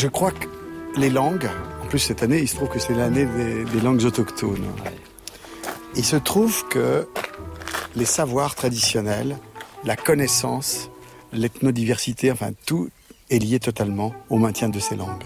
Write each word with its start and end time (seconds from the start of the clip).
Je 0.00 0.08
crois 0.08 0.30
que 0.30 0.46
les 0.96 1.10
langues, 1.10 1.50
en 1.84 1.86
plus 1.86 1.98
cette 1.98 2.22
année, 2.22 2.38
il 2.38 2.48
se 2.48 2.56
trouve 2.56 2.70
que 2.70 2.78
c'est 2.78 2.94
l'année 2.94 3.26
des, 3.26 3.80
langues 3.82 4.02
autochtones. 4.06 4.64
Il 5.94 6.06
se 6.06 6.16
trouve 6.16 6.66
que 6.68 7.06
les 7.96 8.06
savoirs 8.06 8.54
traditionnels, 8.54 9.36
la 9.84 9.96
connaissance, 9.96 10.90
l'ethnodiversité, 11.34 12.32
enfin 12.32 12.52
tout 12.64 12.88
est 13.28 13.40
lié 13.40 13.60
totalement 13.60 14.14
au 14.30 14.38
maintien 14.38 14.70
de 14.70 14.78
ces 14.80 14.96
langues. 14.96 15.22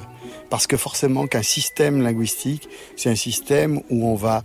Parce 0.51 0.67
que 0.67 0.77
forcément 0.77 1.29
qu'un 1.29 1.45
système 1.45 2.03
linguistique, 2.03 2.69
c'est 2.97 3.11
un 3.11 3.15
système 3.15 3.81
où 3.91 4.09
on 4.09 4.17
va 4.17 4.43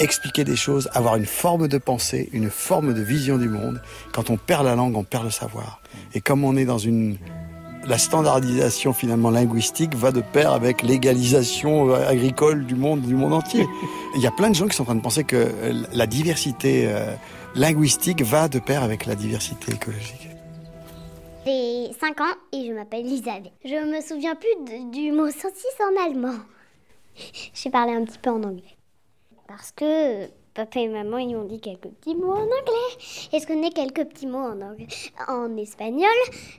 expliquer 0.00 0.42
des 0.42 0.56
choses, 0.56 0.90
avoir 0.94 1.14
une 1.14 1.26
forme 1.26 1.68
de 1.68 1.78
pensée, 1.78 2.28
une 2.32 2.50
forme 2.50 2.92
de 2.92 3.02
vision 3.02 3.38
du 3.38 3.48
monde. 3.48 3.80
Quand 4.10 4.30
on 4.30 4.36
perd 4.36 4.64
la 4.64 4.74
langue, 4.74 4.96
on 4.96 5.04
perd 5.04 5.22
le 5.22 5.30
savoir. 5.30 5.80
Et 6.12 6.20
comme 6.20 6.42
on 6.42 6.56
est 6.56 6.64
dans 6.64 6.78
une 6.78 7.18
la 7.84 7.98
standardisation 7.98 8.92
finalement 8.92 9.30
linguistique 9.30 9.94
va 9.94 10.12
de 10.12 10.20
pair 10.20 10.52
avec 10.52 10.82
l'égalisation 10.82 11.90
euh, 11.90 12.08
agricole 12.08 12.66
du 12.66 12.74
monde, 12.74 13.00
du 13.02 13.14
monde 13.14 13.32
entier. 13.32 13.66
Il 14.16 14.20
y 14.20 14.26
a 14.26 14.30
plein 14.30 14.50
de 14.50 14.54
gens 14.54 14.68
qui 14.68 14.76
sont 14.76 14.82
en 14.82 14.86
train 14.86 14.94
de 14.94 15.00
penser 15.00 15.24
que 15.24 15.36
euh, 15.36 15.84
la 15.92 16.06
diversité 16.06 16.86
euh, 16.88 17.14
linguistique 17.54 18.22
va 18.22 18.48
de 18.48 18.58
pair 18.58 18.82
avec 18.82 19.06
la 19.06 19.14
diversité 19.14 19.72
écologique. 19.72 20.28
J'ai 21.46 21.92
5 21.98 22.20
ans 22.20 22.34
et 22.52 22.66
je 22.66 22.72
m'appelle 22.72 23.06
Elisabeth. 23.06 23.52
Je 23.64 23.86
me 23.86 24.00
souviens 24.02 24.34
plus 24.34 24.90
du 24.90 25.12
mot 25.12 25.30
saucisse 25.30 25.78
en 25.80 26.06
allemand. 26.06 26.38
J'ai 27.54 27.70
parlé 27.70 27.92
un 27.92 28.04
petit 28.04 28.18
peu 28.18 28.30
en 28.30 28.42
anglais. 28.42 28.76
Parce 29.48 29.72
que 29.72 30.28
papa 30.54 30.80
et 30.80 30.88
maman 30.88 31.18
ils 31.18 31.36
m'ont 31.36 31.44
dit 31.44 31.60
quelques 31.60 31.88
petits 31.88 32.14
mots 32.14 32.32
en 32.32 32.42
anglais. 32.42 33.30
Et 33.32 33.40
je 33.40 33.46
connais 33.46 33.70
quelques 33.70 34.04
petits 34.06 34.26
mots 34.26 34.38
en, 34.38 34.60
anglais, 34.60 34.88
en 35.28 35.56
espagnol? 35.56 36.08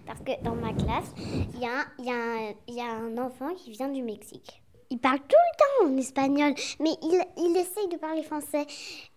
Parce 0.06 0.20
que 0.20 0.44
dans 0.44 0.56
ma 0.56 0.74
classe, 0.74 1.14
il 1.54 1.60
y, 1.60 1.66
a, 1.66 1.86
y, 2.00 2.74
y, 2.74 2.82
a 2.82 2.92
un 2.92 3.18
enfant 3.18 3.54
qui 3.56 3.72
vient 3.72 3.90
du 3.90 4.04
Mexique. 4.04 4.62
Il 4.90 5.00
parle 5.00 5.20
tout 5.20 5.26
le 5.30 5.88
temps 5.88 5.94
en 5.94 5.98
espagnol, 5.98 6.54
mais 6.80 6.92
il, 7.02 7.24
il 7.38 7.56
essaye 7.56 7.88
de 7.88 7.98
parler 7.98 8.24
français. 8.24 8.66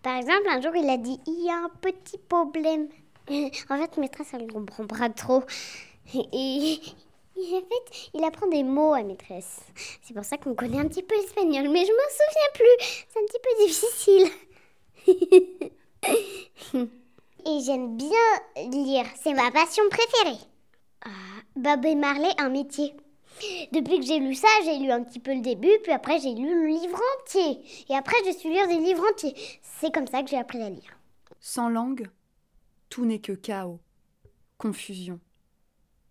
Par 0.01 0.17
exemple, 0.17 0.47
un 0.49 0.61
jour, 0.61 0.71
il 0.75 0.89
a 0.89 0.97
dit 0.97 1.19
Il 1.27 1.45
y 1.45 1.49
a 1.49 1.57
un 1.57 1.69
petit 1.81 2.17
problème. 2.17 2.87
en 3.29 3.77
fait, 3.77 3.97
maîtresse, 3.97 4.29
elle 4.33 4.45
ne 4.45 4.51
comprend 4.51 4.85
pas 4.87 5.09
trop. 5.09 5.43
Et, 6.13 6.79
en 7.37 7.59
fait, 7.59 8.09
il 8.13 8.23
apprend 8.23 8.47
des 8.47 8.63
mots 8.63 8.93
à 8.93 9.03
maîtresse. 9.03 9.59
C'est 10.01 10.13
pour 10.13 10.23
ça 10.23 10.37
qu'on 10.37 10.55
connaît 10.55 10.79
un 10.79 10.87
petit 10.87 11.03
peu 11.03 11.15
l'espagnol, 11.15 11.67
mais 11.69 11.85
je 11.85 11.91
m'en 11.91 12.09
souviens 12.09 12.51
plus. 12.53 13.05
C'est 13.09 13.19
un 13.19 13.25
petit 13.25 13.39
peu 13.43 13.65
difficile. 13.65 14.54
et 17.45 17.59
j'aime 17.63 17.97
bien 17.97 18.09
lire, 18.71 19.05
c'est 19.21 19.33
ma 19.33 19.51
passion 19.51 19.83
préférée. 19.89 20.39
Ah, 21.05 21.09
Bob 21.55 21.85
et 21.85 21.95
Marley, 21.95 22.31
un 22.37 22.49
métier. 22.49 22.95
Depuis 23.71 23.99
que 23.99 24.05
j'ai 24.05 24.19
lu 24.19 24.33
ça, 24.33 24.47
j'ai 24.63 24.79
lu 24.79 24.91
un 24.91 25.03
petit 25.03 25.19
peu 25.19 25.33
le 25.33 25.41
début, 25.41 25.77
puis 25.83 25.91
après 25.91 26.19
j'ai 26.19 26.33
lu 26.33 26.47
le 26.47 26.67
livre 26.67 26.99
entier. 27.19 27.61
Et 27.89 27.95
après 27.95 28.15
j'ai 28.23 28.33
su 28.33 28.49
lire 28.49 28.67
des 28.67 28.77
livres 28.77 29.03
entiers. 29.11 29.35
C'est 29.61 29.93
comme 29.93 30.07
ça 30.07 30.23
que 30.23 30.29
j'ai 30.29 30.37
appris 30.37 30.61
à 30.61 30.69
lire. 30.69 30.97
Sans 31.39 31.69
langue, 31.69 32.09
tout 32.89 33.05
n'est 33.05 33.19
que 33.19 33.33
chaos, 33.33 33.79
confusion 34.57 35.19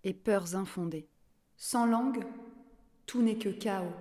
et 0.05 0.13
peurs 0.13 0.55
infondées. 0.55 1.09
Sans 1.57 1.87
langue, 1.87 2.25
tout 3.07 3.23
n'est 3.23 3.39
que 3.39 3.49
chaos, 3.49 3.93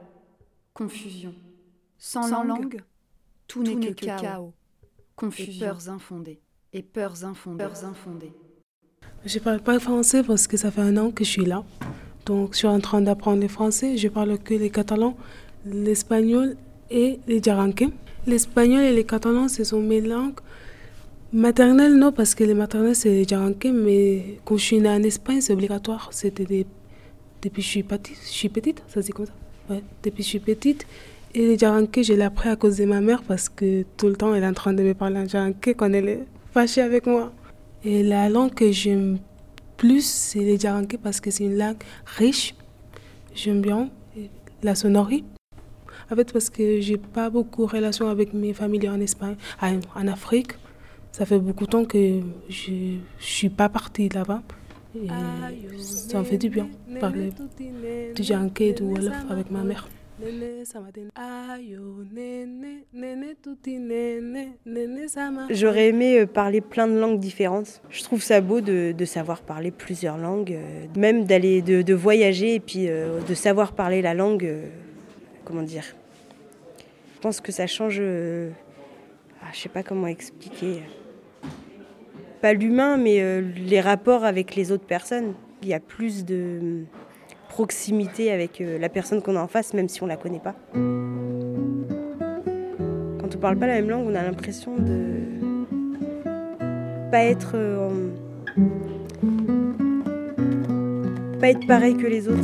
confusion. 0.74 1.34
Sans, 1.98 2.44
langue, 2.44 2.84
tout 3.48 3.64
n'est 3.64 3.94
que, 3.94 4.04
chaos 4.04 4.54
confusion, 5.16 5.68
peurs 5.68 5.90
infondées 5.90 6.40
et 6.72 6.82
peurs 6.82 7.24
infondées. 7.26 7.64
Peurs 7.64 7.86
infondées. 7.86 8.34
Je 9.26 9.40
parle 9.40 9.62
pas 9.62 9.80
français 9.80 10.24
parce 10.24 10.48
que 10.48 10.58
ça 10.58 10.72
fait 10.72 10.82
un 10.82 10.98
an 10.98 11.12
que 11.12 11.24
je 11.24 11.30
suis 11.30 11.46
là. 11.46 11.64
Donc 12.26 12.54
je 12.54 12.60
suis 12.60 12.68
en 12.68 12.80
train 12.80 13.02
d'apprendre 13.02 13.42
le 13.42 13.48
français. 13.48 13.98
Je 13.98 14.08
parle 14.08 14.38
que 14.40 14.54
les 14.54 14.70
catalans, 14.70 15.16
l'espagnol 15.66 16.56
et 16.90 17.20
les 17.28 17.42
djaranquais. 17.42 17.90
L'espagnol 18.26 18.84
et 18.84 18.94
les 18.94 19.06
catalans, 19.06 19.48
ce 19.48 19.64
sont 19.64 19.82
mes 19.82 20.02
langues 20.02 20.40
maternelles, 21.34 21.96
non, 21.96 22.12
parce 22.12 22.36
que 22.36 22.44
les 22.44 22.54
maternelles, 22.54 22.96
c'est 22.96 23.10
les 23.10 23.26
djaranquais, 23.26 23.72
mais 23.72 24.40
quand 24.46 24.56
je 24.56 24.64
suis 24.64 24.80
née 24.80 24.90
en 24.90 25.04
Espagne, 25.04 25.42
c'est 25.42 25.54
obligatoire. 25.54 26.10
C'était 26.12 26.46
des... 26.46 26.66
depuis 27.42 27.62
que 27.62 27.66
je 27.66 27.72
suis 27.72 27.84
petite, 27.84 28.18
je 28.24 28.30
suis 28.30 28.50
petite, 28.50 28.84
ça 28.88 29.02
c'est 29.02 29.12
comme 29.12 29.26
ça. 29.26 29.34
Ouais, 29.70 29.84
depuis 30.04 30.18
que 30.18 30.24
je 30.24 30.30
suis 30.30 30.40
petite. 30.40 30.86
Et 31.36 31.48
le 31.48 31.58
jaranké, 31.58 32.04
je 32.04 32.14
l'ai 32.14 32.22
appris 32.22 32.50
à 32.50 32.56
cause 32.56 32.78
de 32.78 32.86
ma 32.86 33.02
mère 33.02 33.24
parce 33.24 33.50
que 33.50 33.84
tout 33.98 34.08
le 34.08 34.16
temps, 34.16 34.36
elle 34.36 34.44
est 34.44 34.48
en 34.48 34.54
train 34.54 34.74
de 34.74 34.84
me 34.84 34.94
parler 34.94 35.20
en 35.20 35.28
jaranké 35.28 35.74
quand 35.74 35.92
elle 35.92 36.08
est 36.08 36.26
fâchée 36.52 36.82
avec 36.82 37.08
moi. 37.08 37.32
Et 37.84 38.04
la 38.04 38.30
langue 38.30 38.54
que 38.54 38.72
j'aime 38.72 39.18
plus, 39.76 40.06
c'est 40.06 40.42
le 40.42 40.60
jaranké 40.60 40.98
parce 40.98 41.20
que 41.20 41.32
c'est 41.32 41.46
une 41.46 41.58
langue 41.58 41.78
riche. 42.06 42.54
J'aime 43.34 43.62
bien 43.62 43.90
la 44.62 44.76
sonorité. 44.76 45.26
En 46.12 46.16
fait, 46.16 46.32
parce 46.32 46.52
que 46.52 46.80
j'ai 46.82 46.98
pas 46.98 47.32
beaucoup 47.32 47.66
de 47.66 47.72
relations 47.72 48.08
avec 48.10 48.34
mes 48.34 48.54
familles 48.54 48.90
en 48.90 49.00
Espagne, 49.00 49.36
en 49.60 50.08
Afrique. 50.08 50.52
Ça 51.12 51.26
fait 51.26 51.40
beaucoup 51.40 51.66
de 51.66 51.72
temps 51.72 51.86
que 51.86 52.20
je 52.48 52.72
ne 52.72 52.98
suis 53.18 53.50
pas 53.50 53.70
partie 53.70 54.08
là-bas. 54.10 54.44
Et 54.96 55.08
ça 55.80 56.20
me 56.20 56.24
fait 56.26 56.38
du 56.38 56.50
bien 56.50 56.70
parler 57.00 57.32
du 58.16 58.22
jaranké 58.22 58.70
et 58.70 58.74
du 58.74 58.84
Wolof 58.84 59.16
avec 59.32 59.50
ma 59.50 59.64
mère. 59.64 59.88
J'aurais 65.50 65.88
aimé 65.88 66.20
euh, 66.20 66.26
parler 66.28 66.62
plein 66.62 66.88
de 66.88 66.98
langues 67.00 67.20
différentes. 67.20 67.82
Je 67.90 68.04
trouve 68.04 68.22
ça 68.22 68.40
beau 68.40 68.62
de, 68.62 68.94
savoir 69.06 69.42
parler 69.42 69.72
plusieurs 69.72 70.18
langues, 70.18 70.54
euh, 70.54 70.86
même 70.96 71.26
d'aller 71.26 71.62
de, 71.62 71.94
voyager 71.94 72.56
et 72.56 72.60
puis 72.60 72.88
euh, 72.88 73.22
de 73.22 73.34
savoir 73.34 73.74
parler 73.74 74.02
la 74.02 74.14
langue. 74.14 74.48
comment 75.46 75.64
dire 75.64 75.86
Je 77.16 77.22
pense 77.22 77.42
que 77.42 77.52
ça 77.52 77.66
change. 77.66 78.00
Ah, 78.00 79.48
je 79.52 79.60
sais 79.60 79.70
pas 79.70 79.84
comment 79.84 80.08
expliquer. 80.08 80.84
Pas 82.42 82.54
l'humain, 82.54 82.98
mais 82.98 83.42
les 83.42 83.82
rapports 83.82 84.26
avec 84.26 84.56
les 84.56 84.72
autres 84.72 84.86
personnes. 84.86 85.34
Il 85.64 85.70
y 85.70 85.74
a 85.74 85.80
plus 85.80 86.26
de 86.26 86.84
proximité 87.54 88.32
avec 88.32 88.62
euh, 88.62 88.80
la 88.80 88.90
personne 88.90 89.22
qu'on 89.22 89.36
a 89.36 89.40
en 89.40 89.48
face, 89.48 89.76
même 89.76 89.88
si 89.88 90.02
on 90.02 90.08
la 90.08 90.18
connaît 90.18 90.40
pas. 90.40 90.56
Quand 93.20 93.36
on 93.36 93.38
parle 93.40 93.58
pas 93.58 93.68
la 93.68 93.76
même 93.76 93.92
langue, 93.92 94.08
on 94.08 94.16
a 94.16 94.24
l'impression 94.24 94.76
de 94.76 95.20
pas 97.12 97.20
être 97.20 97.52
euh, 97.54 98.10
pas 101.40 101.50
être 101.50 101.68
pareil 101.68 101.96
que 101.96 102.08
les 102.08 102.28
autres. 102.28 102.42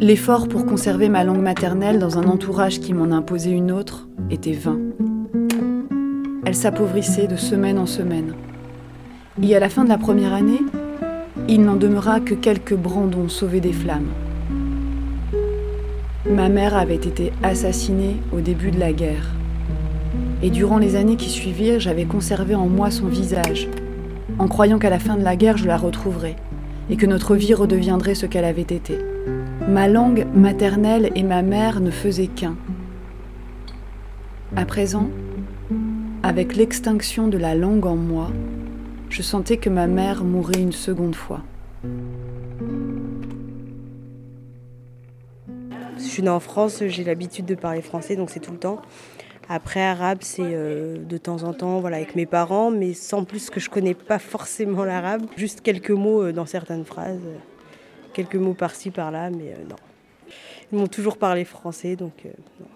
L'effort 0.00 0.48
pour 0.48 0.66
conserver 0.66 1.08
ma 1.08 1.22
langue 1.22 1.42
maternelle 1.42 2.00
dans 2.00 2.18
un 2.18 2.24
entourage 2.24 2.80
qui 2.80 2.94
m'en 2.94 3.16
imposait 3.16 3.52
une 3.52 3.70
autre 3.70 4.08
était 4.28 4.54
vain 4.54 4.80
elle 6.48 6.54
s'appauvrissait 6.54 7.26
de 7.26 7.36
semaine 7.36 7.78
en 7.78 7.84
semaine. 7.84 8.32
Et 9.42 9.54
à 9.54 9.60
la 9.60 9.68
fin 9.68 9.84
de 9.84 9.90
la 9.90 9.98
première 9.98 10.32
année, 10.32 10.62
il 11.46 11.62
n'en 11.62 11.76
demeura 11.76 12.20
que 12.20 12.32
quelques 12.32 12.74
brandons 12.74 13.28
sauvés 13.28 13.60
des 13.60 13.74
flammes. 13.74 14.08
Ma 16.26 16.48
mère 16.48 16.74
avait 16.74 16.94
été 16.94 17.34
assassinée 17.42 18.16
au 18.32 18.40
début 18.40 18.70
de 18.70 18.80
la 18.80 18.94
guerre. 18.94 19.34
Et 20.42 20.48
durant 20.48 20.78
les 20.78 20.96
années 20.96 21.16
qui 21.16 21.28
suivirent, 21.28 21.80
j'avais 21.80 22.06
conservé 22.06 22.54
en 22.54 22.66
moi 22.66 22.90
son 22.90 23.08
visage, 23.08 23.68
en 24.38 24.48
croyant 24.48 24.78
qu'à 24.78 24.88
la 24.88 24.98
fin 24.98 25.16
de 25.16 25.24
la 25.24 25.36
guerre, 25.36 25.58
je 25.58 25.66
la 25.66 25.76
retrouverais, 25.76 26.36
et 26.88 26.96
que 26.96 27.04
notre 27.04 27.36
vie 27.36 27.52
redeviendrait 27.52 28.14
ce 28.14 28.24
qu'elle 28.24 28.46
avait 28.46 28.62
été. 28.62 28.96
Ma 29.68 29.86
langue 29.86 30.26
maternelle 30.34 31.10
et 31.14 31.24
ma 31.24 31.42
mère 31.42 31.80
ne 31.80 31.90
faisaient 31.90 32.26
qu'un. 32.26 32.56
À 34.56 34.64
présent, 34.64 35.10
avec 36.28 36.56
l'extinction 36.56 37.26
de 37.26 37.38
la 37.38 37.54
langue 37.54 37.86
en 37.86 37.96
moi, 37.96 38.30
je 39.08 39.22
sentais 39.22 39.56
que 39.56 39.70
ma 39.70 39.86
mère 39.86 40.24
mourait 40.24 40.60
une 40.60 40.72
seconde 40.72 41.14
fois. 41.14 41.40
Je 45.96 46.02
suis 46.02 46.22
née 46.22 46.28
en 46.28 46.38
France, 46.38 46.82
j'ai 46.86 47.02
l'habitude 47.02 47.46
de 47.46 47.54
parler 47.54 47.80
français, 47.80 48.14
donc 48.14 48.28
c'est 48.28 48.40
tout 48.40 48.52
le 48.52 48.58
temps. 48.58 48.82
Après, 49.48 49.80
arabe, 49.80 50.18
c'est 50.20 50.42
euh, 50.44 50.98
de 51.02 51.16
temps 51.16 51.44
en 51.44 51.54
temps 51.54 51.80
voilà, 51.80 51.96
avec 51.96 52.14
mes 52.14 52.26
parents, 52.26 52.70
mais 52.70 52.92
sans 52.92 53.24
plus 53.24 53.48
que 53.48 53.58
je 53.58 53.70
connais 53.70 53.94
pas 53.94 54.18
forcément 54.18 54.84
l'arabe. 54.84 55.24
Juste 55.38 55.62
quelques 55.62 55.92
mots 55.92 56.24
euh, 56.24 56.32
dans 56.34 56.44
certaines 56.44 56.84
phrases, 56.84 57.22
quelques 58.12 58.36
mots 58.36 58.52
par-ci, 58.52 58.90
par-là, 58.90 59.30
mais 59.30 59.54
euh, 59.54 59.64
non. 59.66 59.76
Ils 60.72 60.78
m'ont 60.78 60.88
toujours 60.88 61.16
parlé 61.16 61.46
français, 61.46 61.96
donc 61.96 62.26
non. 62.60 62.66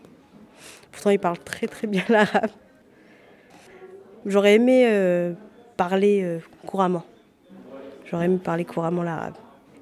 Pourtant, 0.90 1.10
ils 1.10 1.19
parlent 1.19 1.38
très 1.38 1.66
très 1.66 1.87
bien 1.87 2.05
l'arabe. 2.08 2.48
J'aurais 4.24 4.54
aimé 4.54 4.86
euh, 4.86 5.32
parler 5.76 6.22
euh, 6.22 6.38
couramment. 6.66 7.04
J'aurais 8.08 8.26
aimé 8.26 8.38
parler 8.42 8.64
couramment 8.64 9.02
l'arabe. 9.02 9.34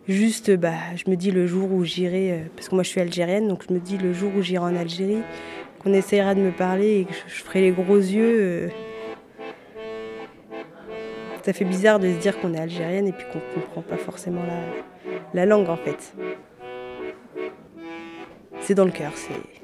Juste, 0.09 0.51
bah, 0.57 0.73
je 0.97 1.11
me 1.11 1.17
dis 1.17 1.31
le 1.31 1.47
jour 1.47 1.71
où 1.71 1.85
j'irai, 1.85 2.33
euh, 2.33 2.39
parce 2.57 2.69
que 2.69 2.75
moi 2.75 2.83
je 2.83 2.89
suis 2.89 3.01
algérienne, 3.01 3.49
donc 3.49 3.65
je 3.69 3.75
me 3.75 3.79
dis 3.79 3.99
le 3.99 4.15
jour 4.15 4.33
où 4.35 4.41
j'irai 4.41 4.65
en 4.65 4.77
Algérie, 4.77 5.23
qu'on 5.83 5.93
essaiera 5.93 6.35
de 6.35 6.41
me 6.41 6.53
parler 6.53 7.01
et 7.01 7.05
que 7.05 7.13
je, 7.29 7.43
ferai 7.43 7.61
les 7.61 7.71
gros 7.71 7.97
yeux. 7.97 8.71
Ça 11.43 11.53
fait 11.53 11.65
bizarre 11.65 12.01
de 12.01 12.11
se 12.11 12.19
dire 12.19 12.39
qu'on 12.41 12.55
est 12.55 12.61
algérienne 12.61 13.09
et 13.09 13.13
puis 13.13 13.27
qu'on 13.33 13.39
ne 13.39 13.63
comprend 13.63 13.83
pas 13.83 13.97
forcément 13.97 14.43
la, 14.43 14.61
la 15.35 15.47
langue 15.47 15.69
en 15.69 15.77
fait. 15.77 16.15
C'est 18.61 18.75
dans 18.75 18.85
le 18.85 18.91
cœur, 18.91 19.13
c'est. 19.15 19.60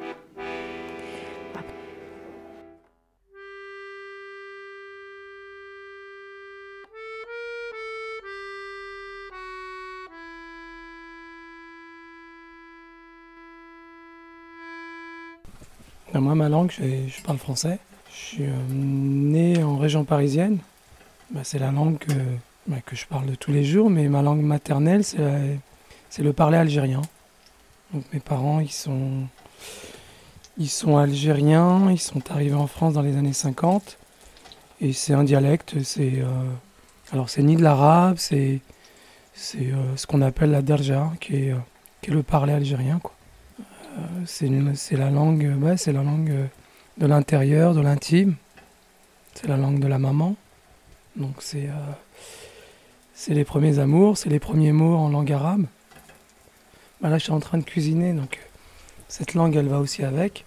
Moi, 16.20 16.34
ma 16.34 16.48
langue, 16.48 16.70
je, 16.70 17.22
parle 17.22 17.38
français. 17.38 17.78
Je 18.10 18.16
suis 18.16 18.44
euh, 18.44 18.52
né 18.70 19.62
en 19.62 19.76
région 19.76 20.04
parisienne. 20.04 20.58
Bah, 21.30 21.40
c'est 21.44 21.58
la 21.58 21.70
langue 21.70 21.98
que, 21.98 22.12
bah, 22.66 22.78
que, 22.84 22.96
je 22.96 23.06
parle 23.06 23.26
de 23.26 23.34
tous 23.34 23.52
les 23.52 23.64
jours, 23.64 23.90
mais 23.90 24.08
ma 24.08 24.22
langue 24.22 24.40
maternelle, 24.40 25.04
c'est 25.04 26.22
le 26.22 26.32
parler 26.32 26.56
algérien. 26.56 27.02
Donc 27.92 28.04
mes 28.12 28.20
parents, 28.20 28.60
ils 28.60 28.70
sont, 28.70 29.28
algériens, 30.96 31.90
ils 31.90 32.00
sont 32.00 32.30
arrivés 32.30 32.54
en 32.54 32.66
France 32.66 32.94
dans 32.94 33.02
les 33.02 33.16
années 33.16 33.32
50. 33.32 33.98
Et 34.80 34.92
c'est 34.92 35.14
un 35.14 35.24
dialecte, 35.24 35.82
c'est 35.82 36.14
euh, 36.16 36.26
alors 37.12 37.30
c'est 37.30 37.42
ni 37.42 37.56
de 37.56 37.62
l'arabe, 37.62 38.16
c'est 38.18 38.60
euh, 39.56 39.96
ce 39.96 40.06
qu'on 40.06 40.22
appelle 40.22 40.50
la 40.50 40.62
derja, 40.62 41.12
qui 41.20 41.34
est, 41.34 41.54
qui 42.02 42.10
est 42.10 42.14
le 42.14 42.22
parler 42.22 42.52
algérien. 42.52 42.98
Quoi. 43.02 43.12
Euh, 43.96 44.00
c'est 44.24 44.48
la 44.96 45.10
langue, 45.10 45.76
c'est 45.76 45.92
la 45.92 46.02
langue 46.02 46.48
de 46.98 47.06
l'intérieur, 47.06 47.74
de 47.74 47.80
l'intime. 47.80 48.36
C'est 49.34 49.48
la 49.48 49.56
langue 49.56 49.80
de 49.80 49.86
la 49.86 49.98
maman. 49.98 50.36
Donc 51.16 51.36
c'est 51.40 51.68
euh, 51.68 51.92
c'est 53.14 53.34
les 53.34 53.44
premiers 53.44 53.78
amours, 53.78 54.18
c'est 54.18 54.28
les 54.28 54.38
premiers 54.38 54.72
mots 54.72 54.94
en 54.94 55.08
langue 55.08 55.32
arabe. 55.32 55.66
Bah 57.00 57.08
là, 57.08 57.18
je 57.18 57.24
suis 57.24 57.32
en 57.32 57.40
train 57.40 57.58
de 57.58 57.64
cuisiner, 57.64 58.12
donc 58.12 58.38
cette 59.08 59.34
langue, 59.34 59.56
elle 59.56 59.68
va 59.68 59.78
aussi 59.80 60.04
avec. 60.04 60.44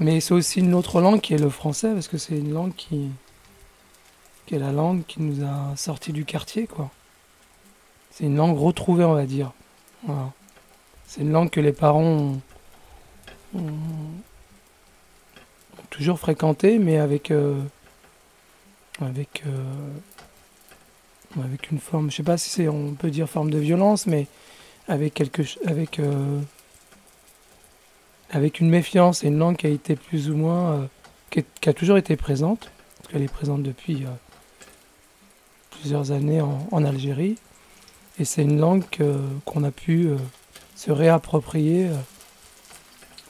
Mais 0.00 0.20
c'est 0.20 0.32
aussi 0.32 0.60
une 0.60 0.74
autre 0.74 1.00
langue 1.00 1.20
qui 1.20 1.34
est 1.34 1.38
le 1.38 1.50
français, 1.50 1.92
parce 1.92 2.08
que 2.08 2.18
c'est 2.18 2.38
une 2.38 2.52
langue 2.52 2.74
qui, 2.74 3.10
qui 4.46 4.54
est 4.54 4.58
la 4.58 4.72
langue 4.72 5.04
qui 5.06 5.20
nous 5.20 5.44
a 5.44 5.76
sortis 5.76 6.12
du 6.12 6.24
quartier, 6.24 6.66
quoi. 6.66 6.90
C'est 8.10 8.24
une 8.24 8.36
langue 8.36 8.58
retrouvée, 8.58 9.04
on 9.04 9.14
va 9.14 9.26
dire. 9.26 9.52
C'est 11.08 11.22
une 11.22 11.32
langue 11.32 11.48
que 11.48 11.60
les 11.60 11.72
parents 11.72 12.38
ont, 13.54 13.62
toujours 15.88 16.18
fréquentée, 16.18 16.78
mais 16.78 16.98
avec, 16.98 17.30
euh, 17.30 17.58
avec, 19.00 19.42
euh, 19.46 19.88
avec 21.42 21.70
une 21.70 21.78
forme, 21.78 22.10
je 22.10 22.16
sais 22.16 22.22
pas 22.22 22.36
si 22.36 22.50
c'est, 22.50 22.68
on 22.68 22.92
peut 22.92 23.10
dire 23.10 23.26
forme 23.26 23.48
de 23.48 23.58
violence, 23.58 24.06
mais 24.06 24.26
avec 24.86 25.14
quelque, 25.14 25.42
avec, 25.64 25.98
euh, 25.98 26.40
avec 28.28 28.60
une 28.60 28.68
méfiance. 28.68 29.24
Et 29.24 29.28
une 29.28 29.38
langue 29.38 29.56
qui 29.56 29.66
a 29.66 29.70
été 29.70 29.96
plus 29.96 30.28
ou 30.28 30.36
moins, 30.36 30.90
qui, 31.30 31.42
a 31.66 31.72
toujours 31.72 31.96
été 31.96 32.16
présente, 32.16 32.70
parce 32.98 33.10
qu'elle 33.10 33.22
est 33.22 33.32
présente 33.32 33.62
depuis 33.62 34.04
plusieurs 35.70 36.12
années 36.12 36.42
en, 36.42 36.84
Algérie, 36.84 37.36
et 38.20 38.26
c'est 38.26 38.42
une 38.42 38.60
langue 38.60 38.84
qu'on 39.46 39.64
a 39.64 39.70
pu 39.70 40.10
se 40.78 40.92
réapproprier 40.92 41.88
euh, 41.88 41.94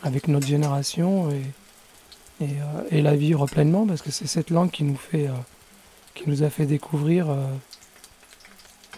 avec 0.03 0.29
notre 0.29 0.47
génération 0.47 1.31
et, 1.31 2.45
et, 2.45 2.51
euh, 2.93 3.01
la 3.01 3.17
vivre 3.17 3.47
pleinement 3.47 3.87
parce 3.87 4.03
que 4.03 4.11
c'est 4.11 4.27
cette 4.27 4.51
langue 4.51 4.71
qui 4.71 4.85
nous 4.85 4.97
fait 4.97 5.29
euh, 5.29 5.33
qui 6.15 6.29
nous 6.29 6.43
a 6.43 6.51
fait 6.51 6.67
découvrir 6.67 7.29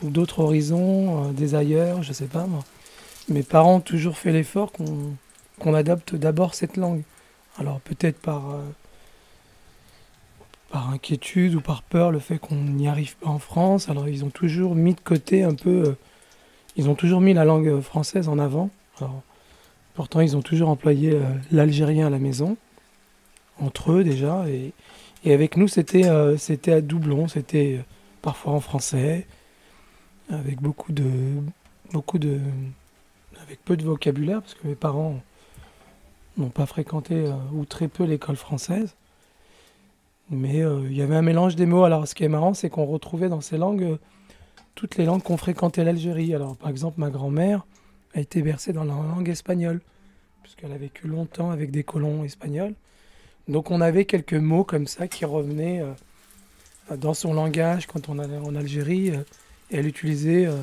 d'autres 0.02 0.38
horizons, 0.38 1.32
des 1.32 1.54
ailleurs, 1.54 2.02
je 2.02 2.14
sais 2.14 2.28
pas 2.28 2.46
moi. 2.46 2.64
Mes 3.28 3.42
parents 3.42 3.74
ont 3.74 3.80
toujours 3.80 4.16
fait 4.16 4.32
l'effort 4.32 4.72
qu'on 4.72 5.74
adopte 5.74 6.14
d'abord 6.14 6.54
cette 6.54 6.78
langue. 6.78 7.02
Alors 7.58 7.78
peut-être 7.80 8.18
par, 8.18 8.56
par 10.70 10.88
inquiétude 10.88 11.56
ou 11.56 11.60
par 11.60 11.82
peur, 11.82 12.10
le 12.10 12.20
fait 12.20 12.38
qu'on 12.38 12.54
n'y 12.54 12.88
arrive 12.88 13.16
pas 13.16 13.28
en 13.28 13.38
France. 13.38 13.90
Alors 13.90 14.08
ils 14.08 14.24
ont 14.24 14.30
toujours 14.30 14.74
mis 14.74 14.94
de 14.94 15.00
côté 15.00 15.42
un 15.42 15.54
peu 15.54 15.94
ils 16.76 16.88
ont 16.88 16.94
toujours 16.94 17.20
mis 17.20 17.34
la 17.34 17.44
langue 17.44 17.80
française 17.80 18.28
en 18.28 18.38
avant. 18.38 18.70
pourtant, 19.94 20.20
ils 20.20 20.36
ont 20.36 20.42
toujours 20.42 20.68
employé 20.68 21.12
euh, 21.12 21.22
l'algérien 21.50 22.06
à 22.06 22.10
la 22.10 22.18
maison, 22.18 22.56
entre 23.58 23.92
eux 23.92 24.04
déjà. 24.04 24.44
Et, 24.48 24.72
avec 25.30 25.56
nous, 25.56 25.68
c'était 25.68 26.06
euh, 26.06 26.36
c'était 26.38 26.72
à 26.72 26.80
doublon, 26.80 27.28
c'était 27.28 27.76
euh, 27.78 27.82
parfois 28.22 28.52
en 28.52 28.60
français, 28.60 29.26
avec 30.30 30.60
beaucoup 30.60 30.92
de, 30.92 31.10
beaucoup 31.92 32.18
de, 32.18 32.38
avec 33.42 33.62
peu 33.64 33.76
de 33.76 33.84
vocabulaire, 33.84 34.40
parce 34.40 34.54
que 34.54 34.66
mes 34.68 34.74
parents 34.74 35.20
n'ont 36.38 36.48
pas 36.48 36.66
fréquenté 36.66 37.24
ou 37.52 37.64
très 37.64 37.88
peu 37.88 38.04
l'école 38.04 38.36
française. 38.36 38.94
Mais 40.30 40.58
il 40.60 40.96
y 40.96 41.02
avait 41.02 41.16
un 41.16 41.22
mélange 41.22 41.56
des 41.56 41.66
mots. 41.66 41.82
Alors, 41.82 42.06
ce 42.06 42.14
qui 42.14 42.22
est 42.22 42.28
marrant, 42.28 42.54
c'est 42.54 42.70
qu'on 42.70 42.86
retrouvait 42.86 43.28
dans 43.28 43.40
ces 43.40 43.58
langues 43.58 43.98
toutes 44.74 44.96
les 44.96 45.04
langues 45.04 45.22
qu'ont 45.22 45.36
fréquenté 45.36 45.84
l'Algérie. 45.84 46.34
Alors, 46.34 46.56
par 46.56 46.70
exemple, 46.70 47.00
ma 47.00 47.10
grand-mère 47.10 47.66
a 48.14 48.20
été 48.20 48.42
bercée 48.42 48.72
dans 48.72 48.84
la 48.84 48.94
langue 48.94 49.28
espagnole, 49.28 49.80
puisqu'elle 50.42 50.72
a 50.72 50.78
vécu 50.78 51.06
longtemps 51.06 51.50
avec 51.50 51.70
des 51.70 51.84
colons 51.84 52.24
espagnols. 52.24 52.74
Donc, 53.48 53.70
on 53.70 53.80
avait 53.80 54.04
quelques 54.04 54.34
mots 54.34 54.64
comme 54.64 54.86
ça 54.86 55.08
qui 55.08 55.24
revenaient 55.24 55.80
euh, 55.80 56.96
dans 56.96 57.14
son 57.14 57.34
langage 57.34 57.86
quand 57.86 58.08
on 58.08 58.18
allait 58.18 58.38
en 58.38 58.54
Algérie. 58.54 59.10
Euh, 59.10 59.22
et 59.70 59.78
elle 59.78 59.86
utilisait 59.86 60.46
euh, 60.46 60.56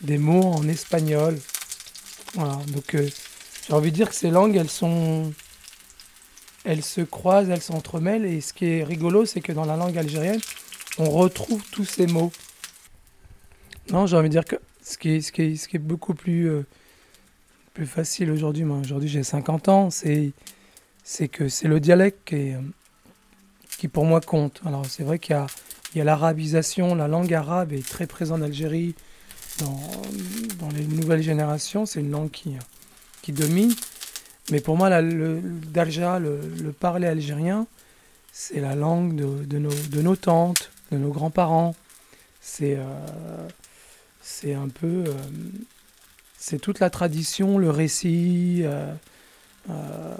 des 0.00 0.18
mots 0.18 0.42
en 0.42 0.66
espagnol. 0.68 1.38
Voilà. 2.34 2.58
Donc, 2.72 2.96
j'ai 2.96 3.72
envie 3.72 3.90
de 3.90 3.96
dire 3.96 4.08
que 4.08 4.14
ces 4.14 4.30
langues, 4.30 4.56
elles 4.56 4.70
sont. 4.70 5.32
Elles 6.64 6.82
se 6.82 7.00
croisent, 7.00 7.50
elles 7.50 7.62
s'entremêlent. 7.62 8.24
Et 8.24 8.40
ce 8.40 8.52
qui 8.52 8.66
est 8.66 8.84
rigolo, 8.84 9.26
c'est 9.26 9.40
que 9.40 9.52
dans 9.52 9.64
la 9.64 9.76
langue 9.76 9.98
algérienne, 9.98 10.40
on 10.98 11.10
retrouve 11.10 11.62
tous 11.70 11.84
ces 11.84 12.06
mots. 12.06 12.32
Non, 13.90 14.06
j'ai 14.06 14.16
envie 14.16 14.28
de 14.28 14.32
dire 14.32 14.44
que 14.44 14.56
ce 14.82 14.96
qui 14.96 15.10
est, 15.10 15.78
beaucoup 15.78 16.14
plus, 16.14 16.48
euh, 16.48 16.64
plus 17.74 17.86
facile 17.86 18.30
aujourd'hui, 18.30 18.64
moi 18.64 18.78
aujourd'hui 18.78 19.08
j'ai 19.08 19.22
50 19.22 19.68
ans, 19.68 19.90
c'est, 19.90 20.32
que 21.28 21.48
c'est 21.48 21.68
le 21.68 21.80
dialecte 21.80 22.34
qui, 23.78 23.88
pour 23.88 24.04
moi 24.04 24.20
compte. 24.20 24.60
Alors 24.64 24.86
c'est 24.86 25.02
vrai 25.02 25.18
qu'il 25.18 25.36
y 25.94 26.00
a, 26.00 26.04
l'arabisation, 26.04 26.94
la 26.94 27.08
langue 27.08 27.32
arabe 27.34 27.72
est 27.72 27.86
très 27.86 28.06
présente 28.06 28.40
en 28.40 28.44
Algérie, 28.44 28.94
dans, 29.58 30.68
les 30.74 30.84
nouvelles 30.84 31.22
générations, 31.22 31.84
c'est 31.84 32.00
une 32.00 32.10
langue 32.10 32.30
qui, 32.30 33.32
domine. 33.32 33.72
Mais 34.50 34.60
pour 34.60 34.76
moi, 34.76 35.00
le, 35.00 35.40
Darja, 35.42 36.18
le, 36.18 36.40
le, 36.62 36.72
parler 36.72 37.06
algérien, 37.06 37.66
c'est 38.32 38.60
la 38.60 38.74
langue 38.74 39.14
de, 39.14 39.44
de, 39.44 39.58
nos, 39.58 39.70
de 39.70 40.02
nos 40.02 40.16
tantes, 40.16 40.70
de 40.90 40.96
nos 40.96 41.10
grands-parents. 41.10 41.74
C'est 42.40 42.76
euh, 42.76 42.84
c'est 44.22 44.54
un 44.54 44.68
peu. 44.68 45.04
Euh, 45.06 45.12
c'est 46.38 46.60
toute 46.60 46.80
la 46.80 46.90
tradition, 46.90 47.58
le 47.58 47.70
récit. 47.70 48.62
Euh, 48.64 48.92
euh, 49.70 50.14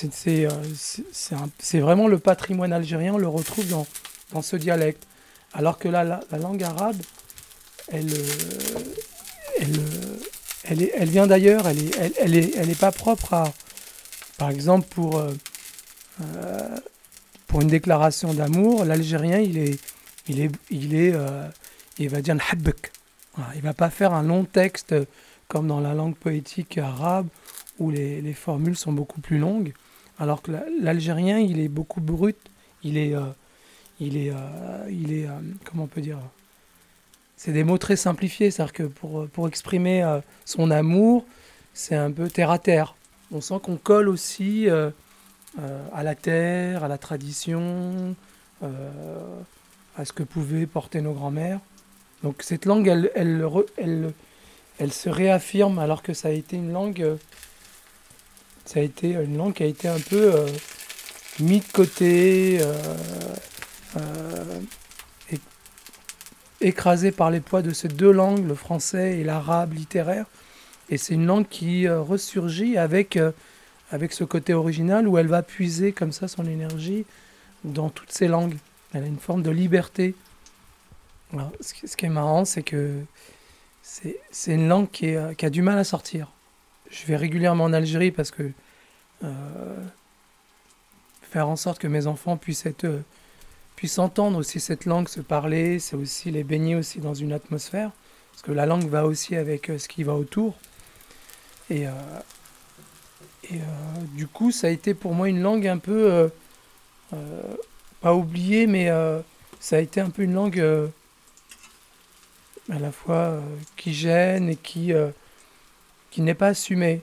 c'est 0.00 1.78
vraiment 1.78 2.08
le 2.08 2.18
patrimoine 2.18 2.72
algérien, 2.72 3.14
on 3.14 3.18
le 3.18 3.28
retrouve 3.28 3.66
dans, 3.68 3.86
dans 4.32 4.42
ce 4.42 4.56
dialecte. 4.56 5.06
Alors 5.52 5.78
que 5.78 5.88
la, 5.88 6.04
la, 6.04 6.38
langue 6.38 6.62
arabe, 6.62 6.96
elle, 7.88 8.12
elle, 9.58 9.80
elle, 10.64 10.82
est, 10.82 10.92
elle 10.94 11.08
vient 11.08 11.26
d'ailleurs, 11.26 11.66
elle 11.66 11.82
n'est 11.82 11.90
elle, 11.98 12.12
elle 12.18 12.34
est, 12.36 12.54
elle 12.56 12.70
est 12.70 12.78
pas 12.78 12.92
propre 12.92 13.34
à. 13.34 13.52
Par 14.36 14.50
exemple, 14.50 14.86
pour, 14.88 15.22
pour 17.46 17.60
une 17.60 17.68
déclaration 17.68 18.32
d'amour, 18.32 18.86
l'Algérien, 18.86 19.38
il 19.38 19.58
est, 19.58 19.78
il 20.28 20.40
est, 20.40 20.50
il 20.70 20.94
est, 20.94 21.14
il 22.04 22.10
va 22.10 22.22
dire 22.22 22.36
voilà, 23.34 23.50
Il 23.54 23.62
va 23.62 23.74
pas 23.74 23.90
faire 23.90 24.12
un 24.12 24.22
long 24.22 24.44
texte 24.44 24.94
comme 25.48 25.66
dans 25.66 25.80
la 25.80 25.94
langue 25.94 26.16
poétique 26.16 26.78
arabe 26.78 27.28
où 27.78 27.90
les, 27.90 28.20
les 28.20 28.34
formules 28.34 28.76
sont 28.76 28.92
beaucoup 28.92 29.20
plus 29.20 29.38
longues. 29.38 29.72
Alors 30.20 30.42
que 30.42 30.52
l'algérien, 30.80 31.38
il 31.38 31.60
est 31.60 31.68
beaucoup 31.68 32.02
brut. 32.02 32.36
Il 32.84 32.98
est, 32.98 33.14
euh, 33.14 33.22
il 33.98 34.18
est, 34.18 34.30
euh, 34.30 34.86
il 34.90 35.12
est, 35.14 35.26
euh, 35.26 35.32
comment 35.64 35.84
on 35.84 35.86
peut 35.86 36.02
dire 36.02 36.18
C'est 37.36 37.52
des 37.52 37.64
mots 37.64 37.78
très 37.78 37.96
simplifiés. 37.96 38.50
C'est-à-dire 38.50 38.74
que 38.74 38.82
pour, 38.82 39.26
pour 39.28 39.48
exprimer 39.48 40.20
son 40.44 40.70
amour, 40.70 41.24
c'est 41.72 41.96
un 41.96 42.12
peu 42.12 42.28
terre 42.28 42.50
à 42.50 42.58
terre. 42.58 42.94
On 43.32 43.40
sent 43.40 43.60
qu'on 43.62 43.76
colle 43.76 44.08
aussi 44.08 44.68
à 44.68 46.02
la 46.02 46.14
terre, 46.14 46.84
à 46.84 46.88
la 46.88 46.98
tradition, 46.98 48.14
à 48.60 50.04
ce 50.04 50.12
que 50.12 50.22
pouvaient 50.22 50.66
porter 50.66 51.00
nos 51.00 51.14
grands-mères. 51.14 51.60
Donc 52.22 52.42
cette 52.42 52.66
langue, 52.66 52.86
elle, 52.86 53.10
elle, 53.14 54.12
elle, 54.78 54.92
se 54.92 55.08
réaffirme 55.08 55.78
alors 55.78 56.02
que 56.02 56.12
ça 56.12 56.28
a 56.28 56.32
été 56.32 56.56
une 56.56 56.72
langue, 56.72 57.00
euh, 57.00 57.16
ça 58.66 58.80
a 58.80 58.82
été 58.82 59.12
une 59.12 59.38
langue 59.38 59.54
qui 59.54 59.62
a 59.62 59.66
été 59.66 59.88
un 59.88 59.98
peu 59.98 60.34
euh, 60.34 60.46
mise 61.38 61.66
de 61.66 61.72
côté, 61.72 62.58
euh, 63.96 64.60
écrasé 66.60 67.10
par 67.10 67.30
les 67.30 67.40
poids 67.40 67.62
de 67.62 67.72
ces 67.72 67.88
deux 67.88 68.12
langues, 68.12 68.46
le 68.46 68.54
français 68.54 69.18
et 69.18 69.24
l'arabe 69.24 69.72
littéraire. 69.72 70.26
Et 70.90 70.98
c'est 70.98 71.14
une 71.14 71.24
langue 71.24 71.48
qui 71.48 71.88
ressurgit 71.88 72.76
avec, 72.76 73.18
avec 73.90 74.12
ce 74.12 74.24
côté 74.24 74.52
original 74.52 75.08
où 75.08 75.16
elle 75.16 75.28
va 75.28 75.42
puiser 75.42 75.92
comme 75.92 76.12
ça 76.12 76.28
son 76.28 76.44
énergie 76.44 77.06
dans 77.64 77.88
toutes 77.88 78.12
ces 78.12 78.28
langues. 78.28 78.56
Elle 78.92 79.04
a 79.04 79.06
une 79.06 79.18
forme 79.18 79.42
de 79.42 79.50
liberté. 79.50 80.14
Ce, 81.60 81.96
qui 81.96 82.06
est 82.06 82.10
marrant, 82.10 82.44
c'est 82.44 82.62
que 82.62 83.00
c'est 83.82 84.54
une 84.54 84.68
langue 84.68 84.90
qui, 84.90 85.14
a 85.16 85.50
du 85.50 85.62
mal 85.62 85.78
à 85.78 85.84
sortir. 85.84 86.28
Je 86.90 87.06
vais 87.06 87.16
régulièrement 87.16 87.64
en 87.64 87.72
Algérie 87.72 88.10
parce 88.10 88.30
que 88.30 88.50
faire 91.22 91.48
en 91.48 91.56
sorte 91.56 91.78
que 91.78 91.86
mes 91.86 92.06
enfants 92.06 92.36
puissent 92.36 92.66
être 92.66 93.02
puissent 93.80 93.98
entendre 93.98 94.36
aussi 94.36 94.60
cette 94.60 94.84
langue 94.84 95.08
se 95.08 95.22
parler, 95.22 95.78
c'est 95.78 95.96
aussi 95.96 96.30
les 96.30 96.44
baigner 96.44 96.74
aussi 96.74 96.98
dans 96.98 97.14
une 97.14 97.32
atmosphère, 97.32 97.92
parce 98.30 98.42
que 98.42 98.52
la 98.52 98.66
langue 98.66 98.86
va 98.86 99.06
aussi 99.06 99.36
avec 99.36 99.70
euh, 99.70 99.78
ce 99.78 99.88
qui 99.88 100.02
va 100.02 100.12
autour. 100.12 100.54
Et, 101.70 101.86
euh, 101.86 101.92
euh, 103.50 103.56
du 104.12 104.26
coup, 104.26 104.52
ça 104.52 104.66
a 104.66 104.70
été 104.70 104.92
pour 104.92 105.14
moi 105.14 105.30
une 105.30 105.40
langue 105.40 105.66
un 105.66 105.78
peu, 105.78 106.30
pas 108.02 108.14
oubliée, 108.14 108.66
mais 108.66 108.90
ça 109.60 109.76
a 109.76 109.78
été 109.78 110.02
un 110.02 110.10
peu 110.10 110.24
une 110.24 110.34
langue 110.34 110.62
à 112.70 112.78
la 112.78 112.92
fois 112.92 113.40
qui 113.76 113.94
gêne 113.94 114.48
et 114.48 114.56
qui, 114.56 114.92
qui 116.10 116.20
n'est 116.22 116.34
pas 116.34 116.48
assumée. 116.48 117.02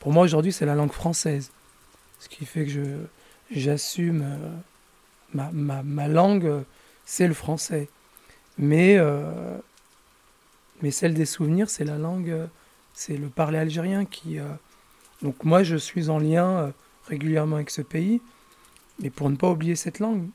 pour 0.00 0.12
moi, 0.12 0.24
aujourd'hui, 0.24 0.52
c'est 0.52 0.66
la 0.66 0.74
langue 0.74 0.92
française, 0.92 1.50
ce 2.18 2.28
qui 2.28 2.46
fait 2.46 2.64
que 2.66 3.06
j'assume 3.50 4.24
ma, 5.34 5.50
ma, 5.52 5.82
ma 5.82 6.08
langue, 6.08 6.64
c'est 7.04 7.26
le 7.26 7.34
français. 7.34 7.88
Mais, 8.58 8.96
euh, 8.98 9.58
mais 10.82 10.90
celle 10.90 11.14
des 11.14 11.26
souvenirs, 11.26 11.70
c'est 11.70 11.84
la 11.84 11.98
langue, 11.98 12.48
c'est 12.94 13.16
le 13.16 13.28
parler 13.28 13.58
algérien 13.58 14.04
qui. 14.04 14.38
Euh, 14.38 14.44
donc 15.22 15.44
moi, 15.44 15.62
je 15.62 15.76
suis 15.76 16.10
en 16.10 16.18
lien 16.18 16.48
euh, 16.48 16.70
régulièrement 17.06 17.56
avec 17.56 17.70
ce 17.70 17.82
pays, 17.82 18.20
mais 19.00 19.10
pour 19.10 19.30
ne 19.30 19.36
pas 19.36 19.50
oublier 19.50 19.76
cette 19.76 19.98
langue. 19.98 20.28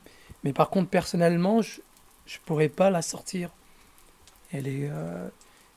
Mais 0.44 0.52
par 0.52 0.70
contre, 0.70 0.88
personnellement, 0.88 1.60
ne 2.36 2.44
pourrais 2.44 2.68
pas 2.68 2.90
la 2.90 3.02
sortir. 3.02 3.50
Elle 4.52 4.66
est, 4.68 4.90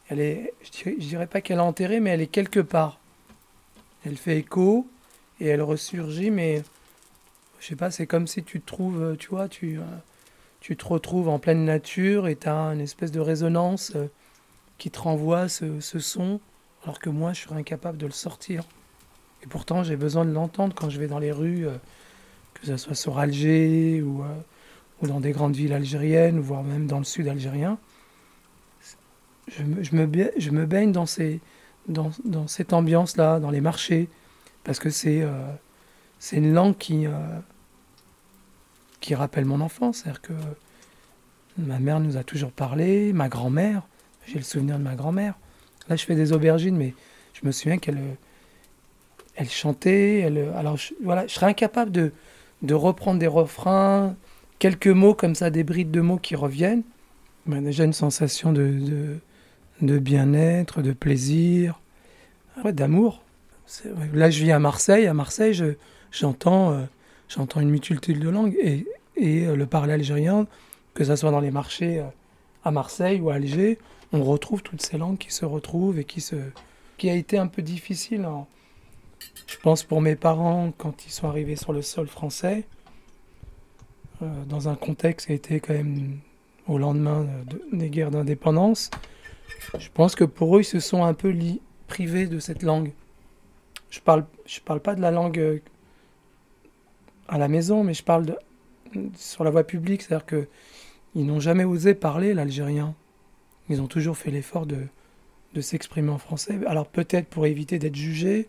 elle 0.09 0.19
est, 0.19 0.53
je 0.63 0.71
dirais, 0.71 0.95
dirais 0.97 1.27
pas 1.27 1.41
qu'elle 1.41 1.57
est 1.57 1.61
enterrée, 1.61 1.99
mais 1.99 2.09
elle 2.09 2.21
est 2.21 2.27
quelque 2.27 2.59
part. 2.59 2.99
Elle 4.05 4.17
fait 4.17 4.37
écho 4.37 4.87
et 5.39 5.47
elle 5.47 5.61
ressurgit, 5.61 6.31
mais 6.31 6.63
je 7.61 7.67
sais 7.67 7.75
pas, 7.75 7.91
c'est 7.91 8.07
comme 8.07 8.25
si 8.25 8.43
tu 8.43 8.59
te 8.59 8.65
trouves, 8.65 9.01
euh, 9.01 9.15
tu 9.15 9.29
vois, 9.29 9.47
tu, 9.47 9.77
euh, 9.77 9.83
tu 10.61 10.75
te 10.75 10.85
retrouves 10.85 11.29
en 11.29 11.37
pleine 11.37 11.63
nature 11.63 12.27
et 12.27 12.35
tu 12.35 12.47
as 12.49 12.55
une 12.55 12.81
espèce 12.81 13.11
de 13.11 13.19
résonance 13.19 13.93
euh, 13.95 14.07
qui 14.79 14.89
te 14.89 14.99
renvoie 14.99 15.47
ce, 15.47 15.79
ce, 15.79 15.99
son, 15.99 16.39
alors 16.83 16.97
que 16.97 17.09
moi, 17.09 17.33
je 17.33 17.41
serais 17.41 17.57
incapable 17.57 17.99
de 17.99 18.07
le 18.07 18.11
sortir. 18.11 18.63
Et 19.43 19.47
pourtant, 19.47 19.83
j'ai 19.83 19.95
besoin 19.95 20.25
de 20.25 20.31
l'entendre 20.31 20.73
quand 20.75 20.89
je 20.89 20.99
vais 20.99 21.07
dans 21.07 21.19
les 21.19 21.31
rues, 21.31 21.67
que 22.55 22.65
ce 22.65 22.77
soit 22.77 22.95
sur 22.95 23.17
Alger 23.17 24.01
ou, 24.01 24.23
ou 25.01 25.07
dans 25.07 25.19
des 25.19 25.31
grandes 25.31 25.55
villes 25.55 25.73
algériennes, 25.73 26.39
voire 26.39 26.63
même 26.63 26.87
dans 26.87 26.99
le 26.99 27.03
sud 27.03 27.27
algérien. 27.27 27.77
Je 29.47 29.63
me, 29.63 29.83
je 29.83 30.51
me, 30.51 30.65
baigne 30.65 30.91
dans, 30.91 31.05
ces, 31.05 31.41
dans, 31.87 32.11
dans 32.23 32.47
cette 32.47 32.73
ambiance-là, 32.73 33.39
dans 33.39 33.49
les 33.49 33.61
marchés, 33.61 34.07
parce 34.63 34.79
que 34.79 34.89
c'est 34.89 35.25
c'est 36.19 36.37
une 36.37 36.53
langue 36.53 36.77
qui, 36.77 37.07
qui 38.99 39.15
rappelle 39.15 39.45
mon 39.45 39.59
enfance. 39.59 39.97
C'est-à-dire 39.97 40.21
que 40.21 40.33
ma 41.57 41.79
mère 41.79 41.99
nous 41.99 42.15
a 42.15 42.23
toujours 42.23 42.51
parlé, 42.51 43.11
ma 43.11 43.27
grand-mère, 43.27 43.81
j'ai 44.27 44.35
le 44.35 44.43
souvenir 44.43 44.77
de 44.77 44.83
ma 44.83 44.95
grand-mère. 44.95 45.33
Là, 45.89 45.95
je 45.95 46.05
fais 46.05 46.15
des 46.15 46.31
aubergines, 46.31 46.77
mais 46.77 46.93
je 47.33 47.45
me 47.45 47.51
souviens 47.51 47.77
qu'elle 47.77 47.99
elle 49.35 49.49
chantait. 49.49 50.23
Alors, 50.55 50.77
je, 50.77 50.93
voilà, 51.03 51.25
je 51.27 51.33
serais 51.33 51.47
incapable 51.47 51.91
de, 51.91 52.11
de 52.61 52.73
reprendre 52.73 53.19
des 53.19 53.27
refrains, 53.27 54.15
quelques 54.61 54.87
mots 54.87 55.15
comme 55.15 55.33
ça, 55.33 55.49
des 55.49 55.63
brides 55.63 55.89
de 55.89 56.01
mots 56.01 56.19
qui 56.19 56.35
reviennent. 56.35 56.83
a 57.51 57.59
déjà 57.59 57.83
une 57.83 57.93
sensation 57.93 58.53
de, 58.53 59.19
bien-être, 59.81 60.83
de 60.83 60.93
plaisir, 60.93 61.81
d'amour. 62.63 63.23
Là, 64.13 64.29
je 64.29 64.43
vis 64.43 64.51
à 64.51 64.59
Marseille. 64.59 65.07
À 65.07 65.15
Marseille, 65.15 65.59
j'entends. 66.11 66.73
Euh, 66.73 66.83
j'entends 67.27 67.59
une 67.59 67.71
multitude 67.71 68.19
de 68.19 68.29
langues 68.29 68.55
et, 68.61 68.85
euh, 69.19 69.55
le 69.55 69.65
parler 69.65 69.93
algérien, 69.93 70.45
que 70.93 71.03
ce 71.03 71.15
soit 71.15 71.31
dans 71.31 71.39
les 71.39 71.49
marchés 71.49 71.99
euh, 71.99 72.05
à 72.63 72.69
Marseille 72.69 73.19
ou 73.19 73.31
à 73.31 73.35
Alger, 73.35 73.79
on 74.13 74.23
retrouve 74.23 74.61
toutes 74.61 74.83
ces 74.83 74.99
langues 74.99 75.17
qui 75.17 75.33
se 75.33 75.45
retrouvent 75.45 75.97
et 75.97 76.03
qui 76.03 76.21
se 76.21 76.35
qui 76.97 77.09
a 77.09 77.15
été 77.15 77.39
un 77.39 77.47
peu 77.47 77.63
difficile. 77.63 78.27
je 79.47 79.57
pense 79.63 79.81
pour 79.83 80.01
mes 80.01 80.15
parents 80.15 80.71
quand 80.77 81.07
ils 81.07 81.11
sont 81.11 81.27
arrivés 81.27 81.55
sur 81.55 81.73
le 81.73 81.81
sol 81.81 82.07
français, 82.07 82.65
dans 84.47 84.69
un 84.69 84.75
contexte 84.75 85.27
qui 85.27 85.33
a 85.33 85.35
été 85.35 85.59
quand 85.59 85.73
même 85.73 86.19
au 86.67 86.77
lendemain 86.77 87.27
des 87.71 87.89
guerres 87.89 88.11
d'indépendance. 88.11 88.89
Je 89.77 89.89
pense 89.93 90.15
que 90.15 90.23
pour 90.23 90.57
eux, 90.57 90.61
ils 90.61 90.65
se 90.65 90.79
sont 90.79 91.03
un 91.03 91.13
peu 91.13 91.33
privés 91.87 92.27
de 92.27 92.39
cette 92.39 92.63
langue. 92.63 92.91
Je 93.89 93.99
parle, 93.99 94.25
je 94.45 94.59
parle 94.61 94.79
pas 94.79 94.95
de 94.95 95.01
la 95.01 95.11
langue 95.11 95.61
à 97.27 97.37
la 97.37 97.47
maison, 97.47 97.83
mais 97.83 97.93
je 97.93 98.03
parle 98.03 98.37
sur 99.15 99.43
la 99.43 99.49
voie 99.49 99.63
publique, 99.63 100.01
c'est-à-dire 100.01 100.25
que 100.25 100.47
ils 101.15 101.25
n'ont 101.25 101.39
jamais 101.39 101.65
osé 101.65 101.93
parler 101.93 102.33
l'algérien. 102.33 102.95
Ils 103.69 103.81
ont 103.81 103.87
toujours 103.87 104.17
fait 104.17 104.31
l'effort 104.31 104.65
de, 104.65 104.87
s'exprimer 105.59 106.09
en 106.09 106.17
français. 106.17 106.59
Alors 106.65 106.87
peut-être 106.87 107.27
pour 107.27 107.45
éviter 107.45 107.79
d'être 107.79 107.95
jugés 107.95 108.47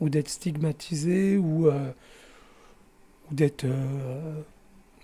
ou 0.00 0.08
d'être 0.08 0.28
stigmatisés 0.28 1.36
ou, 1.36 1.68
euh, 1.68 1.92
d'être 3.30 3.64
euh, 3.64 4.40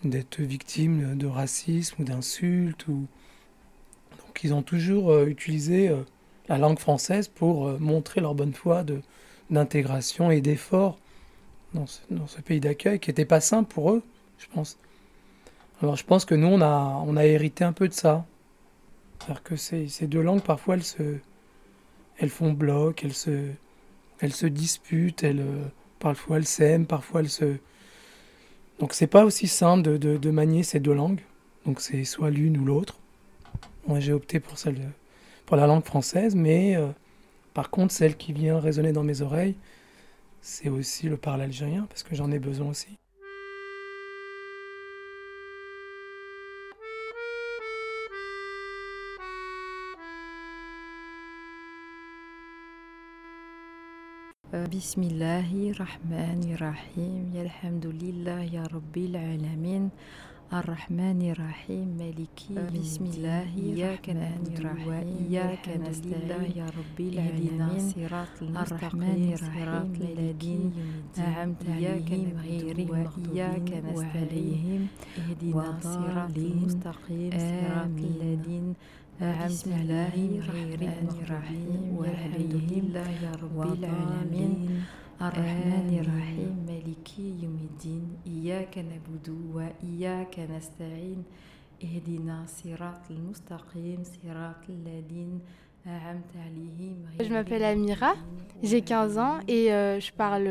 d'être 0.05 0.41
victime 0.41 1.17
de 1.17 1.27
racisme 1.27 2.03
ou 2.03 2.05
d'insultes. 2.05 2.87
Ou... 2.89 3.07
Donc 4.19 4.45
ils 4.45 4.55
ont 4.55 4.63
toujours 4.63 5.11
euh, 5.11 5.27
utilisé 5.27 5.95
la 6.49 6.59
langue 6.59 6.79
française 6.79 7.29
pour 7.29 7.79
montrer 7.81 8.21
leur 8.21 8.35
bonne 8.35 8.55
foi 8.55 8.85
d'intégration 9.51 10.31
et 10.31 10.41
d'effort 10.41 10.99
dans 11.75 11.87
ce, 11.87 12.41
pays 12.41 12.61
d'accueil 12.61 12.99
qui 12.99 13.11
n'était 13.11 13.25
pas 13.25 13.41
simple 13.41 13.73
pour 13.73 13.93
eux, 13.93 14.03
je 14.39 14.47
pense. 14.53 14.79
Alors 15.83 15.97
je 15.97 16.05
pense 16.05 16.25
que 16.25 16.35
nous, 16.35 16.49
on 16.49 16.61
a, 16.61 17.03
on 17.07 17.17
a 17.17 17.25
hérité 17.25 17.65
un 17.65 17.73
peu 17.73 17.89
de 17.89 17.93
ça. 17.93 18.27
C'est-à-dire 19.19 19.43
que 19.43 19.57
ces, 19.57 19.89
ces, 19.89 20.07
deux 20.07 20.23
langues, 20.23 20.43
parfois, 20.43 20.75
elles, 20.75 20.85
se, 20.85 21.19
elles 22.19 22.31
font 22.31 22.53
bloc, 22.53 23.05
elles 23.05 23.15
se, 23.15 23.51
elles 24.21 24.33
se 24.33 24.47
disputent, 24.47 25.23
elles, 25.23 25.45
parfois 25.99 26.39
elles 26.39 26.47
s'aiment, 26.47 26.87
parfois 26.87 27.21
elles 27.21 27.31
se... 27.31 27.57
Donc 28.81 28.95
c'est 28.95 29.07
pas 29.07 29.27
aussi 29.27 29.47
simple 29.47 29.83
de, 29.83 29.97
de, 29.99 30.17
de, 30.17 30.31
manier 30.31 30.63
ces 30.63 30.81
deux 30.81 30.95
langues. 30.95 31.21
Donc 31.67 31.83
c'est 31.83 32.03
soit 32.05 32.31
l'une 32.31 32.57
ou 32.57 32.65
l'autre. 32.65 32.97
Moi 33.87 34.01
j'ai 34.01 34.15
opté 34.15 34.41
pour, 34.41 34.59
celle, 34.59 34.91
pour 35.45 35.59
la 35.59 35.67
langue 35.67 35.85
française, 35.85 36.35
mais 36.35 36.77
euh, 36.77 36.89
par 37.53 37.69
contre 37.69 37.93
celle 37.93 38.17
qui 38.17 38.33
vient 38.33 38.59
résonner 38.59 38.93
dans 38.93 39.05
mes 39.05 39.21
oreilles, 39.21 39.55
c'est 40.41 40.71
aussi 40.71 41.11
le 41.11 41.19
parler 41.19 41.45
algérien, 41.45 41.87
parce 41.91 42.03
que 42.03 42.15
j'en 42.15 42.31
ai 42.33 42.39
besoin 42.39 42.71
aussi. 42.71 43.00
بسم 54.51 55.03
الله 55.03 55.71
الرحمن 55.71 56.43
الرحيم 56.59 57.31
يا 57.35 57.43
الحمد 57.43 57.87
لله 57.87 58.41
يا 58.51 58.67
رب 58.67 58.97
العالمين 58.97 59.91
الرحمن 60.53 61.21
الرحيم 61.31 61.87
مالكي 61.99 62.55
بسم 62.75 63.05
الله 63.15 63.47
إياك 63.63 64.11
نعبد 64.11 64.59
وإياك 64.87 65.67
نستعين 65.87 66.51
يا 66.59 66.67
ربي 66.67 67.07
العالمين 67.15 67.83
صراط 67.95 68.35
المستقيم 68.43 69.37
صراط 69.39 69.95
الذين 70.11 70.63
أنعمت 71.19 71.63
عليهم 71.71 72.27
غير 72.43 72.77
وإياك 72.91 73.69
نستعين 73.87 74.83
اهدنا 75.19 75.79
الصراط 75.79 76.37
المستقيم 76.37 77.31
صراط 77.31 77.99
الذين 78.13 78.75
بسم 79.22 79.72
الله 79.72 80.14
الرحمن 80.40 81.10
الرحيم 81.24 81.98
والحمد 81.98 82.54
لله 82.72 83.10
يا 83.26 83.32
رب 83.44 83.58
العالمين 83.62 84.84
الرحمن 85.22 85.90
الرحيم 86.02 86.52
مالكي 86.68 87.28
يوم 87.44 87.60
الدين 87.72 88.06
إياك 88.28 88.78
نعبد 88.78 89.28
وإياك 89.56 90.40
نستعين 90.40 91.24
اهدنا 91.84 92.46
صراط 92.48 93.04
المستقيم 93.12 94.04
صراط 94.04 94.64
الذين 94.70 95.42
Je 97.20 97.30
m'appelle 97.30 97.64
Amira, 97.64 98.16
j'ai 98.64 98.82
15 98.82 99.20
ans 99.20 99.38
et 99.48 99.72
euh, 99.72 100.00
je 100.00 100.12
parle 100.12 100.50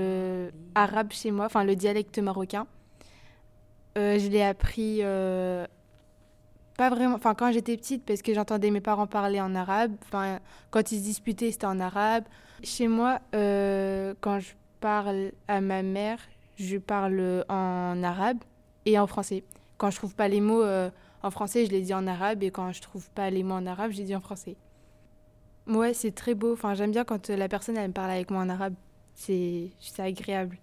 arabe 0.76 1.11
chez 1.11 1.33
moi, 1.33 1.47
enfin 1.47 1.64
le 1.64 1.75
dialecte 1.75 2.21
marocain. 2.21 2.68
Euh, 3.99 4.18
je 4.18 4.28
l'ai 4.28 4.42
appris 4.42 4.99
euh, 5.02 5.66
pas 6.79 6.89
vraiment. 6.89 7.15
Enfin, 7.15 7.36
quand 7.36 7.51
j'étais 7.51 7.75
petite, 7.75 8.05
parce 8.05 8.21
que 8.21 8.33
j'entendais 8.33 8.71
mes 8.71 8.79
parents 8.79 9.05
parler 9.05 9.41
en 9.41 9.53
arabe. 9.53 9.91
Enfin, 10.05 10.39
quand 10.71 10.93
ils 10.93 11.00
se 11.00 11.03
disputaient, 11.03 11.51
c'était 11.51 11.65
en 11.65 11.77
arabe. 11.77 12.24
Chez 12.63 12.88
moi, 12.88 13.19
euh, 13.36 14.13
quand 14.21 14.39
je 14.39 14.53
parle 14.79 15.33
à 15.50 15.59
ma 15.59 15.83
mère, 15.83 16.19
je 16.55 16.77
parle 16.77 17.43
en 17.50 18.01
arabe 18.01 18.38
et 18.86 18.98
en 18.98 19.07
français. 19.07 19.43
Quand 19.77 19.89
je 19.91 19.98
trouve 19.98 20.15
pas 20.15 20.29
les 20.29 20.39
mots 20.39 20.63
euh, 20.63 20.89
en 21.21 21.31
français, 21.31 21.65
je 21.65 21.71
les 21.71 21.81
dis 21.81 21.93
en 21.93 22.07
arabe. 22.07 22.43
Et 22.43 22.50
quand 22.50 22.71
je 22.71 22.81
trouve 22.81 23.09
pas 23.09 23.29
les 23.29 23.43
mots 23.43 23.55
en 23.55 23.65
arabe, 23.65 23.91
je 23.91 23.98
les 23.98 24.05
dis 24.05 24.15
en 24.15 24.21
français. 24.21 24.55
Ouais, 25.67 25.93
c'est 25.93 26.15
très 26.15 26.33
beau. 26.33 26.53
Enfin, 26.53 26.75
j'aime 26.75 26.91
bien 26.91 27.03
quand 27.03 27.27
la 27.27 27.50
personne 27.50 27.75
elle 27.75 27.89
me 27.89 27.93
parle 27.93 28.12
avec 28.12 28.31
moi 28.31 28.41
en 28.41 28.48
arabe. 28.48 28.75
C'est 29.15 29.69
agréable. 29.98 30.57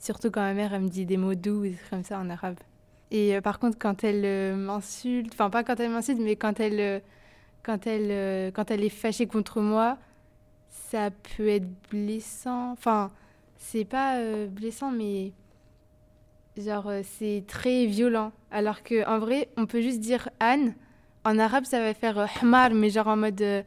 Surtout 0.00 0.30
quand 0.30 0.40
ma 0.40 0.54
mère 0.54 0.72
elle 0.72 0.84
me 0.84 0.88
dit 0.88 1.04
des 1.04 1.18
mots 1.18 1.34
doux 1.34 1.66
comme 1.90 2.02
ça 2.02 2.18
en 2.18 2.30
arabe. 2.30 2.56
Et 3.10 3.36
euh, 3.36 3.40
par 3.40 3.58
contre, 3.58 3.78
quand 3.78 4.04
elle 4.04 4.24
euh, 4.24 4.56
m'insulte, 4.56 5.32
enfin 5.34 5.50
pas 5.50 5.62
quand 5.62 5.78
elle 5.78 5.90
m'insulte, 5.90 6.20
mais 6.20 6.36
quand 6.36 6.60
elle, 6.60 6.80
euh, 6.80 7.00
quand, 7.62 7.86
elle, 7.86 8.52
quand 8.52 8.70
elle 8.70 8.84
est 8.84 8.88
fâchée 8.88 9.26
contre 9.26 9.60
moi, 9.60 9.98
ça 10.68 11.10
peut 11.10 11.48
être 11.48 11.68
blessant. 11.90 12.72
Enfin, 12.72 13.10
c'est 13.56 13.84
pas 13.84 14.18
blessant, 14.48 14.90
mais 14.90 15.32
genre 16.56 16.90
c'est 17.02 17.44
très 17.46 17.86
violent. 17.86 18.32
Alors 18.50 18.82
que 18.82 19.06
en 19.08 19.18
vrai, 19.18 19.48
on 19.56 19.66
peut 19.66 19.80
juste 19.80 20.00
dire 20.00 20.28
Anne. 20.40 20.74
En 21.24 21.40
arabe, 21.40 21.64
ça 21.64 21.80
va 21.80 21.92
faire 21.92 22.28
hmar, 22.42 22.70
mais 22.70 22.88
genre 22.88 23.08
en 23.08 23.16
mode 23.16 23.64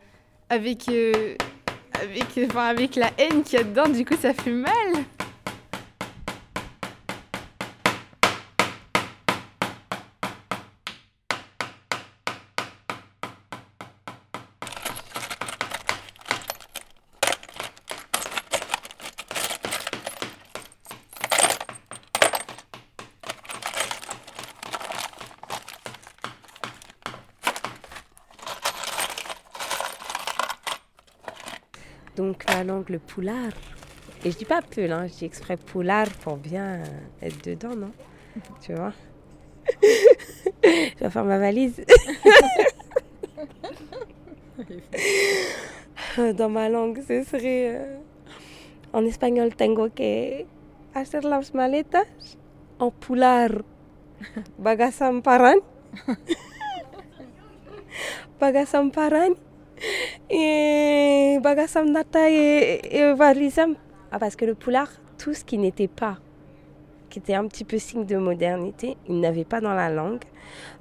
avec 0.49 0.87
avec, 0.87 2.39
enfin, 2.49 2.67
avec 2.67 2.95
la 2.95 3.11
haine 3.17 3.43
qu'il 3.43 3.59
y 3.59 3.61
a 3.61 3.65
dedans, 3.65 3.89
du 3.89 4.05
coup, 4.05 4.15
ça 4.15 4.33
fait 4.33 4.51
mal. 4.51 4.71
Donc 32.29 32.45
la 32.47 32.63
langue 32.63 32.89
le 32.89 32.99
poulard. 32.99 33.53
Et 34.23 34.29
je 34.29 34.37
dis 34.37 34.45
pas 34.45 34.61
peu, 34.61 34.91
hein, 34.91 35.07
je 35.07 35.13
dis 35.13 35.25
exprès 35.25 35.57
poulard 35.57 36.09
pour 36.21 36.37
bien 36.37 36.83
être 37.23 37.43
dedans, 37.43 37.75
non? 37.75 37.91
Tu 38.61 38.75
vois? 38.75 38.93
Je 40.63 40.99
vais 40.99 41.09
faire 41.09 41.25
ma 41.25 41.39
valise. 41.39 41.83
Dans 46.37 46.49
ma 46.49 46.69
langue, 46.69 47.01
ce 47.07 47.23
serait 47.23 47.75
euh, 47.75 47.97
en 48.93 49.03
espagnol 49.05 49.55
tengo 49.55 49.89
que 49.89 50.45
hacer 50.93 51.23
las 51.23 51.55
maletas. 51.55 52.37
En 52.77 52.91
poulard, 52.91 53.63
bagasam 54.59 55.23
paran. 55.23 55.61
bagasam 58.39 58.91
paran. 58.91 59.33
Et 60.29 60.78
Ah, 64.11 64.19
parce 64.19 64.35
que 64.35 64.45
le 64.45 64.55
poulard, 64.55 64.89
tout 65.17 65.33
ce 65.33 65.43
qui 65.43 65.57
n'était 65.57 65.87
pas, 65.87 66.17
qui 67.09 67.19
était 67.19 67.35
un 67.35 67.47
petit 67.47 67.63
peu 67.63 67.77
signe 67.77 68.05
de 68.05 68.17
modernité, 68.17 68.97
il 69.07 69.19
n'avait 69.19 69.45
pas 69.45 69.61
dans 69.61 69.73
la 69.73 69.89
langue. 69.89 70.23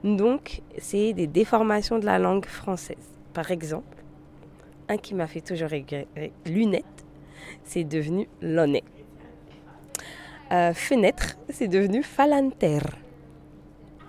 Donc, 0.03 0.62
c'est 0.79 1.12
des 1.12 1.27
déformations 1.27 1.99
de 1.99 2.07
la 2.07 2.19
langue 2.19 2.47
française. 2.47 2.97
Par 3.35 3.51
exemple, 3.51 3.97
un 4.88 4.97
qui 4.97 5.14
m'a 5.14 5.27
fait 5.27 5.40
toujours 5.40 5.68
regretter, 5.68 6.33
lunettes, 6.47 6.85
c'est 7.64 7.85
devenu 7.85 8.29
lonnet. 8.40 8.85
Euh, 10.51 10.73
fenêtre, 10.73 11.37
c'est 11.51 11.68
devenu 11.68 12.03
phalanter. 12.03 12.79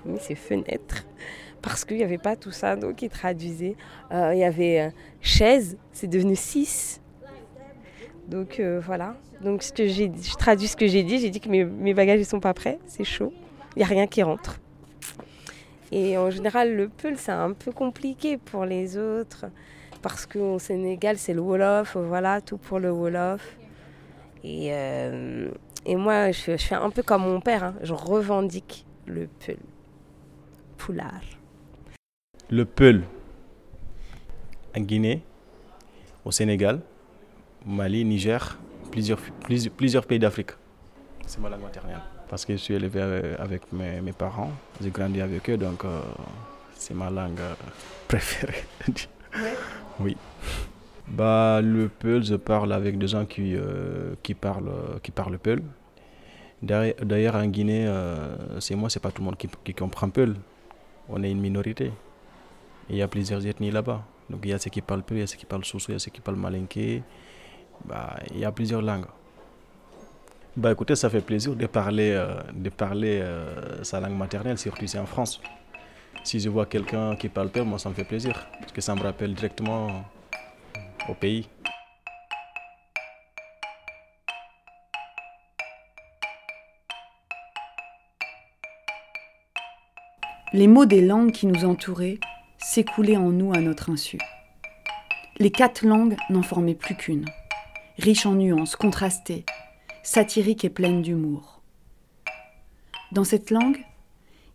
Mais 0.05 0.19
c'est 0.19 0.35
fenêtre 0.35 1.05
parce 1.61 1.85
qu'il 1.85 1.97
n'y 1.97 2.03
avait 2.03 2.17
pas 2.17 2.35
tout 2.35 2.51
ça, 2.51 2.75
donc 2.75 3.01
il 3.01 3.09
traduisait. 3.09 3.75
Euh, 4.11 4.33
il 4.33 4.39
y 4.39 4.43
avait 4.43 4.81
euh, 4.81 4.89
chaise, 5.21 5.77
c'est 5.91 6.07
devenu 6.07 6.35
six. 6.35 7.01
Donc 8.27 8.59
euh, 8.59 8.79
voilà. 8.85 9.15
Donc 9.41 9.63
ce 9.63 9.73
que 9.73 9.87
j'ai, 9.87 10.11
je 10.21 10.35
traduis 10.35 10.67
ce 10.67 10.77
que 10.77 10.87
j'ai 10.87 11.03
dit. 11.03 11.19
J'ai 11.19 11.29
dit 11.29 11.39
que 11.39 11.49
mes, 11.49 11.93
bagages 11.93 12.19
ne 12.19 12.23
sont 12.23 12.39
pas 12.39 12.53
prêts, 12.53 12.79
c'est 12.85 13.03
chaud. 13.03 13.33
Il 13.75 13.79
n'y 13.79 13.83
a 13.83 13.87
rien 13.87 14.07
qui 14.07 14.23
rentre. 14.23 14.59
Et 15.91 16.17
en 16.17 16.29
général, 16.29 16.75
le 16.75 16.89
peul, 16.89 17.17
c'est 17.17 17.31
un 17.31 17.53
peu 17.53 17.71
compliqué 17.71 18.37
pour 18.37 18.65
les 18.65 18.97
autres. 18.97 19.45
Parce 20.01 20.25
qu'au 20.25 20.59
Sénégal, 20.59 21.17
c'est 21.17 21.33
le 21.33 21.41
Wolof. 21.41 21.97
Voilà, 21.97 22.41
tout 22.41 22.57
pour 22.57 22.79
le 22.79 22.91
Wolof. 22.91 23.57
Et, 24.43 24.67
et 25.85 25.95
moi, 25.95 26.31
je, 26.31 26.55
fais 26.57 26.75
un 26.75 26.89
peu 26.91 27.01
comme 27.01 27.23
mon 27.23 27.41
père. 27.41 27.63
Hein. 27.63 27.75
Je 27.81 27.93
revendique 27.93 28.85
le 29.07 29.27
peul. 29.45 29.57
Poulard 30.77 31.38
le 32.49 32.65
Peul 32.65 33.03
en 34.75 34.81
Guinée, 34.81 35.21
au 36.25 36.31
Sénégal, 36.31 36.81
Mali, 37.65 38.03
Niger, 38.05 38.57
plusieurs, 38.91 39.19
plusieurs, 39.77 40.05
pays 40.05 40.19
d'Afrique. 40.19 40.51
C'est 41.25 41.39
ma 41.39 41.49
langue 41.49 41.61
maternelle. 41.61 41.99
Parce 42.27 42.45
que 42.45 42.53
je 42.53 42.57
suis 42.57 42.73
élevé 42.73 43.01
avec 43.39 43.71
mes, 43.71 44.13
parents, 44.13 44.51
j'ai 44.81 44.89
grandi 44.89 45.21
avec 45.21 45.49
eux, 45.49 45.57
donc 45.57 45.83
euh, 45.85 46.01
c'est 46.75 46.93
ma 46.93 47.09
langue 47.09 47.39
euh, 47.39 47.53
préférée. 48.07 48.63
Oui. 49.99 50.15
Bah, 51.07 51.59
le 51.61 51.89
Peul, 51.89 52.23
je 52.23 52.35
parle 52.35 52.71
avec 52.71 52.97
des 52.97 53.07
gens 53.09 53.25
qui, 53.25 53.53
euh, 53.53 54.15
qui, 54.23 54.33
parlent, 54.33 54.71
qui 55.03 55.11
parlent 55.11 55.37
Peul. 55.37 55.61
D'ailleurs, 56.61 57.35
en 57.35 57.45
Guinée, 57.45 57.93
c'est 58.59 58.75
moi, 58.75 58.89
c'est 58.89 59.01
pas 59.01 59.11
tout 59.11 59.21
le 59.21 59.25
monde 59.25 59.37
qui, 59.37 59.49
qui 59.63 59.73
comprend 59.73 60.09
Peul. 60.09 60.35
On 61.09 61.21
est 61.21 61.29
une 61.29 61.41
minorité 61.41 61.91
il 62.89 62.95
y 62.97 63.01
a 63.01 63.07
plusieurs 63.07 63.45
ethnies 63.45 63.71
là-bas. 63.71 64.03
Donc 64.29 64.41
il 64.43 64.49
y 64.49 64.53
a 64.53 64.59
ceux 64.59 64.69
qui 64.69 64.81
parlent 64.81 65.03
peu, 65.03 65.15
il 65.15 65.19
y 65.19 65.23
a 65.23 65.27
ceux 65.27 65.37
qui 65.37 65.45
parlent 65.45 65.65
sousou, 65.65 65.91
il 65.91 65.93
y 65.93 65.95
a 65.95 65.99
ceux 65.99 66.11
qui 66.11 66.21
parlent 66.21 66.37
malinké. 66.37 67.03
Bah, 67.85 68.17
il 68.31 68.39
y 68.39 68.45
a 68.45 68.51
plusieurs 68.51 68.81
langues. 68.81 69.05
Bah 70.55 70.71
écoutez, 70.71 70.95
ça 70.95 71.09
fait 71.09 71.21
plaisir 71.21 71.55
de 71.55 71.67
parler, 71.67 72.11
euh, 72.13 72.41
de 72.53 72.69
parler 72.69 73.19
euh, 73.21 73.83
sa 73.83 73.99
langue 73.99 74.17
maternelle, 74.17 74.57
surtout 74.57 74.83
ici 74.83 74.97
en 74.97 75.05
France. 75.05 75.41
Si 76.23 76.39
je 76.39 76.49
vois 76.49 76.65
quelqu'un 76.65 77.15
qui 77.15 77.29
parle 77.29 77.49
peu, 77.49 77.61
moi 77.61 77.79
ça 77.79 77.89
me 77.89 77.93
fait 77.93 78.03
plaisir, 78.03 78.47
parce 78.59 78.71
que 78.71 78.81
ça 78.81 78.93
me 78.93 79.01
rappelle 79.01 79.33
directement 79.33 80.03
au 81.07 81.13
pays. 81.13 81.47
Les 90.51 90.67
mots 90.67 90.85
des 90.85 91.01
langues 91.01 91.31
qui 91.31 91.45
nous 91.45 91.63
entouraient 91.63 92.19
s'écoulait 92.59 93.17
en 93.17 93.29
nous 93.29 93.53
à 93.53 93.59
notre 93.59 93.89
insu. 93.89 94.19
Les 95.37 95.51
quatre 95.51 95.85
langues 95.85 96.17
n'en 96.29 96.43
formaient 96.43 96.75
plus 96.75 96.95
qu'une, 96.95 97.25
riche 97.97 98.25
en 98.25 98.33
nuances, 98.33 98.75
contrastée, 98.75 99.45
satirique 100.03 100.65
et 100.65 100.69
pleine 100.69 101.01
d'humour. 101.01 101.61
Dans 103.11 103.23
cette 103.23 103.49
langue, 103.49 103.83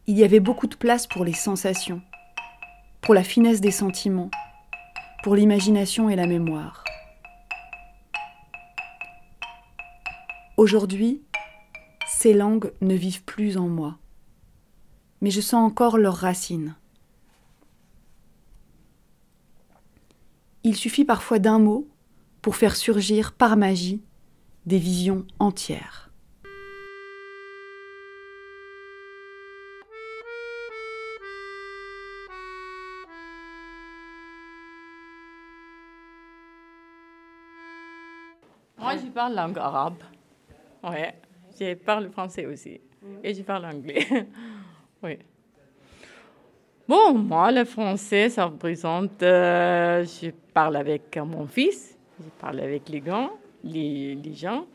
il 0.06 0.18
y 0.18 0.24
avait 0.24 0.40
beaucoup 0.40 0.66
de 0.66 0.76
place 0.76 1.06
pour 1.06 1.24
les 1.24 1.32
sensations, 1.32 2.02
pour 3.00 3.14
la 3.14 3.24
finesse 3.24 3.60
des 3.60 3.70
sentiments, 3.70 4.30
pour 5.22 5.34
l'imagination 5.34 6.10
et 6.10 6.16
la 6.16 6.26
mémoire. 6.26 6.84
Aujourd'hui, 10.58 11.22
ces 12.06 12.34
langues 12.34 12.72
ne 12.82 12.94
vivent 12.94 13.24
plus 13.24 13.56
en 13.56 13.68
moi, 13.68 13.98
mais 15.22 15.30
je 15.30 15.40
sens 15.40 15.66
encore 15.66 15.96
leurs 15.96 16.16
racines. 16.16 16.76
Il 20.66 20.76
suffit 20.76 21.04
parfois 21.04 21.38
d'un 21.38 21.58
mot 21.58 21.86
pour 22.40 22.56
faire 22.56 22.74
surgir 22.74 23.34
par 23.34 23.58
magie 23.58 24.02
des 24.64 24.78
visions 24.78 25.26
entières. 25.38 26.10
Moi, 38.78 38.96
je 38.96 39.10
parle 39.10 39.34
langue 39.34 39.58
arabe. 39.58 40.02
Ouais, 40.82 41.14
je 41.60 41.74
parle 41.74 42.10
français 42.10 42.46
aussi. 42.46 42.80
Et 43.22 43.34
je 43.34 43.42
parle 43.42 43.66
anglais. 43.66 44.06
oui. 45.02 45.18
Bon, 46.86 47.14
moi, 47.14 47.50
le 47.50 47.64
français, 47.64 48.28
ça 48.28 48.44
représente. 48.44 49.22
Euh, 49.22 50.04
je 50.04 50.30
parle 50.52 50.76
avec 50.76 51.16
mon 51.16 51.46
fils, 51.46 51.96
je 52.20 52.28
parle 52.38 52.60
avec 52.60 52.90
les 52.90 53.02
gens, 53.02 53.30
les, 53.62 54.34
gens. 54.34 54.66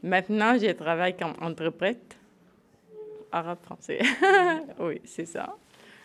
Maintenant, 0.00 0.56
je 0.56 0.70
travaille 0.72 1.16
comme 1.16 1.34
interprète 1.40 2.16
arabe-français. 3.32 3.98
oui, 4.78 5.00
c'est 5.04 5.26
ça. 5.26 5.56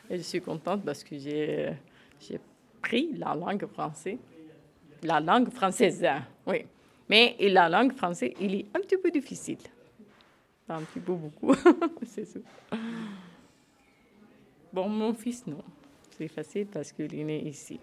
Et 0.10 0.18
je 0.18 0.24
suis 0.24 0.42
contente 0.42 0.84
parce 0.84 1.04
que 1.04 1.16
j'ai 1.20 1.78
pris 2.82 3.12
la 3.16 3.36
langue 3.36 3.68
française. 3.68 4.18
La 5.04 5.20
langue 5.20 5.52
française, 5.52 6.04
hein, 6.04 6.24
oui. 6.48 6.66
Mais 7.08 7.36
la 7.40 7.70
langue 7.70 7.94
française, 7.94 8.32
il 8.42 8.56
est 8.56 8.66
un 8.76 8.80
petit 8.80 8.98
peu 8.98 9.12
difficile. 9.12 9.60
Un 10.68 10.82
petit 10.82 11.02
peu 11.02 11.14
beaucoup, 11.14 11.54
c'est 12.06 12.26
ça. 12.26 12.40
Bon, 14.74 14.88
mon 14.88 15.14
fils, 15.14 15.46
non. 15.48 15.64
C'est 16.18 16.28
facile 16.28 16.68
parce 16.68 16.92
qu'il 16.92 17.14
est 17.14 17.24
né 17.24 17.48
ici. 17.48 17.80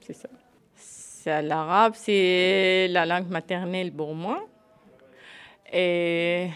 C'est 0.00 0.12
ça. 0.12 0.28
L'arabe, 1.42 1.92
c'est 1.94 2.88
la 2.88 3.04
langue 3.04 3.28
maternelle 3.28 3.92
pour 3.92 4.14
moi. 4.14 4.46
Et 5.72 6.48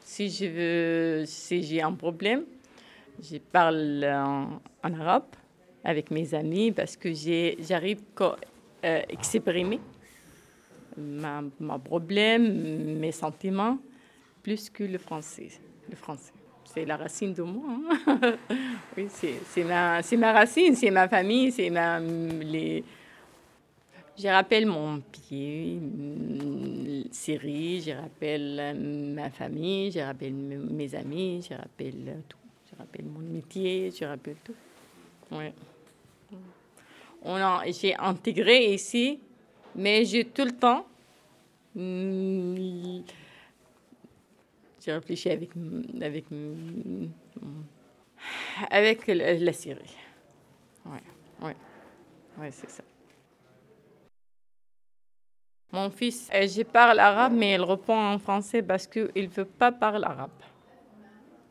si 0.00 0.30
je 0.30 0.46
veux, 0.46 1.26
si 1.26 1.62
j'ai 1.62 1.82
un 1.82 1.92
problème, 1.92 2.44
je 3.22 3.38
parle 3.38 4.04
en, 4.04 4.60
arabe 4.82 5.26
avec 5.84 6.10
mes 6.10 6.34
amis 6.34 6.72
parce 6.72 6.96
que 6.96 7.12
j'arrive 7.12 8.00
à 8.20 8.36
euh, 8.84 9.02
exprimer 9.08 9.80
mon 10.96 11.78
problème, 11.78 12.98
mes 12.98 13.12
sentiments, 13.12 13.78
plus 14.46 14.70
que 14.70 14.84
le 14.84 14.98
français. 14.98 15.48
Le 15.90 15.96
français 15.96 16.32
c'est 16.72 16.84
la 16.84 16.96
racine 16.96 17.32
de 17.34 17.42
moi. 17.42 17.64
Hein. 18.06 18.36
oui, 18.96 19.08
c'est 19.10 19.64
ma, 19.64 20.00
ma 20.18 20.32
racine, 20.32 20.76
c'est 20.76 20.90
ma 20.92 21.08
famille, 21.08 21.50
c'est 21.50 21.68
ma. 21.68 21.98
Les... 21.98 22.84
Je 24.16 24.28
rappelle 24.28 24.66
mon 24.66 25.00
pied, 25.00 25.80
Syrie, 27.10 27.82
je 27.82 27.90
rappelle 27.90 28.76
ma 29.16 29.30
famille, 29.30 29.90
je 29.90 29.98
rappelle 29.98 30.32
mes 30.32 30.94
amis, 30.94 31.44
je 31.48 31.54
rappelle 31.56 32.22
tout. 32.28 32.38
Je 32.70 32.78
rappelle 32.78 33.06
mon 33.06 33.20
métier, 33.20 33.90
je 33.90 34.04
rappelle 34.04 34.36
tout. 34.44 34.54
Ouais. 35.32 35.54
J'ai 37.80 37.96
intégré 37.96 38.74
ici, 38.74 39.18
mais 39.74 40.04
j'ai 40.04 40.24
tout 40.24 40.44
le 40.44 40.52
temps 40.52 40.86
j'ai 44.86 44.92
réfléchi 44.92 45.30
avec, 45.30 45.50
avec, 46.00 46.26
avec 48.70 49.06
la, 49.08 49.52
Syrie. 49.52 49.96
Oui, 50.84 50.98
oui, 51.42 51.50
ouais, 52.38 52.50
c'est 52.52 52.70
ça. 52.70 52.84
Mon 55.72 55.90
fils, 55.90 56.30
euh, 56.32 56.46
je 56.46 56.62
parle 56.62 57.00
arabe, 57.00 57.32
mais 57.34 57.54
il 57.54 57.62
répond 57.62 57.98
en 57.98 58.18
français 58.20 58.62
parce 58.62 58.86
qu'il 58.86 59.10
ne 59.14 59.26
veut 59.26 59.44
pas 59.44 59.72
parler 59.72 60.04
arabe. 60.04 60.30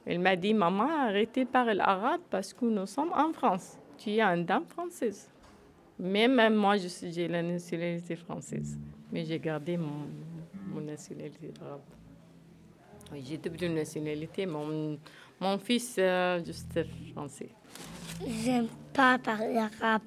Il 0.07 0.19
m'a 0.21 0.37
dit, 0.37 0.53
maman, 0.53 0.87
arrêtez 0.89 1.43
de 1.43 1.49
parler 1.49 1.81
arabe 1.81 2.21
parce 2.29 2.53
que 2.53 2.63
nous 2.63 2.85
sommes 2.85 3.11
en 3.11 3.33
France. 3.33 3.77
Tu 3.97 4.11
es 4.11 4.21
une 4.21 4.45
dame 4.45 4.65
française. 4.65 5.29
Même 5.99 6.55
moi, 6.55 6.75
j'ai 6.77 7.27
la 7.27 7.43
nationalité 7.43 8.15
française, 8.15 8.77
mais 9.11 9.25
j'ai 9.25 9.39
gardé 9.39 9.75
mon 9.75 10.81
nationalité 10.81 11.51
arabe. 11.61 11.81
Oui, 13.15 13.23
j'ai 13.25 13.37
double 13.37 13.67
nationalité. 13.67 14.45
Mon, 14.45 14.99
mon 15.39 15.57
fils, 15.57 15.95
euh, 15.97 16.43
juste 16.43 16.77
français. 17.13 17.47
J'aime 18.43 18.67
pas 18.93 19.17
parler 19.17 19.57
arabe. 19.57 20.01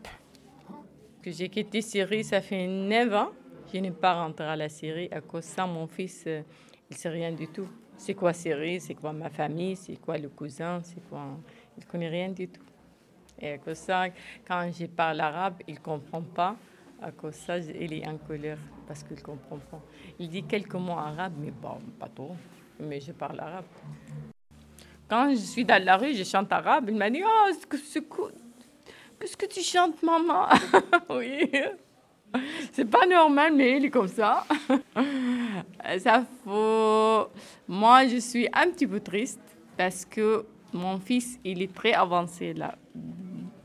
Que 1.23 1.31
j'ai 1.31 1.49
quitté 1.49 1.81
Syrie, 1.81 2.23
ça 2.23 2.43
fait 2.43 2.67
9 2.67 3.15
ans. 3.15 3.31
Je 3.73 3.79
n'ai 3.79 3.93
pas 3.93 4.13
rentré 4.13 4.45
à 4.45 4.57
la 4.57 4.69
Syrie. 4.69 5.09
À 5.11 5.23
cause 5.23 5.47
de 5.47 5.49
ça, 5.49 5.67
mon 5.67 5.87
fils, 5.87 6.25
euh, 6.27 6.43
il 6.91 6.95
ne 6.95 6.99
sait 6.99 7.09
rien 7.09 7.33
du 7.33 7.49
tout. 7.49 7.67
C'est 7.97 8.13
quoi 8.13 8.35
Syrie? 8.35 8.79
C'est 8.79 8.95
quoi 8.95 9.15
ma 9.15 9.31
famille? 9.31 9.77
C'est 9.77 9.97
quoi 9.97 10.19
le 10.19 10.29
cousin? 10.29 10.83
C'est 10.83 11.01
quoi? 11.09 11.29
Il 11.79 11.87
ne 11.87 11.91
connaît 11.91 12.11
rien 12.11 12.29
du 12.29 12.47
tout. 12.47 12.67
Et 13.41 13.53
à 13.53 13.57
cause 13.59 13.81
de 13.81 13.87
ça, 13.87 14.05
quand 14.47 14.71
je 14.71 14.85
parle 14.85 15.21
arabe, 15.21 15.63
il 15.67 15.77
ne 15.77 15.81
comprend 15.81 16.21
pas. 16.21 16.57
À 17.01 17.11
cause 17.11 17.33
de 17.33 17.39
ça, 17.39 17.59
il 17.59 17.95
est 17.95 18.07
en 18.07 18.19
colère 18.19 18.59
parce 18.87 19.03
qu'il 19.03 19.17
ne 19.17 19.23
comprend 19.23 19.57
pas. 19.57 19.81
Il 20.19 20.29
dit 20.29 20.43
quelques 20.43 20.75
mots 20.75 20.93
arabes, 20.93 21.37
mais 21.41 21.53
bon, 21.53 21.79
pas 21.99 22.09
trop 22.09 22.37
mais 22.81 23.01
je 23.01 23.13
parle 23.13 23.41
arabe. 23.41 23.65
Quand 25.09 25.31
je 25.31 25.37
suis 25.37 25.65
dans 25.65 25.83
la 25.83 25.97
rue, 25.97 26.15
je 26.15 26.25
chante 26.25 26.53
arabe. 26.53 26.87
Il 26.89 26.97
m'a 26.97 27.11
dit 27.11 27.23
Oh, 27.25 27.51
qu'est-ce 27.71 29.37
que 29.37 29.47
tu 29.47 29.61
chantes, 29.61 30.03
maman 30.03 30.47
Oui. 31.11 31.51
C'est 32.73 32.85
pas 32.85 33.07
normal, 33.07 33.55
mais 33.55 33.79
il 33.79 33.87
est 33.87 33.91
comme 33.91 34.09
ça. 34.09 34.45
ça 35.99 36.25
faut. 36.45 37.29
Moi, 37.67 38.07
je 38.07 38.19
suis 38.19 38.47
un 38.53 38.71
petit 38.71 38.87
peu 38.87 39.01
triste 39.01 39.41
parce 39.77 40.05
que 40.05 40.45
mon 40.73 40.99
fils, 40.99 41.39
il 41.45 41.63
est 41.63 41.75
très 41.75 41.95
avancé 41.95 42.53
là, 42.53 42.77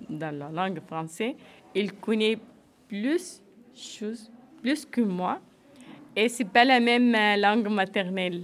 dans 0.10 0.36
la 0.38 0.50
langue 0.50 0.80
française. 0.88 1.36
Il 1.76 1.94
connaît 1.94 2.38
plus 2.88 3.42
choses, 3.76 4.32
plus 4.62 4.86
que 4.86 5.02
moi. 5.02 5.40
Et 6.16 6.30
c'est 6.30 6.46
pas 6.46 6.64
la 6.64 6.80
même 6.80 7.14
euh, 7.16 7.36
langue 7.36 7.68
maternelle. 7.70 8.44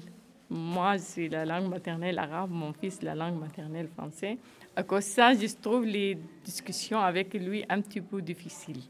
Moi, 0.49 0.97
c'est 0.97 1.27
la 1.29 1.45
langue 1.45 1.69
maternelle 1.69 2.17
arabe, 2.17 2.49
mon 2.49 2.73
fils, 2.73 3.01
la 3.03 3.13
langue 3.13 3.39
maternelle 3.39 3.87
français. 3.87 4.37
À 4.75 4.81
cause 4.81 5.05
de 5.05 5.09
ça, 5.09 5.33
je 5.33 5.47
trouve 5.61 5.85
les 5.85 6.17
discussions 6.43 6.99
avec 6.99 7.33
lui 7.35 7.63
un 7.69 7.81
petit 7.81 8.01
peu 8.01 8.21
difficiles. 8.21 8.81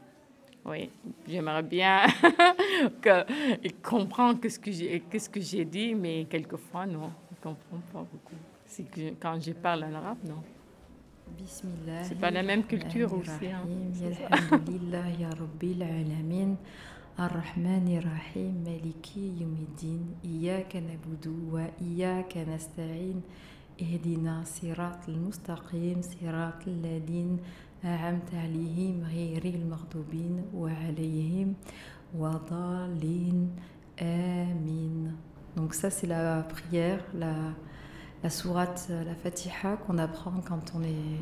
Oui, 0.64 0.90
j'aimerais 1.28 1.62
bien 1.62 2.06
qu'il 3.02 3.74
comprenne 3.82 4.38
ce 4.48 4.58
que 4.58 4.70
j'ai, 4.70 5.02
ce 5.18 5.28
que 5.28 5.40
j'ai 5.40 5.64
dit, 5.64 5.94
mais 5.94 6.26
quelquefois, 6.28 6.86
non, 6.86 7.10
il 7.30 7.34
ne 7.34 7.42
comprend 7.42 7.78
pas 7.92 8.06
beaucoup. 8.10 8.36
C'est 8.66 8.84
que 8.90 9.14
quand 9.20 9.38
je 9.40 9.52
parle 9.52 9.84
en 9.84 9.94
arabe, 9.94 10.18
non. 10.24 10.42
C'est 12.02 12.18
pas 12.18 12.30
la 12.30 12.42
même 12.42 12.64
culture 12.64 13.12
aussi. 13.14 13.46
Hein 13.46 13.62
الرحمن 17.19 17.97
الرحيم 17.97 18.63
مالك 18.65 19.17
يوم 19.17 19.55
الدين 19.69 20.03
إياك 20.25 20.75
نعبد 20.75 21.27
وإياك 21.51 22.37
نستعين 22.37 23.21
اهدنا 23.81 24.43
صراط 24.45 25.09
المستقيم 25.09 26.01
صراط 26.01 26.67
الذين 26.67 27.37
أنعمت 27.83 28.33
عليهم 28.33 29.03
غير 29.03 29.45
المغضوبين 29.45 30.45
وعليهم 30.53 31.53
وضالين 32.15 33.49
آمين 34.01 35.15
Donc 35.55 35.73
ça 35.73 35.89
c'est 35.89 36.07
la 36.07 36.43
prière, 36.43 36.99
la, 37.13 37.33
la 38.23 38.29
sourate, 38.29 38.89
la 38.89 39.15
Fatiha 39.15 39.77
qu'on 39.77 39.97
apprend 39.97 40.41
quand 40.45 40.73
on 40.75 40.83
est 40.83 41.21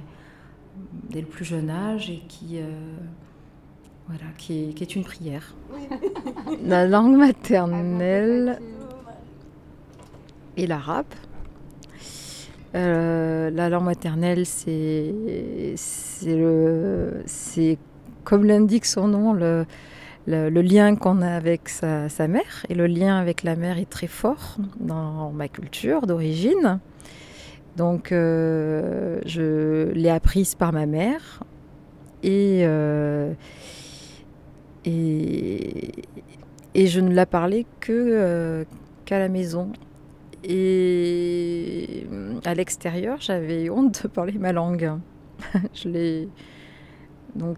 dès 1.11 1.21
le 1.21 1.27
plus 1.27 1.45
jeune 1.45 1.69
âge 1.69 2.09
et 2.09 2.21
qui 2.27 2.57
euh, 2.59 2.97
voilà, 4.08 4.24
qui 4.38 4.74
est, 4.80 4.96
une 4.96 5.04
prière. 5.04 5.54
La 6.64 6.86
langue 6.86 7.16
maternelle 7.16 8.58
et 10.56 10.66
l'arabe. 10.66 11.04
Euh, 12.74 13.50
la 13.50 13.68
langue 13.68 13.84
maternelle, 13.84 14.46
c'est 14.46 15.14
comme 18.24 18.44
l'indique 18.44 18.84
son 18.86 19.08
nom, 19.08 19.32
le, 19.34 19.66
lien 20.26 20.96
qu'on 20.96 21.20
a 21.20 21.30
avec 21.30 21.68
sa, 21.68 22.08
mère. 22.28 22.64
Et 22.70 22.74
le 22.74 22.86
lien 22.86 23.18
avec 23.18 23.42
la 23.42 23.56
mère 23.56 23.78
est 23.78 23.90
très 23.90 24.06
fort 24.06 24.56
dans 24.80 25.32
ma 25.32 25.48
culture 25.48 26.06
d'origine. 26.06 26.80
Donc, 27.76 28.10
euh, 28.10 29.20
je 29.26 29.92
l'ai 29.92 30.10
apprise 30.10 30.54
par 30.54 30.72
ma 30.72 30.86
mère. 30.86 31.42
Et, 32.22 32.62
euh, 32.64 33.32
et, 36.74 36.86
je 36.86 37.00
ne 37.00 37.12
la 37.14 37.26
parlais 37.26 37.66
que 37.80 37.92
euh, 37.92 38.64
qu'à 39.04 39.18
la 39.18 39.28
maison. 39.28 39.72
Et 40.44 42.06
à 42.44 42.54
l'extérieur, 42.54 43.18
j'avais 43.20 43.68
honte 43.70 44.04
de 44.04 44.08
parler 44.08 44.38
ma 44.38 44.52
langue. 44.52 44.92
je 45.74 45.88
l'ai 45.88 46.28
donc 47.34 47.56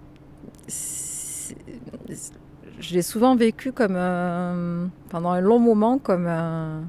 je 2.80 2.94
l'ai 2.94 3.02
souvent 3.02 3.36
vécu 3.36 3.72
comme 3.72 4.90
pendant 5.08 5.30
un 5.30 5.40
long 5.40 5.58
moment 5.58 5.98
comme 5.98 6.26
un 6.26 6.82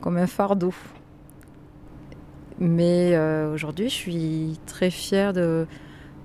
comme 0.00 0.16
un 0.16 0.26
fardeau. 0.26 0.74
Mais 2.58 3.16
euh, 3.16 3.52
aujourd'hui, 3.52 3.88
je 3.88 3.94
suis 3.94 4.60
très 4.66 4.90
fière 4.90 5.32
de 5.32 5.66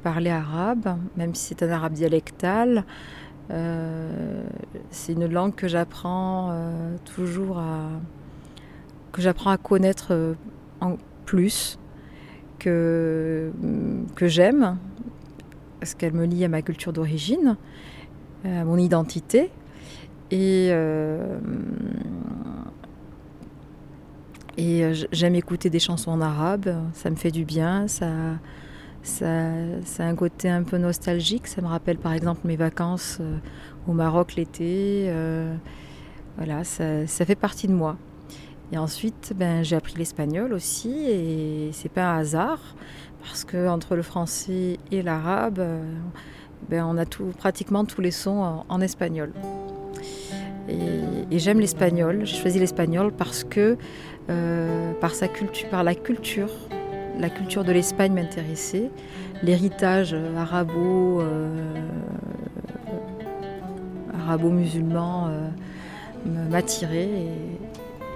parler 0.08 0.30
arabe, 0.30 0.98
même 1.17 1.36
si 1.36 1.48
c'est 1.48 1.63
un 1.63 1.70
arabe 1.70 1.91
dialectal. 1.91 2.86
Euh, 3.52 4.46
c'est 4.89 5.12
une 5.12 5.28
langue 5.28 5.54
que 5.54 5.67
j'apprends 5.67 6.48
euh, 6.52 6.96
toujours 7.04 7.58
à 7.60 7.89
que 9.12 9.22
j'apprends 9.22 9.50
à 9.50 9.58
connaître 9.58 10.08
euh, 10.12 10.34
en 10.80 10.96
plus 11.26 11.78
que 12.58 13.52
que 14.15 14.30
j'aime 14.30 14.78
parce 15.82 15.93
qu'elle 15.93 16.13
me 16.13 16.26
lie 16.26 16.46
à 16.46 16.48
ma 16.48 16.62
culture 16.62 16.93
d'origine, 16.93 17.58
à 18.46 18.63
mon 18.63 18.78
identité 18.78 19.52
et 20.32 20.72
Et 24.58 24.76
j'aime 25.12 25.36
écouter 25.36 25.70
des 25.70 25.80
chansons 25.80 26.12
en 26.12 26.22
arabe, 26.22 26.67
ça 26.93 27.12
me 27.12 27.15
fait 27.15 27.30
du 27.30 27.46
bien, 27.46 27.88
ça, 27.88 28.10
ça, 29.08 29.28
a 30.00 30.04
un 30.04 30.15
côté 30.15 30.50
un 30.50 30.63
peu 30.63 30.78
nostalgique, 30.78 31.48
ça 31.48 31.62
me 31.62 31.67
rappelle 31.67 31.98
par 31.98 32.13
exemple 32.13 32.41
mes 32.46 32.56
vacances 32.56 33.20
au 33.88 33.93
Maroc 33.93 34.36
l'été. 34.36 35.12
voilà, 36.38 36.63
ça, 36.63 37.06
fait 37.08 37.36
partie 37.36 37.67
de 37.67 37.74
moi. 37.74 37.98
Et 38.72 38.78
ensuite, 38.78 39.34
ben, 39.36 39.63
j'ai 39.63 39.78
appris 39.78 39.93
l'espagnol 39.98 40.52
aussi, 40.52 40.89
et 40.89 41.70
c'est 41.72 41.89
pas 41.89 42.12
un 42.12 42.17
hasard, 42.17 42.60
parce 43.22 43.43
que 43.43 43.67
entre 43.67 43.96
le 43.96 44.02
français 44.02 44.78
et 44.91 45.02
l'arabe, 45.02 45.60
euh, 45.60 45.82
ben, 46.70 46.86
on 46.86 46.98
a 46.98 47.06
tout, 47.06 47.32
pratiquement 47.38 47.86
tous 47.86 48.02
les 48.02 48.12
sons 48.12 48.63
en, 48.67 48.82
espagnol. 48.82 49.32
Et, 50.70 51.39
j'aime 51.39 51.60
l'espagnol. 51.60 52.26
J'ai 52.26 52.36
choisi 52.36 52.60
l'espagnol 52.60 53.12
parce 53.12 53.43
que 53.43 53.78
euh, 54.30 54.93
par 55.00 55.13
sa 55.13 55.28
culture, 55.28 55.70
par 55.70 55.84
la 55.84 55.96
culture, 55.96 56.50
la 57.19 57.30
culture 57.30 57.63
de 57.63 57.71
l'Espagne 57.71 58.13
m'intéressait, 58.13 58.89
l'héritage 59.43 60.15
arabo, 60.36 61.21
euh, 61.21 61.73
arabo-musulman 64.13 65.32
m'attirait 66.49 67.10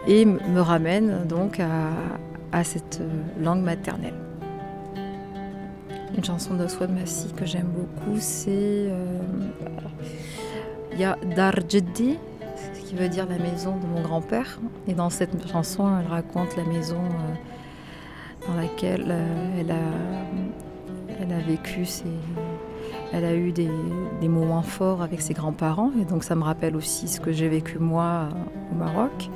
et 0.08 0.26
me 0.26 0.60
ramène 0.60 1.26
donc 1.28 1.60
à, 1.60 2.64
cette 2.64 3.02
langue 3.40 3.64
maternelle. 3.64 4.14
Une 6.18 6.24
chanson 6.24 6.56
d'Oswald 6.56 6.94
Massi 6.94 7.32
que 7.34 7.46
j'aime 7.46 7.70
beaucoup, 7.74 8.18
c'est 8.20 8.50
euh, 8.52 9.20
il 10.92 11.00
y 11.00 11.06
a 11.06 11.18
Dar 11.36 11.56
Jeddi, 11.70 12.18
ce 12.76 12.82
qui 12.82 12.96
veut 12.96 13.08
dire 13.08 13.26
la 13.28 13.38
maison 13.38 13.78
de 13.78 13.86
mon 13.86 14.02
grand-père. 14.02 14.60
Et 14.88 14.94
dans 14.94 15.10
cette 15.10 15.48
chanson, 15.50 15.88
elle 15.98 16.08
raconte 16.08 16.58
la 16.58 16.66
maison 16.66 17.00
euh, 17.00 17.34
dans 18.48 18.56
laquelle 18.56 19.06
euh, 19.10 19.60
elle, 19.60 21.32
a, 21.32 21.40
vécu 21.40 21.86
elle 23.14 23.26
a 23.26 23.36
eu 23.36 23.52
des, 23.52 23.70
moments 24.28 24.62
forts 24.62 25.02
avec 25.02 25.22
ses 25.22 25.34
grands-parents 25.34 25.92
et 26.00 26.06
donc 26.06 26.24
ça 26.24 26.36
me 26.36 26.44
rappelle 26.44 26.76
aussi 26.76 27.08
ce 27.08 27.20
que 27.20 27.32
j'ai 27.32 27.50
vécu 27.50 27.80
moi 27.80 28.30
au 28.72 28.76
Maroc. 28.76 29.30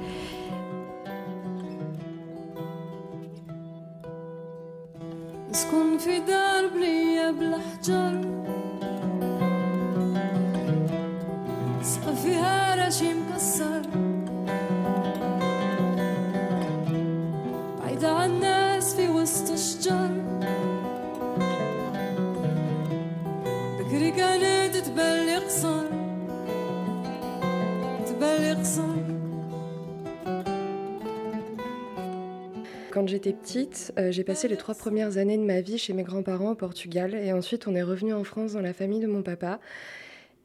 J'étais 33.15 33.31
petite, 33.31 33.93
euh, 33.97 34.11
j'ai 34.11 34.25
passé 34.25 34.49
les 34.49 34.57
trois 34.57 34.75
premières 34.75 35.17
années 35.17 35.37
de 35.37 35.43
ma 35.43 35.61
vie 35.61 35.77
chez 35.77 35.93
mes 35.93 36.03
grands-parents 36.03 36.51
au 36.51 36.55
Portugal 36.55 37.15
et 37.15 37.31
ensuite 37.31 37.65
on 37.65 37.73
est 37.73 37.81
revenu 37.81 38.13
en 38.13 38.25
France 38.25 38.51
dans 38.51 38.61
la 38.61 38.73
famille 38.73 38.99
de 38.99 39.07
mon 39.07 39.23
papa. 39.23 39.61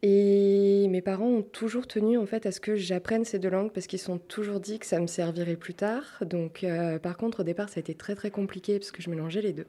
Et 0.02 0.86
mes 0.88 1.02
parents 1.02 1.26
ont 1.26 1.42
toujours 1.42 1.88
tenu 1.88 2.16
en 2.16 2.26
fait 2.26 2.46
à 2.46 2.52
ce 2.52 2.60
que 2.60 2.76
j'apprenne 2.76 3.24
ces 3.24 3.40
deux 3.40 3.50
langues 3.50 3.72
parce 3.72 3.88
qu'ils 3.88 3.98
sont 3.98 4.18
toujours 4.18 4.60
dit 4.60 4.78
que 4.78 4.86
ça 4.86 5.00
me 5.00 5.08
servirait 5.08 5.56
plus 5.56 5.74
tard. 5.74 6.22
Donc 6.24 6.62
euh, 6.62 7.00
par 7.00 7.16
contre 7.16 7.40
au 7.40 7.42
départ 7.42 7.68
ça 7.68 7.78
a 7.78 7.80
été 7.80 7.94
très 7.94 8.14
très 8.14 8.30
compliqué 8.30 8.78
parce 8.78 8.92
que 8.92 9.02
je 9.02 9.10
mélangeais 9.10 9.42
les 9.42 9.52
deux. 9.52 9.66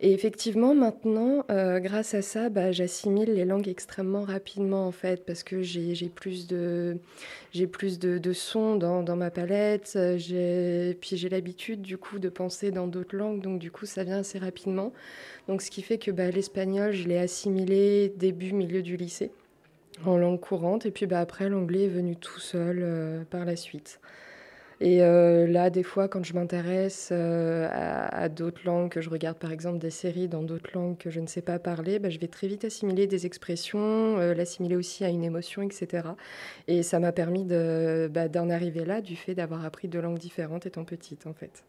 Et 0.00 0.12
effectivement, 0.12 0.76
maintenant, 0.76 1.44
euh, 1.50 1.80
grâce 1.80 2.14
à 2.14 2.22
ça, 2.22 2.50
bah, 2.50 2.70
j'assimile 2.70 3.34
les 3.34 3.44
langues 3.44 3.66
extrêmement 3.66 4.22
rapidement, 4.22 4.86
en 4.86 4.92
fait, 4.92 5.24
parce 5.26 5.42
que 5.42 5.60
j'ai 5.62 6.08
plus 6.08 6.46
de, 6.46 6.98
plus 7.72 7.98
de 7.98 8.32
sons 8.32 8.76
dans, 8.76 9.02
dans, 9.02 9.16
ma 9.16 9.30
palette, 9.30 9.98
puis 11.00 11.16
j'ai 11.16 11.28
l'habitude, 11.28 11.82
du 11.82 11.98
coup, 11.98 12.20
de 12.20 12.28
penser 12.28 12.70
dans 12.70 12.86
d'autres 12.86 13.16
langues, 13.16 13.40
donc 13.40 13.58
du 13.58 13.72
coup, 13.72 13.86
ça 13.86 14.04
vient 14.04 14.18
assez 14.18 14.38
rapidement. 14.38 14.92
Donc, 15.48 15.62
ce 15.62 15.70
qui 15.70 15.82
fait 15.82 15.98
que 15.98 16.12
bah, 16.12 16.30
l'espagnol, 16.30 16.92
je 16.92 17.08
l'ai 17.08 17.18
assimilé 17.18 18.12
début, 18.16 18.52
milieu 18.52 18.82
du 18.82 18.96
lycée, 18.96 19.32
en 20.04 20.16
langue 20.16 20.38
courante, 20.38 20.86
et 20.86 20.92
puis 20.92 21.06
bah, 21.06 21.18
après, 21.18 21.48
l'anglais 21.48 21.86
est 21.86 21.88
venu 21.88 22.14
tout 22.14 22.38
seul 22.38 22.80
euh, 22.82 23.24
par 23.28 23.44
la 23.44 23.56
suite. 23.56 23.98
Et 24.80 25.02
euh, 25.02 25.48
là, 25.48 25.70
des 25.70 25.82
fois, 25.82 26.06
quand 26.06 26.22
je 26.24 26.34
m'intéresse 26.34 27.08
euh, 27.10 27.68
à, 27.70 28.28
d'autres 28.28 28.60
langues, 28.64 28.90
que 28.90 29.00
je 29.00 29.10
regarde 29.10 29.36
par 29.36 29.50
exemple 29.50 29.78
des 29.78 29.90
séries 29.90 30.28
dans 30.28 30.42
d'autres 30.42 30.70
langues 30.72 30.96
que 30.96 31.10
je 31.10 31.18
ne 31.18 31.26
sais 31.26 31.42
pas 31.42 31.58
parler, 31.58 31.98
bah, 31.98 32.10
je 32.10 32.18
vais 32.20 32.28
très 32.28 32.46
vite 32.46 32.64
assimiler 32.64 33.08
des 33.08 33.26
expressions, 33.26 34.18
euh, 34.18 34.34
l'assimiler 34.34 34.76
aussi 34.76 35.04
à 35.04 35.08
une 35.08 35.24
émotion, 35.24 35.62
etc. 35.62 36.08
Et 36.68 36.84
ça 36.84 37.00
m'a 37.00 37.10
permis 37.10 37.44
bah, 37.44 38.28
d'en 38.28 38.50
arriver 38.50 38.84
là 38.84 39.00
du 39.00 39.16
fait 39.16 39.34
d'avoir 39.34 39.64
appris 39.64 39.88
deux 39.88 40.00
langues 40.00 40.18
différentes 40.18 40.66
étant 40.66 40.84
petite, 40.84 41.26
en 41.26 41.34
fait. 41.34 41.64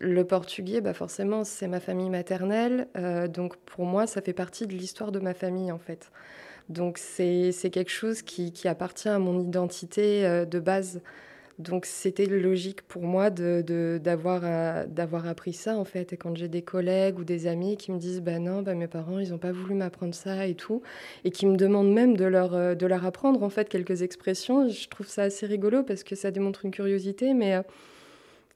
Le 0.00 0.22
portugais, 0.24 0.80
bah 0.80 0.94
forcément, 0.94 1.42
c'est 1.42 1.66
ma 1.66 1.80
famille 1.80 2.10
maternelle. 2.10 2.86
donc 3.28 3.56
pour 3.56 3.84
moi, 3.84 4.06
ça 4.06 4.22
fait 4.22 4.32
partie 4.32 4.68
de 4.68 4.74
l'histoire 4.74 5.10
de 5.10 5.18
ma 5.18 5.34
famille, 5.34 5.72
en 5.72 5.80
fait. 5.80 6.12
Donc 6.68 6.98
c'est 6.98 7.52
quelque 7.72 7.90
chose 7.90 8.22
qui, 8.22 8.52
qui, 8.52 8.68
appartient 8.68 9.08
à 9.08 9.18
mon 9.18 9.40
identité 9.40 10.22
de 10.46 10.60
base. 10.60 11.00
Donc 11.60 11.86
c'était 11.86 12.26
logique 12.26 12.82
pour 12.82 13.02
moi 13.02 13.30
d'avoir 13.30 14.40
de, 14.40 14.86
d'avoir 14.88 15.26
appris 15.26 15.52
ça 15.52 15.76
en 15.76 15.84
fait. 15.84 16.12
Et 16.12 16.16
quand 16.16 16.36
j'ai 16.36 16.48
des 16.48 16.62
collègues 16.62 17.18
ou 17.18 17.24
des 17.24 17.46
amis 17.46 17.76
qui 17.76 17.92
me 17.92 17.98
disent 17.98 18.20
bah 18.20 18.38
non, 18.38 18.62
bah 18.62 18.74
mes 18.74 18.88
parents 18.88 19.18
ils 19.18 19.30
n'ont 19.30 19.38
pas 19.38 19.52
voulu 19.52 19.74
m'apprendre 19.74 20.14
ça 20.14 20.46
et 20.46 20.54
tout, 20.54 20.82
et 21.24 21.30
qui 21.30 21.46
me 21.46 21.56
demandent 21.56 21.92
même 21.92 22.16
de 22.16 22.24
leur, 22.24 22.54
euh, 22.54 22.74
de 22.74 22.86
leur 22.86 23.04
apprendre 23.04 23.42
en 23.42 23.50
fait 23.50 23.68
quelques 23.68 24.02
expressions, 24.02 24.68
je 24.68 24.88
trouve 24.88 25.06
ça 25.06 25.22
assez 25.24 25.46
rigolo 25.46 25.82
parce 25.82 26.02
que 26.02 26.14
ça 26.14 26.30
démontre 26.30 26.64
une 26.64 26.70
curiosité, 26.70 27.34
mais 27.34 27.54
euh, 27.54 27.62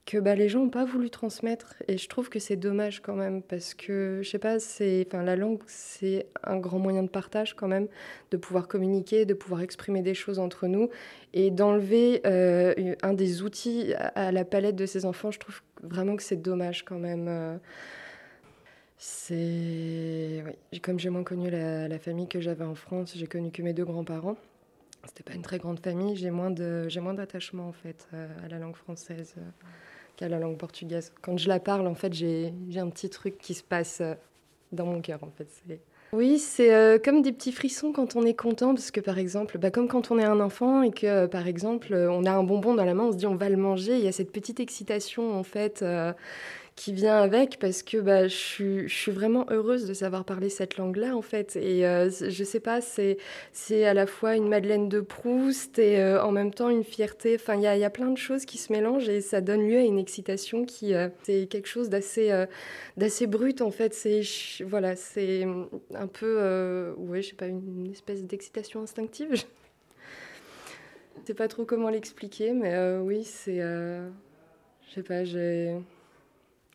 que 0.06 0.18
bah, 0.18 0.34
les 0.34 0.48
gens 0.48 0.60
n'ont 0.60 0.70
pas 0.70 0.84
voulu 0.84 1.08
transmettre. 1.08 1.74
Et 1.88 1.96
je 1.96 2.08
trouve 2.08 2.28
que 2.28 2.38
c'est 2.38 2.56
dommage 2.56 3.00
quand 3.00 3.14
même, 3.14 3.42
parce 3.42 3.74
que, 3.74 4.20
je 4.22 4.28
sais 4.28 4.38
pas, 4.38 4.56
enfin, 4.56 5.22
la 5.22 5.36
langue, 5.36 5.60
c'est 5.66 6.26
un 6.42 6.58
grand 6.58 6.78
moyen 6.78 7.02
de 7.02 7.08
partage 7.08 7.54
quand 7.54 7.68
même, 7.68 7.88
de 8.30 8.36
pouvoir 8.36 8.68
communiquer, 8.68 9.24
de 9.24 9.34
pouvoir 9.34 9.62
exprimer 9.62 10.02
des 10.02 10.14
choses 10.14 10.38
entre 10.38 10.66
nous. 10.66 10.90
Et 11.32 11.50
d'enlever 11.50 12.20
euh, 12.26 12.94
un 13.02 13.14
des 13.14 13.42
outils 13.42 13.94
à, 13.94 14.30
la 14.30 14.44
palette 14.44 14.76
de 14.76 14.86
ces 14.86 15.06
enfants, 15.06 15.30
je 15.30 15.38
trouve 15.38 15.62
vraiment 15.82 16.16
que 16.16 16.22
c'est 16.22 16.40
dommage 16.40 16.84
quand 16.84 16.98
même. 16.98 17.26
Euh. 17.28 17.56
Oui. 19.30 20.80
Comme 20.80 20.98
j'ai 20.98 21.10
moins 21.10 21.24
connu 21.24 21.50
la, 21.50 21.88
la 21.88 21.98
famille 21.98 22.28
que 22.28 22.40
j'avais 22.40 22.64
en 22.64 22.74
France, 22.74 23.12
j'ai 23.16 23.26
connu 23.26 23.50
que 23.50 23.62
mes 23.62 23.72
deux 23.72 23.84
grands-parents. 23.84 24.36
C'était 25.06 25.22
pas 25.22 25.34
une 25.34 25.42
très 25.42 25.58
grande 25.58 25.80
famille, 25.80 26.16
j'ai 26.16 26.30
moins 26.30 26.54
j'ai 26.88 27.00
moins 27.00 27.12
d'attachement 27.12 27.68
en 27.68 27.72
fait 27.72 28.08
euh, 28.14 28.26
à 28.42 28.48
la 28.48 28.58
langue 28.58 28.76
française 28.76 29.34
qu'à 30.16 30.29
la 30.29 30.38
langue 30.38 30.57
portugaise. 30.57 31.12
Quand 31.22 31.37
je 31.37 31.48
la 31.48 31.61
parle, 31.61 31.87
en 31.87 31.94
fait, 31.94 32.12
j'ai 32.12 32.53
un 32.77 32.88
petit 32.88 33.11
truc 33.11 33.38
qui 33.38 33.55
se 33.55 33.62
passe 33.62 34.00
euh, 34.00 34.14
dans 34.72 34.87
mon 34.87 35.00
cœur, 35.00 35.20
en 35.22 35.31
fait. 35.37 35.48
Oui, 36.12 36.38
c'est 36.38 36.72
euh, 36.72 36.98
comme 36.98 37.22
des 37.22 37.33
petits 37.33 37.50
frissons 37.50 37.92
quand 37.92 38.14
on 38.14 38.24
est 38.24 38.35
content, 38.35 38.74
parce 38.74 38.90
que 38.90 39.00
par 39.00 39.18
exemple, 39.18 39.59
bah, 39.59 39.70
comme 39.70 39.88
quand 39.88 40.12
on 40.12 40.18
est 40.18 40.24
un 40.24 40.38
enfant 40.38 40.83
et 40.83 40.92
que 40.92 41.07
euh, 41.07 41.27
par 41.27 41.48
exemple, 41.48 41.92
on 41.92 42.24
a 42.24 42.31
un 42.31 42.44
bonbon 42.44 42.74
dans 42.74 42.85
la 42.85 42.94
main, 42.94 43.05
on 43.05 43.12
se 43.12 43.16
dit 43.16 43.27
on 43.27 43.35
va 43.35 43.48
le 43.48 43.57
manger, 43.57 43.98
il 43.98 44.05
y 44.05 44.09
a 44.09 44.12
cette 44.12 44.31
petite 44.31 44.61
excitation 44.61 45.37
en 45.37 45.42
fait 45.42 45.85
qui 46.76 46.92
vient 46.92 47.18
avec 47.18 47.58
parce 47.60 47.82
que 47.84 47.98
bah, 47.98 48.26
je, 48.26 48.34
suis, 48.34 48.88
je 48.88 48.94
suis 48.94 49.12
vraiment 49.12 49.46
heureuse 49.50 49.87
de 49.87 49.94
savoir 49.94 50.24
parler 50.24 50.48
cette 50.48 50.76
langue-là 50.76 51.16
en 51.16 51.22
fait. 51.22 51.54
Et 51.56 51.87
euh, 51.87 52.10
je 52.10 52.44
sais 52.44 52.60
pas, 52.60 52.80
c'est, 52.80 53.18
à 53.84 53.94
la 53.94 54.06
fois 54.06 54.34
une 54.34 54.48
Madeleine 54.48 54.88
de 54.88 55.00
Proust 55.00 55.78
et 55.78 56.00
euh, 56.00 56.22
en 56.22 56.32
même 56.32 56.52
temps 56.52 56.70
une 56.70 56.82
fierté. 56.82 57.37
Enfin, 57.37 57.54
il 57.54 57.62
y 57.62 57.66
a, 57.66 57.76
y 57.76 57.84
a, 57.84 57.90
plein 57.90 58.10
de 58.10 58.18
choses 58.18 58.44
qui 58.44 58.58
se 58.58 58.72
mélangent 58.72 59.08
et 59.08 59.20
ça 59.20 59.40
donne 59.40 59.68
lieu 59.68 59.78
à 59.78 59.82
une 59.82 59.98
excitation 59.98 60.64
qui 60.64 60.94
euh, 60.94 61.08
c'est 61.22 61.46
quelque 61.46 61.68
chose 61.68 61.88
d'assez, 61.88 62.44
d'assez 62.96 63.26
brut 63.26 63.60
en 63.60 63.70
fait. 63.70 63.94
C'est 63.94 64.22
voilà, 64.64 64.94
un 65.94 66.06
peu, 66.08 66.94
ouais, 66.98 67.22
je 67.22 67.28
sais 67.28 67.37
pas, 67.37 67.46
une 67.46 67.90
espèce 67.92 68.24
d'excitation 68.24 68.82
instinctive. 68.82 69.28
Je 69.32 71.28
sais 71.28 71.34
pas 71.34 71.48
trop 71.48 71.64
comment 71.64 71.88
l'expliquer, 71.88 72.52
mais 72.52 72.98
oui, 72.98 73.22
c'est, 73.24 73.60
je 73.60 74.92
sais 74.92 75.02
pas, 75.02 75.24
j'ai 75.24 75.76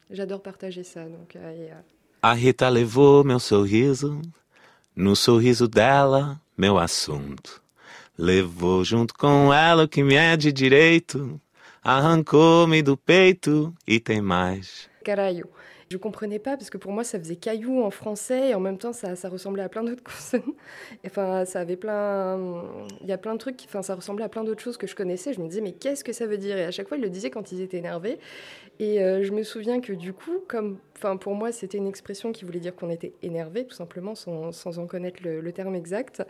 J'adore 0.09 0.41
partager 0.41 0.83
ça. 0.83 1.03
Donc, 1.05 1.35
euh, 1.35 1.73
A 2.21 2.33
Rita 2.33 2.67
levou 2.69 3.23
meu 3.23 3.39
sorriso, 3.39 4.21
no 4.95 5.15
sorriso 5.15 5.67
dela, 5.67 6.41
meu 6.57 6.77
assunto. 6.77 7.61
Levou 8.17 8.83
junto 8.83 9.13
com 9.13 9.53
ela 9.53 9.83
o 9.83 9.87
que 9.87 10.03
me 10.03 10.15
é 10.15 10.35
de 10.35 10.51
direito, 10.51 11.39
arrancou-me 11.81 12.81
do 12.81 12.97
peito 12.97 13.73
e 13.87 13.99
tem 13.99 14.19
mais. 14.19 14.89
Caralho. 15.05 15.49
Je 15.91 15.97
comprenais 15.97 16.37
pas 16.37 16.55
parce 16.55 16.69
que 16.69 16.77
pour 16.77 16.91
moi 16.91 17.03
ça 17.03 17.17
faisait 17.17 17.35
caillou 17.35 17.81
en 17.81 17.89
français 17.89 18.49
et 18.49 18.53
en 18.53 18.59
même 18.59 18.77
temps 18.77 18.93
ça, 18.93 19.15
ressemblait 19.27 19.63
à 19.63 19.69
plein 19.69 19.83
d'autres 19.83 20.03
consonnes. 20.03 20.53
Enfin, 21.03 21.45
ça 21.45 21.61
avait 21.61 21.77
plein. 21.77 22.63
Il 23.01 23.07
y 23.07 23.11
a 23.11 23.17
plein 23.17 23.33
de 23.33 23.39
trucs. 23.39 23.63
Enfin, 23.65 23.81
ça 23.81 23.95
ressemblait 23.95 24.23
à 24.23 24.29
plein 24.29 24.43
d'autres 24.43 24.61
choses 24.61 24.77
que 24.77 24.85
je 24.85 24.95
connaissais. 24.95 25.33
Je 25.33 25.41
me 25.41 25.47
disais, 25.47 25.61
mais 25.61 25.71
qu'est-ce 25.71 26.03
que 26.03 26.13
ça 26.13 26.27
veut 26.27 26.37
dire? 26.37 26.59
Et 26.59 26.65
à 26.65 26.69
chaque 26.69 26.87
fois, 26.87 26.97
ils 26.97 27.01
le 27.01 27.09
disaient 27.09 27.31
quand 27.31 27.51
ils 27.51 27.61
étaient 27.61 27.77
énervés. 27.77 28.19
Et 28.77 29.01
euh, 29.01 29.23
je 29.23 29.31
me 29.31 29.41
souviens 29.41 29.81
que 29.81 29.91
du 29.91 30.13
coup, 30.13 30.43
comme. 30.47 30.77
Enfin, 30.95 31.17
pour 31.17 31.33
moi, 31.33 31.51
c'était 31.51 31.79
une 31.79 31.87
expression 31.87 32.31
qui 32.33 32.45
voulait 32.45 32.59
dire 32.59 32.75
qu'on 32.75 32.91
était 32.91 33.13
énervé, 33.23 33.65
tout 33.65 33.75
simplement, 33.75 34.13
sans, 34.13 34.51
sans 34.51 34.77
en 34.77 34.85
connaître 34.85 35.21
le, 35.23 35.51
terme 35.53 35.73
exact. 35.73 36.21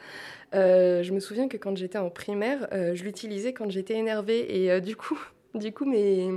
Euh, 0.55 1.03
je 1.03 1.11
me 1.11 1.19
souviens 1.19 1.49
que 1.49 1.57
quand 1.57 1.75
j'étais 1.75 1.97
en 1.97 2.09
primaire, 2.09 2.67
euh, 2.71 2.95
je 2.95 3.03
l'utilisais 3.03 3.51
quand 3.51 3.69
j'étais 3.69 3.95
énervée. 3.95 4.63
Et 4.63 4.79
du 4.79 4.95
coup, 4.95 5.19
du 5.53 5.73
coup, 5.73 5.83
mes 5.83 6.29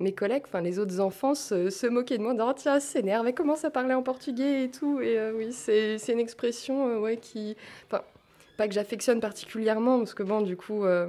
mes 0.00 0.12
collègues, 0.12 0.44
enfin 0.46 0.60
les 0.60 0.78
autres 0.78 1.00
enfants, 1.00 1.34
se, 1.34 1.86
moquaient 1.88 2.18
de 2.18 2.22
moi, 2.22 2.32
disant 2.32 2.50
oh, 2.50 2.54
tiens, 2.56 2.80
s'énerve, 2.80 3.32
commence 3.32 3.64
à 3.64 3.70
parler 3.70 3.94
en 3.94 4.02
portugais 4.02 4.64
et 4.64 4.70
tout. 4.70 5.00
Et 5.00 5.18
euh, 5.18 5.32
oui, 5.34 5.52
c'est 5.52 5.98
une 6.08 6.20
expression 6.20 6.88
euh, 6.88 6.98
ouais, 6.98 7.16
qui. 7.16 7.56
Pas 7.88 8.66
que 8.66 8.74
j'affectionne 8.74 9.20
particulièrement, 9.20 9.98
parce 9.98 10.14
que 10.14 10.22
bon, 10.22 10.40
du 10.40 10.56
coup. 10.56 10.84
Euh, 10.84 11.08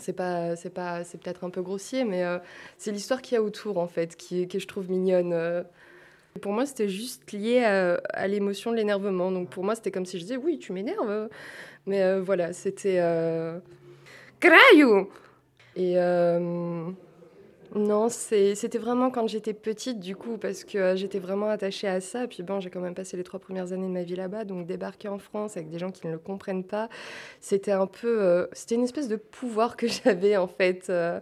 c'est 0.00 0.12
pas 0.12 0.56
c'est 0.56 0.74
pas 0.74 1.04
c'est 1.04 1.22
peut-être 1.22 1.44
un 1.44 1.50
peu 1.50 1.62
grossier 1.62 2.02
mais 2.02 2.24
c'est 2.78 2.90
l'histoire 2.90 3.22
qu'il 3.22 3.36
y 3.36 3.38
a 3.38 3.42
autour 3.44 3.78
en 3.78 3.86
fait 3.86 4.16
qui 4.16 4.48
que 4.48 4.58
je 4.58 4.66
trouve 4.66 4.90
mignonne 4.90 5.64
pour 6.42 6.50
moi 6.50 6.66
c'était 6.66 6.88
juste 6.88 7.30
lié 7.30 7.62
à, 7.62 8.26
l'émotion 8.26 8.72
de 8.72 8.76
l'énervement 8.76 9.30
donc 9.30 9.50
pour 9.50 9.62
moi 9.62 9.76
c'était 9.76 9.92
comme 9.92 10.04
si 10.04 10.18
je 10.18 10.24
disais 10.24 10.36
oui 10.36 10.58
tu 10.58 10.72
m'énerves 10.72 11.28
mais 11.86 12.18
voilà 12.18 12.52
c'était 12.52 12.98
euh... 12.98 13.60
et 15.76 15.96
non, 17.74 18.08
c'était 18.08 18.78
vraiment 18.78 19.10
quand 19.10 19.26
j'étais 19.26 19.52
petite, 19.52 19.98
du 19.98 20.14
coup, 20.14 20.38
parce 20.38 20.62
que 20.62 20.78
euh, 20.78 20.96
j'étais 20.96 21.18
vraiment 21.18 21.48
attachée 21.48 21.88
à 21.88 22.00
ça. 22.00 22.28
Puis 22.28 22.44
bon, 22.44 22.60
j'ai 22.60 22.70
quand 22.70 22.80
même 22.80 22.94
passé 22.94 23.16
les 23.16 23.24
trois 23.24 23.40
premières 23.40 23.72
années 23.72 23.88
de 23.88 23.92
ma 23.92 24.04
vie 24.04 24.14
là-bas, 24.14 24.44
donc 24.44 24.66
débarquer 24.66 25.08
en 25.08 25.18
France 25.18 25.56
avec 25.56 25.70
des 25.70 25.80
gens 25.80 25.90
qui 25.90 26.06
ne 26.06 26.12
le 26.12 26.18
comprennent 26.18 26.62
pas, 26.62 26.88
c'était 27.40 27.72
un 27.72 27.88
peu. 27.88 28.22
Euh, 28.22 28.46
c'était 28.52 28.76
une 28.76 28.84
espèce 28.84 29.08
de 29.08 29.16
pouvoir 29.16 29.76
que 29.76 29.88
j'avais, 30.04 30.36
en 30.36 30.46
fait. 30.46 30.88
Euh. 30.88 31.18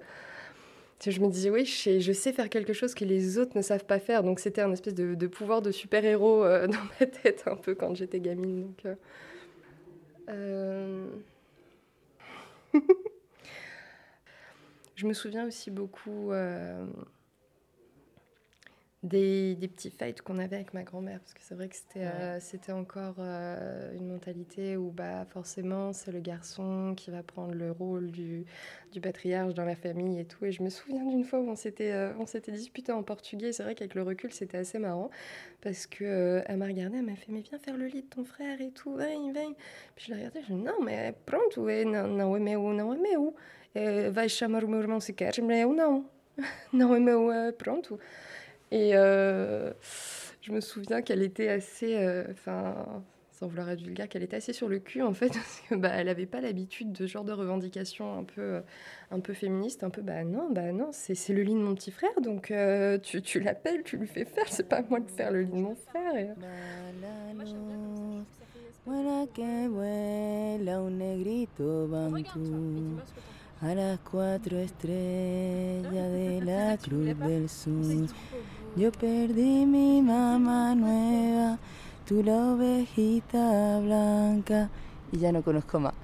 je 1.06 1.20
me 1.20 1.28
disais, 1.28 1.50
oui, 1.50 1.64
je 1.64 2.12
sais, 2.12 2.32
faire 2.34 2.50
quelque 2.50 2.74
chose 2.74 2.94
que 2.94 3.04
les 3.06 3.38
autres 3.38 3.56
ne 3.56 3.62
savent 3.62 3.86
pas 3.86 3.98
faire. 3.98 4.22
Donc 4.22 4.38
c'était 4.38 4.60
un 4.60 4.72
espèce 4.72 4.94
de, 4.94 5.26
pouvoir 5.26 5.62
de 5.62 5.70
super-héros 5.72 6.44
dans 6.68 6.84
ma 7.00 7.06
tête, 7.06 7.44
un 7.46 7.56
peu, 7.56 7.74
quand 7.74 7.94
j'étais 7.94 8.20
gamine. 8.20 8.72
Je 15.02 15.08
me 15.08 15.14
souviens 15.14 15.44
aussi 15.48 15.72
beaucoup 15.72 16.30
euh, 16.30 16.86
des, 19.02 19.56
des, 19.56 19.66
petits 19.66 19.90
fights 19.90 20.22
qu'on 20.22 20.38
avait 20.38 20.54
avec 20.54 20.74
ma 20.74 20.84
grand-mère, 20.84 21.18
parce 21.18 21.34
que 21.34 21.40
c'est 21.42 21.56
vrai 21.56 21.68
que 21.68 21.74
c'était 21.74 22.06
euh, 22.06 22.38
c'était 22.38 22.70
encore 22.70 23.16
euh, 23.18 23.92
une 23.96 24.06
mentalité 24.06 24.76
où 24.76 24.92
bah, 24.92 25.26
forcément 25.28 25.92
c'est 25.92 26.12
le 26.12 26.20
garçon 26.20 26.94
qui 26.96 27.10
va 27.10 27.24
prendre 27.24 27.52
le 27.52 27.72
rôle 27.72 28.12
du, 28.12 28.44
du, 28.92 29.00
patriarche 29.00 29.54
dans 29.54 29.64
la 29.64 29.74
famille 29.74 30.20
et 30.20 30.24
tout. 30.24 30.44
Et 30.44 30.52
je 30.52 30.62
me 30.62 30.68
souviens 30.68 31.04
d'une 31.04 31.24
fois 31.24 31.40
où 31.40 31.50
on 31.50 31.56
s'était 31.56 32.12
s'était 32.26 32.52
disputé 32.52 32.92
en 32.92 33.02
portugais. 33.02 33.52
C'est 33.52 33.64
vrai 33.64 33.74
qu'avec 33.74 33.96
le 33.96 34.04
recul 34.04 34.32
c'était 34.32 34.58
assez 34.58 34.78
marrant, 34.78 35.10
parce 35.62 35.88
que 35.88 36.44
elle 36.46 36.58
m'a 36.58 36.66
regardé, 36.66 36.98
elle 36.98 37.06
m'a 37.06 37.16
fait 37.16 37.32
mais 37.32 37.40
viens 37.40 37.58
faire 37.58 37.76
le 37.76 37.86
lit 37.86 38.02
de 38.02 38.08
ton 38.08 38.22
frère 38.22 38.60
et 38.60 38.70
tout, 38.70 38.96
viens, 38.96 39.32
viens. 39.32 39.52
Puis 39.96 40.06
je 40.06 40.12
l'ai 40.12 40.18
regardé, 40.18 40.42
je 40.42 40.54
dit 40.54 40.62
non 40.62 40.80
mais 40.80 41.12
pronto, 41.26 41.68
non, 41.86 42.06
non, 42.06 42.38
mais 42.38 42.54
où, 42.54 42.72
non, 42.72 42.96
mais 43.02 43.16
où? 43.16 43.34
Uh, 43.74 44.10
vais 44.12 44.28
chamar 44.28 44.64
o 44.64 44.68
meu 44.68 44.80
irmão 44.80 45.00
se 45.00 45.12
queres, 45.12 45.38
mas 45.38 45.60
eu 45.60 45.72
não. 45.72 46.06
Não 46.72 46.94
é 46.94 47.00
meu, 47.00 47.28
uh, 47.28 47.52
pronto. 47.52 47.98
Et 48.70 48.92
euh, 48.94 49.70
je 50.40 50.50
me 50.50 50.60
souviens 50.60 51.02
qu'elle 51.02 51.22
était 51.22 51.48
assez, 51.48 51.94
euh, 51.94 52.24
enfin, 52.30 53.02
sans 53.32 53.46
vouloir 53.46 53.68
être 53.70 53.82
vulgaire, 53.82 54.08
qu'elle 54.08 54.22
était 54.22 54.36
assez 54.36 54.52
sur 54.52 54.68
le 54.68 54.78
cul 54.78 55.02
en 55.02 55.12
fait, 55.12 55.28
parce 55.34 55.62
que 55.68 55.74
bah, 55.74 55.90
elle 55.94 56.06
n'avait 56.06 56.26
pas 56.26 56.40
l'habitude 56.40 56.92
de 56.92 57.06
ce 57.06 57.12
genre 57.12 57.24
de 57.24 57.32
revendication 57.32 58.18
un 58.18 58.24
peu, 58.24 58.40
euh, 58.40 58.60
un 59.10 59.20
peu 59.20 59.34
féministe, 59.34 59.84
un 59.84 59.90
peu 59.90 60.00
bah 60.00 60.24
non, 60.24 60.50
bah 60.50 60.72
non, 60.72 60.88
c'est 60.92 61.28
le 61.28 61.42
lit 61.42 61.54
de 61.54 61.60
mon 61.60 61.74
petit 61.74 61.90
frère, 61.90 62.18
donc 62.22 62.50
euh, 62.50 62.98
tu, 62.98 63.20
tu 63.20 63.40
l'appelles, 63.40 63.82
tu 63.84 63.98
lui 63.98 64.06
fais 64.06 64.24
faire, 64.24 64.48
c'est 64.48 64.68
pas 64.68 64.76
à 64.76 64.82
moi 64.82 65.00
de 65.00 65.10
faire 65.10 65.30
le 65.30 65.42
lit 65.42 65.50
de 65.50 65.56
mon 65.56 65.74
frère. 65.74 66.16
Et... 66.16 66.28
Bantu. 72.08 72.38
A 73.62 73.74
las 73.76 73.98
cuatro 74.00 74.58
estrellas 74.58 76.10
de 76.12 76.42
la 76.44 76.76
cruz 76.78 77.16
del 77.16 77.48
sur. 77.48 78.08
Yo 78.74 78.90
perdí 78.90 79.66
mi 79.66 80.02
mamá 80.02 80.74
nueva, 80.74 81.58
tu 82.04 82.24
la 82.24 82.54
ovejita 82.54 83.78
blanca. 83.78 84.68
Y 85.12 85.18
ya 85.18 85.30
no 85.30 85.42
conozco 85.42 85.78
más. 85.78 85.94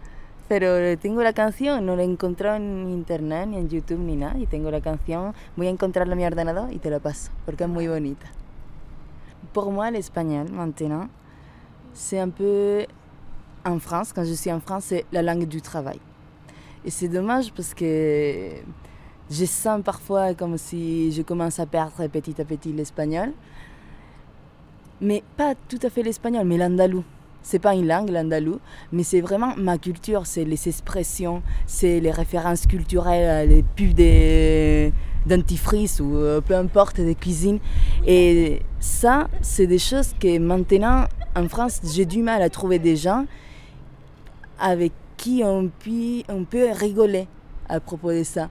Pero 0.47 0.97
tengo 0.99 1.23
la 1.23 1.33
canción, 1.33 1.85
no 1.85 1.97
la 1.97 2.03
he 2.03 2.05
encontrado 2.05 2.57
en 2.57 2.91
internet, 2.91 3.49
ni 3.49 3.57
en 3.57 3.69
YouTube, 3.69 3.99
ni 3.99 4.15
nada. 4.15 4.39
Y 4.39 4.47
tengo 4.47 4.71
la 4.71 4.81
canción, 4.81 5.35
voy 5.57 5.67
a 5.67 5.71
encontrarla 5.71 6.13
en 6.13 6.19
mi 6.19 6.25
ordenador 6.25 6.73
y 6.73 6.79
te 6.79 6.91
la 6.91 7.01
paso, 7.01 7.33
porque 7.45 7.65
es 7.65 7.71
muy 7.71 7.89
bonita. 7.89 8.27
Pour 9.53 9.73
moi, 9.73 9.91
l'espagnol, 9.91 10.49
maintenant, 10.51 11.09
c'est 11.93 12.21
un 12.21 12.31
peu. 12.31 12.87
En 13.65 13.81
France, 13.81 14.13
quand 14.13 14.25
je 14.25 14.35
suis 14.35 14.53
en 14.53 14.61
France, 14.61 14.85
c'est 14.85 15.05
la 15.11 15.23
langue 15.23 15.47
du 15.47 15.61
travail. 15.61 16.01
Et 16.85 16.91
c'est 16.91 17.09
dommage 17.09 17.53
parce 17.53 17.75
que 17.75 18.51
je 19.31 19.45
sens 19.45 19.83
parfois 19.85 20.35
comme 20.35 20.57
si 20.57 21.13
je 21.13 21.23
commence 21.23 21.59
à 21.59 21.67
perdre 21.67 22.07
petit 22.09 22.41
à 22.41 22.45
petit 22.45 22.73
l'espagnol. 22.73 23.33
Mais 25.01 25.23
pas 25.37 25.55
tout 25.69 25.79
à 25.83 25.91
fait 25.91 26.03
l'espagnol, 26.03 26.45
mais 26.47 26.57
l'andalou. 26.57 27.05
C'est 27.43 27.61
pas 27.61 27.75
une 27.75 27.87
langue, 27.87 28.11
l'andalou, 28.11 28.59
mais 28.93 29.05
c'est 29.05 29.21
vraiment 29.21 29.55
ma 29.57 29.79
culture, 29.79 30.27
c'est 30.27 30.45
les 30.45 30.69
expressions, 30.69 31.43
c'est 31.67 32.01
les 32.01 32.11
références 32.11 32.67
culturelles, 32.67 33.49
les 33.49 33.63
pubs 33.63 33.95
des 33.95 34.93
dentifrice 35.27 36.01
ou 36.01 36.17
euh, 36.17 36.41
peu 36.41 36.55
importe 36.55 37.01
des 37.01 37.15
cuisines. 37.15 37.61
Et 38.07 38.63
ça, 38.81 39.29
c'est 39.41 39.67
des 39.67 39.79
choses 39.79 40.15
que 40.19 40.39
maintenant, 40.39 41.05
en 41.37 41.49
France, 41.49 41.81
j'ai 41.85 42.07
du 42.07 42.23
mal 42.23 42.43
à 42.43 42.51
trouver 42.51 42.79
des 42.79 42.97
gens 42.97 43.27
avec 44.59 44.93
qui 45.19 45.43
on 45.45 45.69
peut, 45.69 46.23
on 46.31 46.45
peut 46.45 46.71
rigoler 46.73 47.29
à 47.69 47.81
propos 47.81 48.13
de 48.13 48.23
ça. 48.23 48.49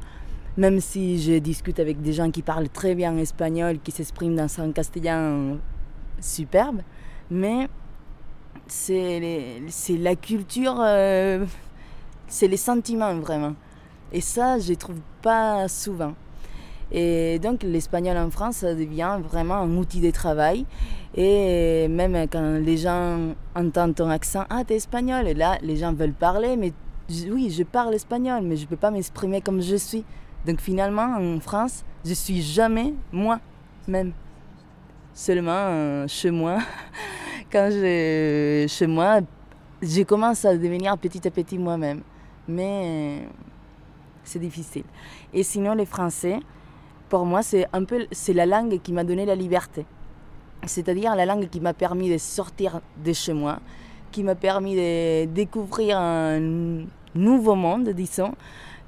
Même 0.57 0.79
si 0.79 1.19
je 1.21 1.39
discute 1.39 1.79
avec 1.79 2.01
des 2.01 2.13
gens 2.13 2.29
qui 2.29 2.43
parlent 2.43 2.69
très 2.69 2.93
bien 2.93 3.17
espagnol, 3.17 3.79
qui 3.79 3.91
s'expriment 3.91 4.35
dans 4.35 4.59
un 4.59 4.71
castillan 4.71 5.57
superbe, 6.19 6.81
mais 7.31 7.67
c'est 8.67 9.19
la 9.99 10.15
culture, 10.15 10.75
euh, 10.79 11.45
c'est 12.27 12.47
les 12.47 12.57
sentiments 12.57 13.15
vraiment. 13.15 13.55
Et 14.11 14.21
ça, 14.21 14.59
je 14.59 14.71
ne 14.71 14.75
trouve 14.75 15.01
pas 15.21 15.67
souvent. 15.67 16.13
Et 16.91 17.39
donc 17.39 17.63
l'espagnol 17.63 18.17
en 18.17 18.29
France, 18.29 18.63
devient 18.63 19.19
vraiment 19.23 19.55
un 19.55 19.77
outil 19.77 19.99
de 19.99 20.11
travail. 20.11 20.65
Et 21.19 21.87
même 21.87 22.27
quand 22.29 22.59
les 22.59 22.77
gens 22.77 23.33
entendent 23.55 23.95
ton 23.95 24.07
accent, 24.07 24.45
ah, 24.51 24.63
t'es 24.63 24.75
espagnol, 24.75 25.27
et 25.27 25.33
là, 25.33 25.57
les 25.63 25.75
gens 25.75 25.91
veulent 25.91 26.13
parler, 26.13 26.55
mais 26.55 26.73
oui, 27.31 27.49
je 27.49 27.63
parle 27.63 27.95
espagnol, 27.95 28.43
mais 28.43 28.55
je 28.55 28.61
ne 28.61 28.67
peux 28.67 28.75
pas 28.75 28.91
m'exprimer 28.91 29.41
comme 29.41 29.59
je 29.59 29.77
suis. 29.77 30.05
Donc 30.45 30.61
finalement, 30.61 31.17
en 31.17 31.39
France, 31.39 31.83
je 32.05 32.13
suis 32.13 32.43
jamais 32.43 32.93
moi-même. 33.11 34.13
Seulement 35.15 35.51
euh, 35.51 36.07
chez 36.07 36.29
moi. 36.29 36.59
quand 37.51 37.69
je 37.71 38.67
chez 38.69 38.85
moi, 38.85 39.21
je 39.81 40.03
commence 40.03 40.45
à 40.45 40.55
devenir 40.55 40.95
petit 40.99 41.27
à 41.27 41.31
petit 41.31 41.57
moi-même. 41.57 42.01
Mais 42.47 43.27
c'est 44.23 44.39
difficile. 44.39 44.83
Et 45.33 45.41
sinon, 45.41 45.73
les 45.73 45.87
Français, 45.87 46.39
pour 47.09 47.25
moi, 47.25 47.41
c'est 47.41 47.65
un 47.73 47.83
peu 47.85 48.05
c'est 48.11 48.33
la 48.33 48.45
langue 48.45 48.79
qui 48.83 48.93
m'a 48.93 49.03
donné 49.03 49.25
la 49.25 49.35
liberté. 49.35 49.83
C'est-à-dire 50.65 51.15
la 51.15 51.25
langue 51.25 51.49
qui 51.49 51.59
m'a 51.59 51.73
permis 51.73 52.09
de 52.09 52.17
sortir 52.17 52.81
de 53.03 53.13
chez 53.13 53.33
moi, 53.33 53.59
qui 54.11 54.23
m'a 54.23 54.35
permis 54.35 54.75
de 54.75 55.25
découvrir 55.25 55.97
un 55.97 56.39
nouveau 57.15 57.55
monde, 57.55 57.89
disons. 57.89 58.33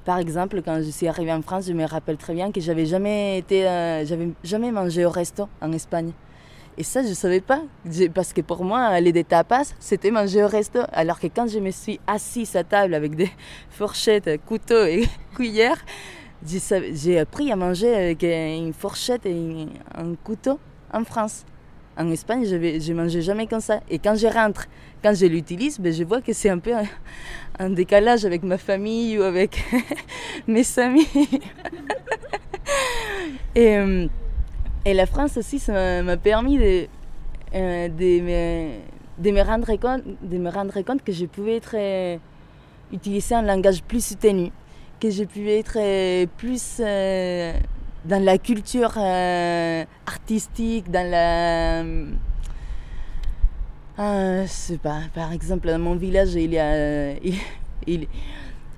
Par 0.06 0.18
exemple, 0.18 0.62
quand 0.64 0.82
je 0.82 0.90
suis 0.90 1.08
arrivée 1.08 1.34
en 1.34 1.42
France, 1.42 1.66
je 1.68 1.74
me 1.74 1.86
rappelle 1.86 2.18
très 2.18 2.34
bien 2.34 2.52
que 2.52 2.62
j'avais 2.62 2.86
jamais 2.86 3.38
été, 3.38 3.68
euh, 3.68 4.06
j'avais 4.06 4.30
jamais 4.44 4.72
mangé 4.72 5.06
au 5.06 5.10
resto 5.10 5.48
en 5.62 5.72
Espagne. 5.72 6.14
Et 6.78 6.84
ça, 6.84 7.04
je 7.04 7.10
ne 7.10 7.14
savais 7.14 7.42
pas, 7.42 7.62
parce 8.14 8.32
que 8.32 8.40
pour 8.40 8.64
moi, 8.64 8.80
aller 8.80 9.12
des 9.12 9.26
tapas, 9.26 9.74
c'était 9.80 10.12
manger 10.12 10.44
au 10.44 10.48
resto. 10.48 10.80
Alors 10.94 11.20
que 11.20 11.28
quand 11.28 11.48
je 11.48 11.60
me 11.60 11.72
suis 11.72 12.00
assise 12.08 12.56
à 12.56 12.64
table 12.64 12.94
avec 12.94 13.16
des 13.16 13.30
fourchettes, 13.70 14.44
couteaux 14.46 14.86
et 14.86 15.06
cuillères, 15.36 15.84
j'ai 16.46 17.20
appris 17.20 17.52
à 17.52 17.58
manger 17.58 17.94
avec 17.94 18.24
une 18.24 18.74
fourchette 18.74 19.26
et 19.26 19.68
un 19.94 20.16
couteau 20.24 20.58
en 20.94 21.04
France. 21.04 21.46
En 22.00 22.10
Espagne, 22.12 22.46
je 22.46 22.56
ne 22.56 22.94
mangeais 22.94 23.22
jamais 23.22 23.46
comme 23.46 23.60
ça. 23.60 23.82
Et 23.90 24.00
quand 24.00 24.16
je 24.16 24.28
rentre, 24.28 24.68
quand 25.04 25.14
je 25.14 25.26
l'utilise, 25.26 25.82
ben, 25.82 25.92
je 25.92 26.06
vois 26.06 26.22
que 26.22 26.32
c'est 26.32 26.50
un 26.50 26.60
peu 26.60 26.72
un, 27.60 27.70
décalage 27.70 28.24
avec 28.24 28.44
ma 28.44 28.58
famille 28.58 29.20
ou 29.20 29.24
avec 29.24 29.62
mes 30.48 30.64
amis. 30.80 31.10
et, 33.56 33.78
euh, 33.78 34.08
Et 34.86 34.94
la 34.94 35.06
France 35.06 35.36
aussi, 35.36 35.60
ça 35.60 36.02
m'a 36.02 36.16
permis 36.16 36.58
de, 36.58 36.88
euh, 37.54 37.90
de, 37.90 38.22
me, 38.22 38.70
de, 39.18 39.32
me 39.32 39.42
rendre 39.42 39.76
compte, 39.76 40.04
de 40.22 40.38
me 40.38 40.50
rendre 40.50 40.82
compte 40.84 41.04
que 41.04 41.12
je 41.12 41.26
pouvais 41.26 41.58
être, 41.58 41.76
euh, 41.76 42.18
utiliser 42.94 43.36
un 43.36 43.42
langage 43.42 43.84
plus 43.84 44.06
soutenu, 44.06 44.52
que 45.02 45.10
je 45.10 45.26
pouvais 45.26 45.60
être 45.60 46.28
plus 46.38 46.80
dans 48.06 48.24
la 48.24 48.38
culture 48.38 48.94
euh, 48.98 49.86
artistique, 50.06 50.90
dans 50.90 51.10
la... 51.10 51.84
Ah, 53.98 54.46
je 54.46 54.52
sais 54.52 54.78
pas, 54.78 55.02
par 55.14 55.34
exemple, 55.34 55.68
dans 55.68 55.80
mon 55.80 55.96
village, 55.96 56.34
il 56.36 56.54
y 56.54 56.60
a... 56.60 57.14
Il, 57.18 57.36
il, 57.88 58.08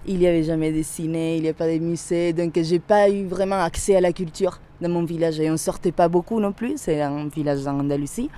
il 0.05 0.17
n'y 0.17 0.27
avait 0.27 0.43
jamais 0.43 0.71
de 0.71 0.81
ciné, 0.81 1.37
il 1.37 1.43
n'y 1.43 1.49
a 1.49 1.53
pas 1.53 1.67
de 1.67 1.77
musée, 1.77 2.33
donc 2.33 2.57
j'ai 2.59 2.79
pas 2.79 3.07
eu 3.09 3.25
vraiment 3.25 3.61
accès 3.61 3.95
à 3.95 4.01
la 4.01 4.11
culture 4.11 4.59
dans 4.81 4.89
mon 4.89 5.03
village 5.03 5.39
et 5.39 5.51
on 5.51 5.57
sortait 5.57 5.91
pas 5.91 6.07
beaucoup 6.07 6.39
non 6.39 6.53
plus, 6.53 6.73
c'est 6.77 7.01
un 7.01 7.27
village 7.27 7.67
en 7.67 7.79
Andalousie. 7.79 8.29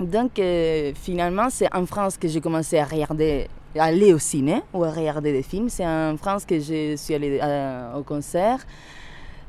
Donc 0.00 0.38
euh, 0.38 0.92
finalement, 0.94 1.48
c'est 1.48 1.72
en 1.74 1.86
France 1.86 2.18
que 2.18 2.28
j'ai 2.28 2.40
commencé 2.40 2.78
à 2.78 2.84
regarder, 2.84 3.48
aller 3.74 4.12
au 4.12 4.18
ciné 4.18 4.62
ou 4.74 4.84
à 4.84 4.90
regarder 4.90 5.32
des 5.32 5.42
films. 5.42 5.68
C'est 5.68 5.86
en 5.86 6.16
France 6.18 6.44
que 6.44 6.58
je 6.58 6.96
suis 6.96 7.14
allée 7.14 7.38
euh, 7.42 7.94
au 7.96 8.02
concert. 8.02 8.58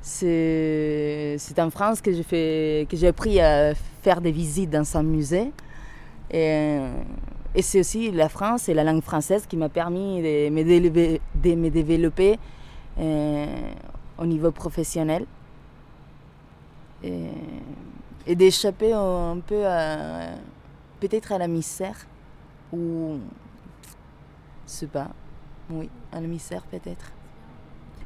C'est 0.04 1.60
en 1.60 1.70
France 1.70 2.02
que 2.02 2.12
j'ai 2.12 2.24
fait, 2.24 3.08
appris 3.08 3.40
à 3.40 3.74
faire 4.02 4.20
des 4.20 4.32
visites 4.32 4.70
dans 4.70 4.98
un 4.98 5.04
musée. 5.04 5.52
Et, 6.30 6.80
c'est 7.62 7.80
aussi 7.80 8.12
la 8.12 8.28
France 8.28 8.68
et 8.68 8.74
la 8.74 8.84
langue 8.84 9.02
française 9.02 9.46
qui 9.48 9.56
m'a 9.56 9.70
permis 9.70 10.22
de 10.22 10.50
me 10.50 11.70
développer, 11.70 12.38
euh, 13.00 13.46
au 14.18 14.26
niveau 14.26 14.52
professionnel 14.52 15.26
et, 17.02 18.36
d'échapper 18.36 18.92
un 18.92 19.40
peu 19.40 19.64
peut-être 21.00 21.32
à 21.32 21.38
la 21.38 21.48
misère 21.48 22.08
ou 22.74 23.20
je 24.66 24.72
sais 24.72 24.88
pas, 24.88 25.10
oui, 25.70 25.90
à 26.12 26.20
la 26.20 26.28
misère 26.28 26.64
peut-être. 26.64 27.12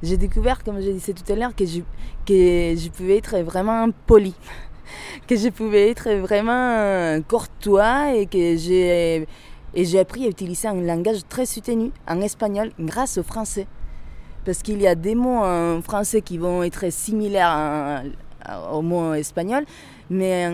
J'ai 0.03 0.17
découvert, 0.17 0.63
comme 0.63 0.79
je 0.79 0.91
disais 0.91 1.13
tout 1.13 1.31
à 1.31 1.35
l'heure, 1.35 1.55
que 1.55 1.65
je, 1.65 1.79
que 2.25 2.75
je 2.79 2.89
pouvais 2.89 3.17
être 3.17 3.37
vraiment 3.39 3.89
poli, 4.05 4.35
que 5.27 5.35
je 5.35 5.49
pouvais 5.49 5.89
être 5.89 6.11
vraiment 6.11 7.21
courtois 7.27 8.13
et 8.13 8.25
que 8.25 8.57
j'ai 8.57 9.27
et 9.73 9.85
j'ai 9.85 9.99
appris 9.99 10.25
à 10.25 10.29
utiliser 10.29 10.67
un 10.67 10.81
langage 10.81 11.19
très 11.29 11.45
soutenu 11.45 11.91
en 12.07 12.21
espagnol 12.21 12.71
grâce 12.79 13.17
au 13.17 13.23
français. 13.23 13.67
Parce 14.45 14.63
qu'il 14.63 14.81
y 14.81 14.87
a 14.87 14.95
des 14.95 15.13
mots 15.13 15.43
en 15.43 15.81
français 15.81 16.21
qui 16.21 16.37
vont 16.37 16.63
être 16.63 16.91
similaires 16.91 18.03
au 18.71 18.81
mot 18.81 19.13
espagnol, 19.13 19.65
mais 20.09 20.49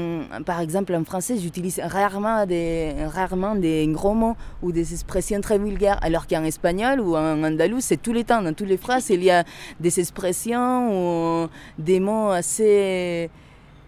par 0.45 0.60
exemple 0.60 0.93
en 0.95 1.04
français, 1.04 1.38
j'utilise 1.38 1.80
rarement 1.80 2.45
des, 2.45 2.93
rarement 3.14 3.56
des 3.56 3.88
gros 3.89 4.14
mots 4.14 4.36
ou 4.62 4.72
des 4.72 4.93
expressions 4.93 5.41
très 5.41 5.58
vulgaires, 5.58 5.99
alors 6.01 6.28
qu'en 6.28 6.43
espagnol 6.43 6.99
ou 6.99 7.16
en 7.16 7.43
andalou, 7.43 7.80
c'est 7.80 7.97
tous 7.97 8.14
les 8.14 8.24
temps, 8.24 8.41
dans 8.41 8.54
toutes 8.54 8.70
les 8.70 8.78
phrases, 8.78 9.10
il 9.10 9.24
y 9.24 9.32
a 9.32 9.43
des 9.80 9.99
expressions 9.99 11.43
ou 11.43 11.49
des 11.78 11.99
mots 11.99 12.30
assez 12.30 13.30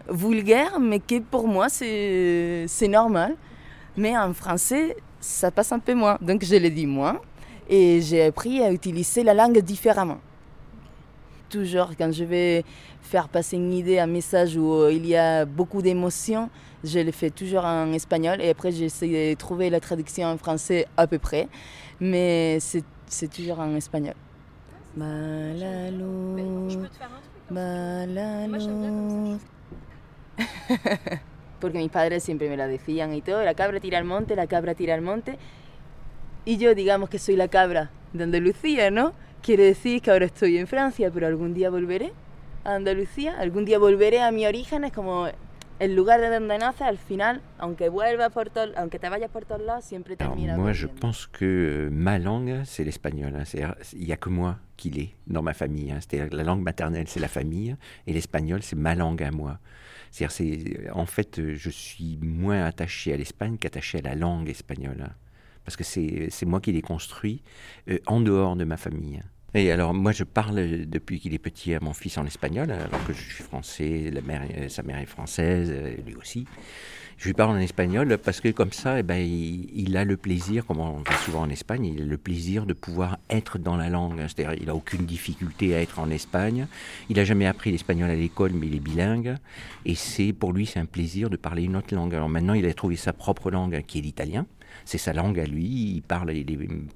vulgaires, 0.08 0.78
mais 0.80 1.00
que 1.00 1.20
pour 1.20 1.48
moi, 1.48 1.68
c'est 1.68 2.88
normal. 2.88 3.34
Mais 3.96 4.16
en 4.16 4.32
français, 4.34 4.96
ça 5.20 5.50
passe 5.50 5.72
un 5.72 5.78
peu 5.78 5.94
moins. 5.94 6.18
Donc 6.20 6.44
je 6.44 6.56
l'ai 6.56 6.70
dit 6.70 6.86
moins 6.86 7.18
et 7.68 8.00
j'ai 8.00 8.24
appris 8.24 8.62
à 8.62 8.70
utiliser 8.70 9.22
la 9.22 9.34
langue 9.34 9.58
différemment. 9.58 10.18
Toujours 11.48 11.90
quand 11.96 12.12
je 12.12 12.24
vais 12.24 12.64
faire 13.02 13.28
passer 13.28 13.56
une 13.56 13.72
idée, 13.72 13.98
un 13.98 14.06
message 14.06 14.56
où 14.56 14.88
il 14.88 15.06
y 15.06 15.16
a 15.16 15.44
beaucoup 15.44 15.80
d'émotions, 15.80 16.50
je 16.82 16.98
le 16.98 17.12
fais 17.12 17.30
toujours 17.30 17.64
en 17.64 17.92
espagnol 17.92 18.40
et 18.40 18.50
après 18.50 18.72
j'essaie 18.72 19.08
de 19.08 19.34
trouver 19.34 19.70
la 19.70 19.80
traduction 19.80 20.26
en 20.26 20.38
français 20.38 20.86
à 20.96 21.06
peu 21.06 21.18
près, 21.18 21.48
mais 22.00 22.58
c'est 22.60 23.28
toujours 23.28 23.60
en 23.60 23.74
espagnol. 23.76 24.14
Malalo, 24.96 26.36
Malalo. 27.50 29.38
porque 31.60 31.78
mis 31.78 31.88
padres 31.88 32.22
siempre 32.22 32.48
me 32.48 32.56
la 32.56 32.66
decían 32.66 33.14
y 33.14 33.22
todo, 33.22 33.42
la 33.44 33.54
cabra 33.54 33.80
tira 33.80 33.98
al 33.98 34.04
monte, 34.04 34.36
la 34.36 34.46
cabra 34.46 34.74
tira 34.74 34.94
al 34.94 35.02
monte. 35.02 35.38
Y 36.44 36.58
yo 36.58 36.74
digamos 36.74 37.08
que 37.08 37.18
soy 37.18 37.36
la 37.36 37.48
cabra 37.48 37.90
de 38.12 38.24
Andalucía, 38.24 38.90
¿no? 38.90 39.12
Quiere 39.46 39.62
decir 39.62 40.02
que 40.02 40.10
ahora 40.10 40.26
estoy 40.26 40.58
en 40.58 40.66
Francia, 40.66 41.08
pero 41.08 41.28
algún 41.28 41.54
día 41.54 41.70
volveré 41.70 42.12
a 42.64 42.74
Andalucía, 42.74 43.38
algún 43.38 43.64
día 43.64 43.78
volveré 43.78 44.20
a 44.20 44.32
mis 44.32 44.44
orígenes, 44.44 44.90
como 44.92 45.28
el 45.78 45.94
lugar 45.94 46.20
de 46.20 46.30
donde 46.30 46.58
nace, 46.58 46.82
al 46.82 46.98
final, 46.98 47.40
aunque 47.56 47.88
vuelva 47.88 48.28
por 48.30 48.50
todo, 48.50 48.72
aunque 48.76 48.98
te 48.98 49.08
vayas 49.08 49.30
por 49.30 49.44
todos 49.44 49.62
lados, 49.62 49.84
siempre 49.84 50.16
termina. 50.16 50.54
Alors 50.54 50.64
moi, 50.64 50.72
je 50.72 50.88
pense 50.88 51.28
que 51.28 51.88
ma 51.92 52.18
langue, 52.18 52.64
c'est 52.64 52.82
l'espagnol. 52.82 53.36
Hein. 53.36 53.44
Il 53.92 54.06
n'y 54.06 54.12
a 54.12 54.16
que 54.16 54.30
moi 54.30 54.58
qui 54.76 54.90
l'ai 54.90 55.14
dans 55.28 55.42
ma 55.42 55.54
famille. 55.54 55.92
Hein. 55.92 56.00
C'est 56.00 56.28
la 56.28 56.42
langue 56.42 56.62
maternelle, 56.62 57.06
c'est 57.06 57.20
la 57.20 57.28
famille, 57.28 57.76
et 58.08 58.12
l'espagnol, 58.12 58.64
c'est 58.64 58.74
ma 58.74 58.96
langue 58.96 59.22
à 59.22 59.30
moi. 59.30 59.60
C'est-à-dire, 60.10 60.90
en 60.92 61.06
fait, 61.06 61.54
je 61.54 61.70
suis 61.70 62.18
moins 62.20 62.64
attaché 62.64 63.12
à 63.12 63.16
l'Espagne 63.16 63.58
qu'attaché 63.58 63.98
à 63.98 64.02
la 64.02 64.16
langue 64.16 64.48
espagnole. 64.48 65.04
Hein. 65.06 65.12
Parce 65.64 65.76
que 65.76 65.84
c'est 65.84 66.46
moi 66.46 66.60
qui 66.60 66.72
l'ai 66.72 66.82
construit 66.82 67.44
euh, 67.88 67.98
en 68.06 68.20
dehors 68.20 68.56
de 68.56 68.64
ma 68.64 68.76
famille. 68.76 69.20
Et 69.54 69.70
alors, 69.72 69.94
moi, 69.94 70.12
je 70.12 70.24
parle 70.24 70.86
depuis 70.86 71.18
qu'il 71.18 71.32
est 71.32 71.38
petit 71.38 71.74
à 71.74 71.80
mon 71.80 71.92
fils 71.92 72.18
en 72.18 72.26
espagnol, 72.26 72.70
alors 72.70 73.04
que 73.06 73.12
je 73.12 73.20
suis 73.20 73.44
français, 73.44 74.10
la 74.12 74.20
mère, 74.20 74.42
sa 74.68 74.82
mère 74.82 74.98
est 74.98 75.06
française, 75.06 75.72
lui 76.04 76.14
aussi. 76.14 76.46
Je 77.16 77.28
lui 77.28 77.32
parle 77.32 77.56
en 77.56 77.58
espagnol 77.58 78.18
parce 78.22 78.42
que 78.42 78.50
comme 78.50 78.72
ça, 78.72 78.98
eh 78.98 79.02
ben, 79.02 79.16
il, 79.16 79.96
a 79.96 80.04
le 80.04 80.18
plaisir, 80.18 80.66
comme 80.66 80.80
on 80.80 81.02
fait 81.02 81.24
souvent 81.24 81.40
en 81.40 81.48
Espagne, 81.48 81.86
il 81.86 82.02
a 82.02 82.04
le 82.04 82.18
plaisir 82.18 82.66
de 82.66 82.74
pouvoir 82.74 83.18
être 83.30 83.58
dans 83.58 83.76
la 83.76 83.88
langue. 83.88 84.20
C'est-à-dire, 84.26 84.52
il 84.60 84.66
n'a 84.66 84.74
aucune 84.74 85.06
difficulté 85.06 85.74
à 85.74 85.80
être 85.80 85.98
en 85.98 86.10
Espagne. 86.10 86.66
Il 87.08 87.16
n'a 87.16 87.24
jamais 87.24 87.46
appris 87.46 87.72
l'espagnol 87.72 88.10
à 88.10 88.14
l'école, 88.14 88.52
mais 88.52 88.66
il 88.66 88.76
est 88.76 88.80
bilingue. 88.80 89.36
Et 89.86 89.94
c'est 89.94 90.34
pour 90.34 90.52
lui, 90.52 90.66
c'est 90.66 90.78
un 90.78 90.84
plaisir 90.84 91.30
de 91.30 91.36
parler 91.36 91.62
une 91.62 91.76
autre 91.76 91.94
langue. 91.94 92.14
Alors 92.14 92.28
maintenant, 92.28 92.52
il 92.52 92.66
a 92.66 92.74
trouvé 92.74 92.96
sa 92.96 93.14
propre 93.14 93.50
langue, 93.50 93.82
qui 93.86 93.98
est 93.98 94.02
l'italien. 94.02 94.44
C'est 94.84 94.98
sa 94.98 95.14
langue 95.14 95.40
à 95.40 95.46
lui. 95.46 95.64
Il 95.64 96.02
parle 96.02 96.30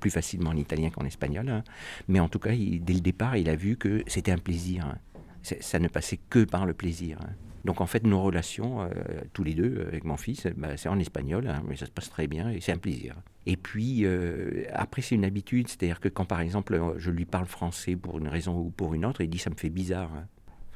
plus 0.01 0.11
facilement 0.11 0.51
en 0.51 0.57
italien 0.57 0.91
qu'en 0.91 1.07
espagnol. 1.07 1.49
Hein. 1.49 1.65
Mais 2.09 2.21
en 2.21 2.29
tout 2.29 2.39
cas, 2.39 2.51
dès 2.51 2.93
le 2.93 3.01
départ, 3.01 3.39
il 3.39 3.49
a 3.49 3.57
vu 3.57 3.77
que 3.77 4.03
c'était 4.07 4.33
un 4.33 4.39
plaisir. 4.39 4.85
Hein. 4.85 4.99
Ça 5.43 5.79
ne 5.79 5.89
passait 5.89 6.21
que 6.29 6.45
par 6.45 6.67
le 6.67 6.75
plaisir. 6.75 7.19
Hein. 7.61 7.65
Donc 7.65 7.81
en 7.81 7.87
fait, 7.87 8.05
nos 8.05 8.23
relations, 8.23 8.83
euh, 8.83 8.89
tous 9.33 9.45
les 9.45 9.55
deux, 9.55 9.85
avec 9.87 10.05
mon 10.05 10.17
fils, 10.17 10.47
bah, 10.57 10.77
c'est 10.77 10.89
en 10.89 10.99
espagnol, 10.99 11.47
hein, 11.49 11.63
mais 11.69 11.77
ça 11.77 11.87
se 11.87 11.91
passe 11.91 12.11
très 12.11 12.27
bien 12.27 12.51
et 12.51 12.61
c'est 12.61 12.73
un 12.73 12.79
plaisir. 12.79 13.17
Et 13.47 13.57
puis 13.57 14.05
euh, 14.05 14.65
après, 14.73 15.03
c'est 15.03 15.15
une 15.15 15.25
habitude, 15.25 15.69
c'est-à-dire 15.69 16.01
que 16.01 16.09
quand 16.09 16.25
par 16.25 16.41
exemple 16.41 16.81
je 16.97 17.11
lui 17.11 17.25
parle 17.25 17.47
français 17.47 17.97
pour 17.97 18.19
une 18.19 18.29
raison 18.29 18.59
ou 18.59 18.71
pour 18.71 18.95
une 18.95 19.05
autre, 19.05 19.21
il 19.21 19.31
dit 19.31 19.39
ça 19.39 19.51
me 19.51 19.57
fait 19.57 19.71
bizarre. 19.71 20.11
Hein. 20.15 20.27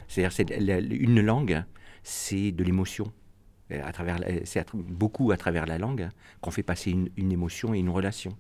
C'est-à-dire 0.09 0.33
c'est 0.33 0.51
une 0.51 1.21
langue, 1.21 1.65
c'est 2.03 2.53
de 2.53 2.65
l'émotion. 2.65 3.13
À 3.71 3.93
travers, 3.93 4.19
c'est 4.45 4.67
beaucoup 4.75 5.33
à 5.33 5.39
travers 5.39 5.65
la 5.65 5.79
langue 5.79 6.11
qu'on 6.43 6.51
fait 6.51 6.63
passer 6.63 6.91
une, 6.91 7.33
émotion 7.33 7.73
et 7.73 7.79
une 7.79 7.89
relation. 7.89 8.33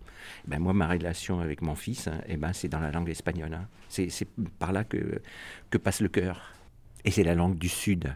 Et 0.46 0.50
ben 0.50 0.58
moi, 0.58 0.74
ma 0.74 0.86
relation 0.86 1.40
avec 1.40 1.62
mon 1.62 1.74
fils, 1.74 2.10
et 2.28 2.36
ben 2.36 2.52
c'est 2.52 2.68
dans 2.68 2.78
la 2.78 2.90
langue 2.90 3.08
espagnole. 3.08 3.54
Hein. 3.54 3.66
C'est 3.88 4.28
par 4.58 4.72
là 4.72 4.84
que, 4.84 5.22
que 5.70 5.78
passe 5.78 6.02
le 6.02 6.08
cœur. 6.08 6.52
Et 7.06 7.10
c'est 7.10 7.24
la 7.24 7.34
langue 7.34 7.56
du 7.56 7.70
Sud. 7.70 8.14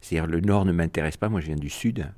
C'est-à-dire 0.00 0.26
le 0.26 0.40
nord 0.40 0.64
ne 0.64 0.72
m'intéresse 0.72 1.16
pas, 1.16 1.28
moi 1.28 1.40
je 1.40 1.46
viens 1.46 1.56
du 1.56 1.70
sud. 1.70 2.10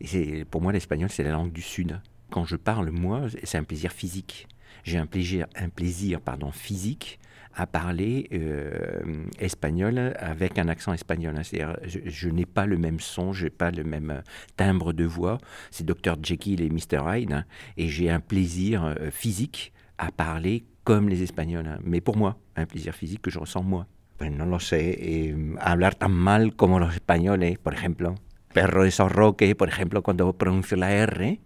Et 0.00 0.44
pour 0.44 0.60
moi 0.60 0.72
l'espagnol 0.72 1.10
c'est 1.10 1.22
la 1.22 1.30
langue 1.30 1.52
du 1.52 1.62
sud. 1.62 2.00
Quand 2.30 2.44
je 2.44 2.56
parle 2.56 2.90
moi, 2.90 3.22
c'est 3.44 3.58
un 3.58 3.64
plaisir 3.64 3.92
physique. 3.92 4.48
J'ai 4.84 4.98
un 4.98 5.06
plaisir, 5.06 5.46
un 5.56 5.68
plaisir 5.68 6.20
pardon, 6.20 6.50
physique 6.50 7.18
à 7.56 7.66
parler 7.66 8.28
euh, 8.32 9.24
espagnol 9.38 10.14
avec 10.18 10.58
un 10.58 10.68
accent 10.68 10.92
espagnol. 10.92 11.34
C'est-à-dire, 11.42 11.76
je, 11.84 12.28
n'ai 12.28 12.44
pas 12.44 12.66
le 12.66 12.76
même 12.76 13.00
son, 13.00 13.32
je 13.32 13.44
n'ai 13.44 13.50
pas 13.50 13.70
le 13.70 13.82
même 13.82 14.22
timbre 14.56 14.92
de 14.92 15.04
voix. 15.04 15.38
C'est 15.70 15.86
Dr 15.86 16.16
Jekyll 16.22 16.60
et 16.60 16.68
Mr 16.68 17.00
Hyde, 17.06 17.32
hein, 17.32 17.44
et 17.78 17.88
j'ai 17.88 18.10
un 18.10 18.20
plaisir 18.20 18.84
euh, 18.84 19.10
physique 19.10 19.72
à 19.96 20.12
parler 20.12 20.64
comme 20.84 21.08
les 21.08 21.22
Espagnols. 21.22 21.66
Hein. 21.66 21.78
Mais 21.82 22.02
pour 22.02 22.18
moi, 22.18 22.38
un 22.56 22.66
plaisir 22.66 22.94
physique 22.94 23.22
que 23.22 23.30
je 23.30 23.38
ressens 23.38 23.62
moi. 23.62 23.86
Pues 24.16 24.32
no 24.32 24.46
lo 24.46 24.60
sé, 24.60 24.96
eh, 24.98 25.54
hablar 25.60 25.94
tan 25.94 26.12
mal 26.12 26.56
como 26.56 26.80
los 26.80 26.94
españoles, 26.94 27.58
por 27.58 27.74
ejemplo. 27.74 28.14
Perro 28.52 28.84
de 28.84 28.90
Sorroque, 28.90 29.54
por 29.54 29.68
ejemplo, 29.68 30.02
cuando 30.02 30.32
pronuncio 30.32 30.76
la 30.78 30.92
R, 30.92 31.40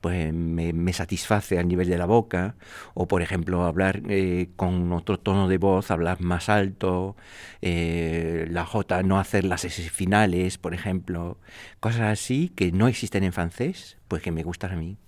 pues 0.00 0.32
me, 0.32 0.72
me, 0.72 0.92
satisface 0.92 1.58
al 1.58 1.68
nivel 1.68 1.88
de 1.88 1.98
la 1.98 2.06
boca, 2.06 2.56
o 2.94 3.06
por 3.06 3.22
ejemplo 3.22 3.64
hablar 3.64 4.02
eh, 4.08 4.48
con 4.56 4.92
otro 4.92 5.18
tono 5.18 5.48
de 5.48 5.58
voz, 5.58 5.90
hablar 5.90 6.20
más 6.20 6.48
alto, 6.48 7.16
eh, 7.62 8.46
la 8.50 8.64
J 8.64 9.02
no 9.02 9.18
hacer 9.18 9.44
las 9.44 9.64
S 9.64 9.88
finales, 9.90 10.58
por 10.58 10.74
ejemplo, 10.74 11.38
cosas 11.80 12.02
así 12.02 12.50
que 12.50 12.72
no 12.72 12.88
existen 12.88 13.24
en 13.24 13.32
francés, 13.32 13.98
pues 14.08 14.22
que 14.22 14.32
me 14.32 14.42
gustan 14.42 14.72
a 14.72 14.76
mí. 14.76 14.98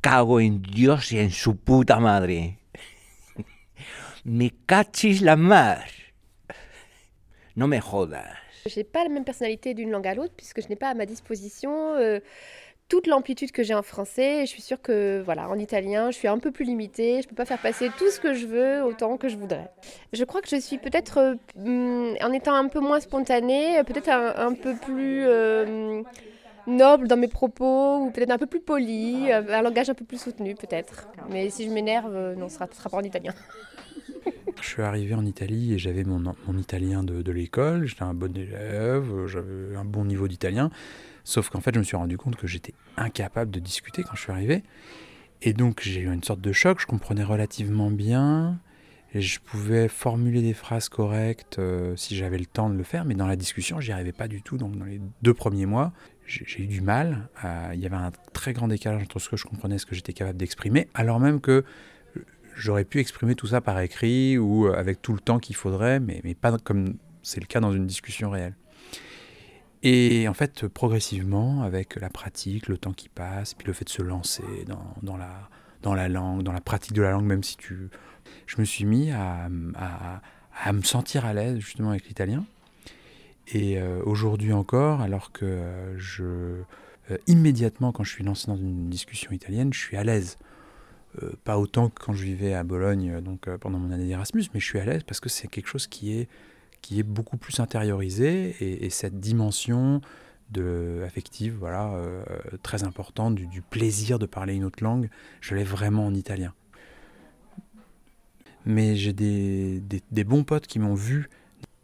Cago 0.00 0.40
en 0.40 0.62
Dios 0.62 1.12
y 1.12 1.18
en 1.18 1.30
su 1.30 1.56
puta 1.56 1.98
madre. 1.98 2.58
Me 4.28 4.50
cachis 4.66 5.20
la 5.20 5.36
mar. 5.36 5.78
No 7.56 7.66
me 7.66 7.80
jodas. 7.80 8.36
Je 8.66 8.78
n'ai 8.78 8.84
pas 8.84 9.02
la 9.02 9.08
même 9.08 9.24
personnalité 9.24 9.72
d'une 9.72 9.90
langue 9.90 10.06
à 10.06 10.14
l'autre 10.14 10.34
puisque 10.36 10.62
je 10.62 10.68
n'ai 10.68 10.76
pas 10.76 10.88
à 10.88 10.94
ma 10.94 11.06
disposition 11.06 11.94
euh, 11.94 12.20
toute 12.90 13.06
l'amplitude 13.06 13.52
que 13.52 13.62
j'ai 13.62 13.72
en 13.72 13.82
français. 13.82 14.42
Je 14.42 14.50
suis 14.50 14.60
sûre 14.60 14.82
que 14.82 15.22
voilà, 15.24 15.48
en 15.48 15.58
italien, 15.58 16.10
je 16.10 16.18
suis 16.18 16.28
un 16.28 16.38
peu 16.38 16.50
plus 16.50 16.66
limitée. 16.66 17.22
Je 17.22 17.26
ne 17.26 17.30
peux 17.30 17.36
pas 17.36 17.46
faire 17.46 17.62
passer 17.62 17.90
tout 17.96 18.10
ce 18.10 18.20
que 18.20 18.34
je 18.34 18.46
veux 18.46 18.84
autant 18.84 19.16
que 19.16 19.30
je 19.30 19.38
voudrais. 19.38 19.70
Je 20.12 20.24
crois 20.24 20.42
que 20.42 20.48
je 20.50 20.60
suis 20.60 20.76
peut-être, 20.76 21.38
euh, 21.56 22.14
en 22.20 22.32
étant 22.32 22.54
un 22.54 22.68
peu 22.68 22.80
moins 22.80 23.00
spontanée, 23.00 23.82
peut-être 23.84 24.10
un, 24.10 24.52
peu 24.52 24.74
plus 24.76 25.22
euh, 25.26 26.02
noble 26.66 27.08
dans 27.08 27.16
mes 27.16 27.28
propos 27.28 28.00
ou 28.00 28.10
peut-être 28.10 28.30
un 28.30 28.38
peu 28.38 28.46
plus 28.46 28.60
poli, 28.60 29.32
un 29.32 29.62
langage 29.62 29.88
un 29.88 29.94
peu 29.94 30.04
plus 30.04 30.20
soutenu 30.20 30.54
peut-être. 30.54 31.08
Mais 31.30 31.48
si 31.48 31.64
je 31.64 31.70
m'énerve, 31.70 32.34
non, 32.36 32.50
ce 32.50 32.56
sera, 32.56 32.68
ce 32.70 32.76
sera 32.76 32.90
pas 32.90 32.98
en 32.98 33.02
italien. 33.02 33.32
Je 34.60 34.68
suis 34.68 34.82
arrivé 34.82 35.14
en 35.14 35.24
Italie 35.24 35.74
et 35.74 35.78
j'avais 35.78 36.04
mon, 36.04 36.18
mon 36.18 36.58
italien 36.58 37.02
de, 37.02 37.32
l'école, 37.32 37.86
j'étais 37.86 38.02
un 38.02 38.14
bon 38.14 38.36
élève, 38.36 39.26
j'avais 39.26 39.76
un 39.76 39.84
bon 39.84 40.04
niveau 40.04 40.28
d'italien, 40.28 40.70
sauf 41.24 41.48
qu'en 41.48 41.60
fait 41.60 41.74
je 41.74 41.78
me 41.78 41.84
suis 41.84 41.96
rendu 41.96 42.16
compte 42.16 42.36
que 42.36 42.46
j'étais 42.46 42.74
incapable 42.96 43.50
de 43.50 43.60
discuter 43.60 44.02
quand 44.02 44.14
je 44.14 44.22
suis 44.22 44.32
arrivé. 44.32 44.62
Et 45.42 45.52
donc 45.52 45.80
j'ai 45.82 46.00
eu 46.00 46.12
une 46.12 46.22
sorte 46.22 46.40
de 46.40 46.52
choc, 46.52 46.80
je 46.80 46.86
comprenais 46.86 47.22
relativement 47.22 47.90
bien, 47.90 48.58
je 49.14 49.38
pouvais 49.38 49.88
formuler 49.88 50.42
des 50.42 50.52
phrases 50.52 50.88
correctes 50.88 51.58
euh, 51.58 51.96
si 51.96 52.16
j'avais 52.16 52.38
le 52.38 52.46
temps 52.46 52.68
de 52.68 52.76
le 52.76 52.82
faire, 52.82 53.04
mais 53.04 53.14
dans 53.14 53.26
la 53.26 53.36
discussion 53.36 53.80
j'y 53.80 53.92
arrivais 53.92 54.12
pas 54.12 54.28
du 54.28 54.42
tout. 54.42 54.58
Donc 54.58 54.76
dans 54.76 54.84
les 54.84 55.00
deux 55.22 55.34
premiers 55.34 55.66
mois, 55.66 55.92
j'ai 56.26 56.62
eu 56.62 56.66
du 56.66 56.80
mal. 56.80 57.28
Il 57.72 57.80
y 57.80 57.86
avait 57.86 57.96
un 57.96 58.10
très 58.32 58.52
grand 58.52 58.68
décalage 58.68 59.02
entre 59.02 59.18
ce 59.18 59.28
que 59.28 59.36
je 59.36 59.44
comprenais 59.44 59.76
et 59.76 59.78
ce 59.78 59.86
que 59.86 59.94
j'étais 59.94 60.12
capable 60.12 60.36
d'exprimer, 60.36 60.88
alors 60.94 61.20
même 61.20 61.40
que 61.40 61.64
j'aurais 62.58 62.84
pu 62.84 62.98
exprimer 62.98 63.34
tout 63.34 63.46
ça 63.46 63.60
par 63.60 63.80
écrit 63.80 64.36
ou 64.36 64.66
avec 64.66 65.00
tout 65.00 65.12
le 65.12 65.20
temps 65.20 65.38
qu'il 65.38 65.56
faudrait, 65.56 66.00
mais, 66.00 66.20
mais 66.24 66.34
pas 66.34 66.56
comme 66.58 66.94
c'est 67.22 67.40
le 67.40 67.46
cas 67.46 67.60
dans 67.60 67.72
une 67.72 67.86
discussion 67.86 68.30
réelle. 68.30 68.54
Et 69.82 70.26
en 70.28 70.34
fait, 70.34 70.66
progressivement, 70.66 71.62
avec 71.62 71.96
la 71.96 72.10
pratique, 72.10 72.68
le 72.68 72.78
temps 72.78 72.92
qui 72.92 73.08
passe, 73.08 73.54
puis 73.54 73.66
le 73.66 73.72
fait 73.72 73.84
de 73.84 73.90
se 73.90 74.02
lancer 74.02 74.42
dans, 74.66 74.94
dans, 75.02 75.16
la, 75.16 75.48
dans 75.82 75.94
la 75.94 76.08
langue, 76.08 76.42
dans 76.42 76.52
la 76.52 76.60
pratique 76.60 76.94
de 76.94 77.02
la 77.02 77.12
langue, 77.12 77.26
même 77.26 77.44
si 77.44 77.56
tu... 77.56 77.88
Je 78.46 78.56
me 78.58 78.64
suis 78.64 78.84
mis 78.84 79.10
à, 79.10 79.48
à, 80.64 80.72
me 80.72 80.82
sentir 80.82 81.24
à 81.24 81.32
l'aise 81.32 81.60
justement 81.60 81.90
avec 81.90 82.08
l'italien. 82.08 82.44
Et 83.46 83.78
euh, 83.78 84.02
aujourd'hui 84.04 84.52
encore, 84.52 85.00
alors 85.00 85.32
que 85.32 85.44
euh, 85.44 85.98
je... 85.98 86.24
Euh, 87.10 87.16
immédiatement, 87.26 87.92
quand 87.92 88.04
je 88.04 88.10
suis 88.10 88.24
lancé 88.24 88.48
dans 88.48 88.56
une 88.56 88.90
discussion 88.90 89.30
italienne, 89.30 89.72
je 89.72 89.78
suis 89.78 89.96
à 89.96 90.04
l'aise. 90.04 90.38
Euh, 91.22 91.32
pas 91.44 91.58
autant 91.58 91.88
que 91.88 92.00
quand 92.00 92.12
je 92.12 92.22
vivais 92.22 92.54
à 92.54 92.64
Bologne 92.64 93.20
donc, 93.22 93.48
euh, 93.48 93.56
pendant 93.56 93.78
mon 93.78 93.90
année 93.90 94.06
d'Erasmus, 94.06 94.44
mais 94.52 94.60
je 94.60 94.66
suis 94.66 94.78
à 94.78 94.84
l'aise 94.84 95.02
parce 95.04 95.20
que 95.20 95.28
c'est 95.28 95.48
quelque 95.48 95.66
chose 95.66 95.86
qui 95.86 96.12
est, 96.12 96.28
qui 96.82 97.00
est 97.00 97.02
beaucoup 97.02 97.38
plus 97.38 97.60
intériorisé 97.60 98.54
et, 98.60 98.84
et 98.84 98.90
cette 98.90 99.18
dimension 99.18 100.02
de, 100.50 101.02
affective 101.06 101.56
voilà, 101.58 101.92
euh, 101.94 102.22
très 102.62 102.84
importante 102.84 103.34
du, 103.34 103.62
plaisir 103.62 104.18
de 104.18 104.26
parler 104.26 104.54
une 104.54 104.64
autre 104.64 104.82
langue, 104.82 105.10
je 105.40 105.54
l'ai 105.54 105.64
vraiment 105.64 106.06
en 106.06 106.14
italien. 106.14 106.54
Mais 108.66 108.96
j'ai 108.96 109.12
des, 109.12 109.82
des, 110.10 110.24
bons 110.24 110.44
potes 110.44 110.66
qui 110.66 110.78
m'ont 110.78 110.94
vu, 110.94 111.30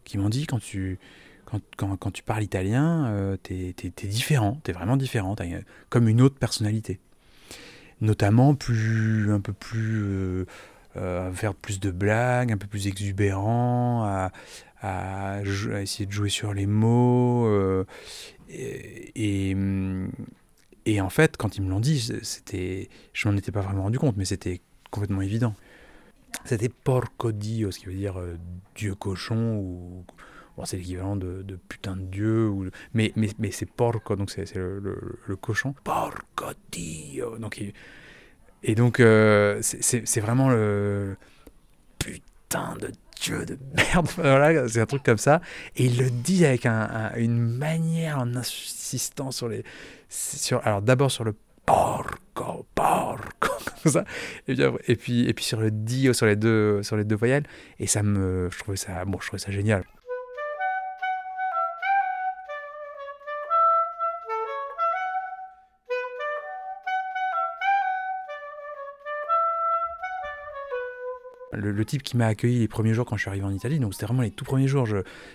qui 0.04 0.18
m'ont 0.18 0.28
dit 0.28 0.46
quand 0.46 0.58
tu, 0.58 0.98
quand, 1.46 1.60
quand, 1.96 2.10
tu 2.10 2.22
parles 2.22 2.42
italien, 2.42 3.06
euh, 3.06 3.36
t'es 3.36 3.74
es, 3.82 4.06
différent, 4.06 4.60
t'es 4.64 4.72
vraiment 4.72 4.96
différent, 4.96 5.34
comme 5.88 6.08
une 6.08 6.20
autre 6.20 6.36
personnalité 6.36 7.00
notamment 8.00 8.54
plus 8.54 9.32
un 9.32 9.40
peu 9.40 9.52
plus 9.52 10.02
euh, 10.02 10.46
euh, 10.96 11.28
à 11.28 11.32
faire 11.32 11.54
plus 11.54 11.80
de 11.80 11.90
blagues, 11.90 12.52
un 12.52 12.56
peu 12.56 12.66
plus 12.66 12.86
exubérant, 12.86 14.04
à, 14.04 14.30
essayer 15.80 16.04
de 16.04 16.12
jouer 16.12 16.28
sur 16.28 16.52
les 16.52 16.66
mots. 16.66 17.46
Euh, 17.46 17.86
et, 18.50 19.50
et, 19.50 19.56
et, 20.84 21.00
en 21.00 21.08
fait, 21.08 21.36
quand 21.38 21.56
ils 21.56 21.62
me 21.62 21.70
l'ont 21.70 21.80
dit, 21.80 22.12
c'était, 22.22 22.90
je 23.14 23.28
m'en 23.28 23.36
étais 23.36 23.50
pas 23.50 23.62
vraiment 23.62 23.84
rendu 23.84 23.98
compte, 23.98 24.16
mais 24.18 24.26
c'était 24.26 24.60
complètement 24.90 25.22
évident. 25.22 25.54
C'était 26.44 26.68
porco 26.68 27.32
dio, 27.32 27.70
ce 27.70 27.78
qui 27.78 27.86
veut 27.86 27.94
dire 27.94 28.20
Dieu 28.74 28.94
cochon 28.94 29.56
ou 29.56 30.04
C'est 30.64 30.76
l'équivalent 30.76 31.16
de, 31.16 31.58
putain 31.68 31.96
de 31.96 32.02
dieu, 32.02 32.48
ou, 32.48 32.70
mais, 32.94 33.12
mais, 33.16 33.28
mais 33.38 33.50
c'est 33.50 33.66
porco, 33.66 34.16
donc 34.16 34.30
c'est 34.30 34.54
le, 34.54 35.36
cochon. 35.40 35.74
Porco 35.82 36.52
dio 36.70 37.38
donc, 37.38 37.60
Et 38.62 38.74
donc, 38.74 39.00
euh, 39.00 39.58
c'est 39.62 40.20
vraiment 40.20 40.50
le 40.50 41.16
putain 41.98 42.76
de 42.76 42.92
dieu 43.20 43.44
de 43.44 43.58
merde. 43.74 44.08
voilà, 44.16 44.68
c'est 44.68 44.80
un 44.80 44.86
truc 44.86 45.02
comme 45.02 45.18
ça. 45.18 45.40
Et 45.76 45.86
il 45.86 45.98
le 45.98 46.10
dit 46.10 46.44
avec 46.44 46.66
un, 46.66 47.12
une 47.16 47.38
manière, 47.38 48.18
en 48.18 48.34
insistant 48.36 49.30
sur 49.30 49.48
les. 49.48 49.64
Sur, 50.08 50.64
alors, 50.64 50.82
d'abord 50.82 51.10
sur 51.10 51.24
le 51.24 51.34
porco, 51.66 52.66
porco, 52.74 53.24
comme 53.82 53.92
ça. 53.92 54.04
Et 54.46 54.54
puis, 54.54 54.64
et 54.86 54.96
puis, 54.96 55.28
et 55.28 55.34
puis 55.34 55.44
sur 55.44 55.60
le 55.60 55.70
dio, 55.70 56.12
sur 56.12 56.26
les 56.26 56.36
deux, 56.36 56.82
sur 56.82 56.96
les 56.96 57.04
deux 57.04 57.16
voyelles. 57.16 57.44
Et 57.78 57.86
ça 57.86 58.02
me. 58.02 58.48
Je 58.52 58.58
trouvais 58.58 58.76
ça, 58.76 59.04
bon, 59.04 59.18
je 59.20 59.26
trouvais 59.26 59.42
ça 59.42 59.50
génial. 59.50 59.84
Le, 71.56 71.84
type 71.84 72.02
qui 72.02 72.16
m'a 72.16 72.26
accueilli 72.26 72.58
les 72.58 72.68
premiers 72.68 72.94
jours 72.94 73.06
quand 73.06 73.16
je 73.16 73.22
suis 73.22 73.28
arrivé 73.28 73.44
en 73.44 73.52
Italie, 73.52 73.78
donc 73.78 73.94
c'était 73.94 74.06
vraiment 74.06 74.22
les 74.22 74.30
tout 74.30 74.44
premiers 74.44 74.68
jours, 74.68 74.86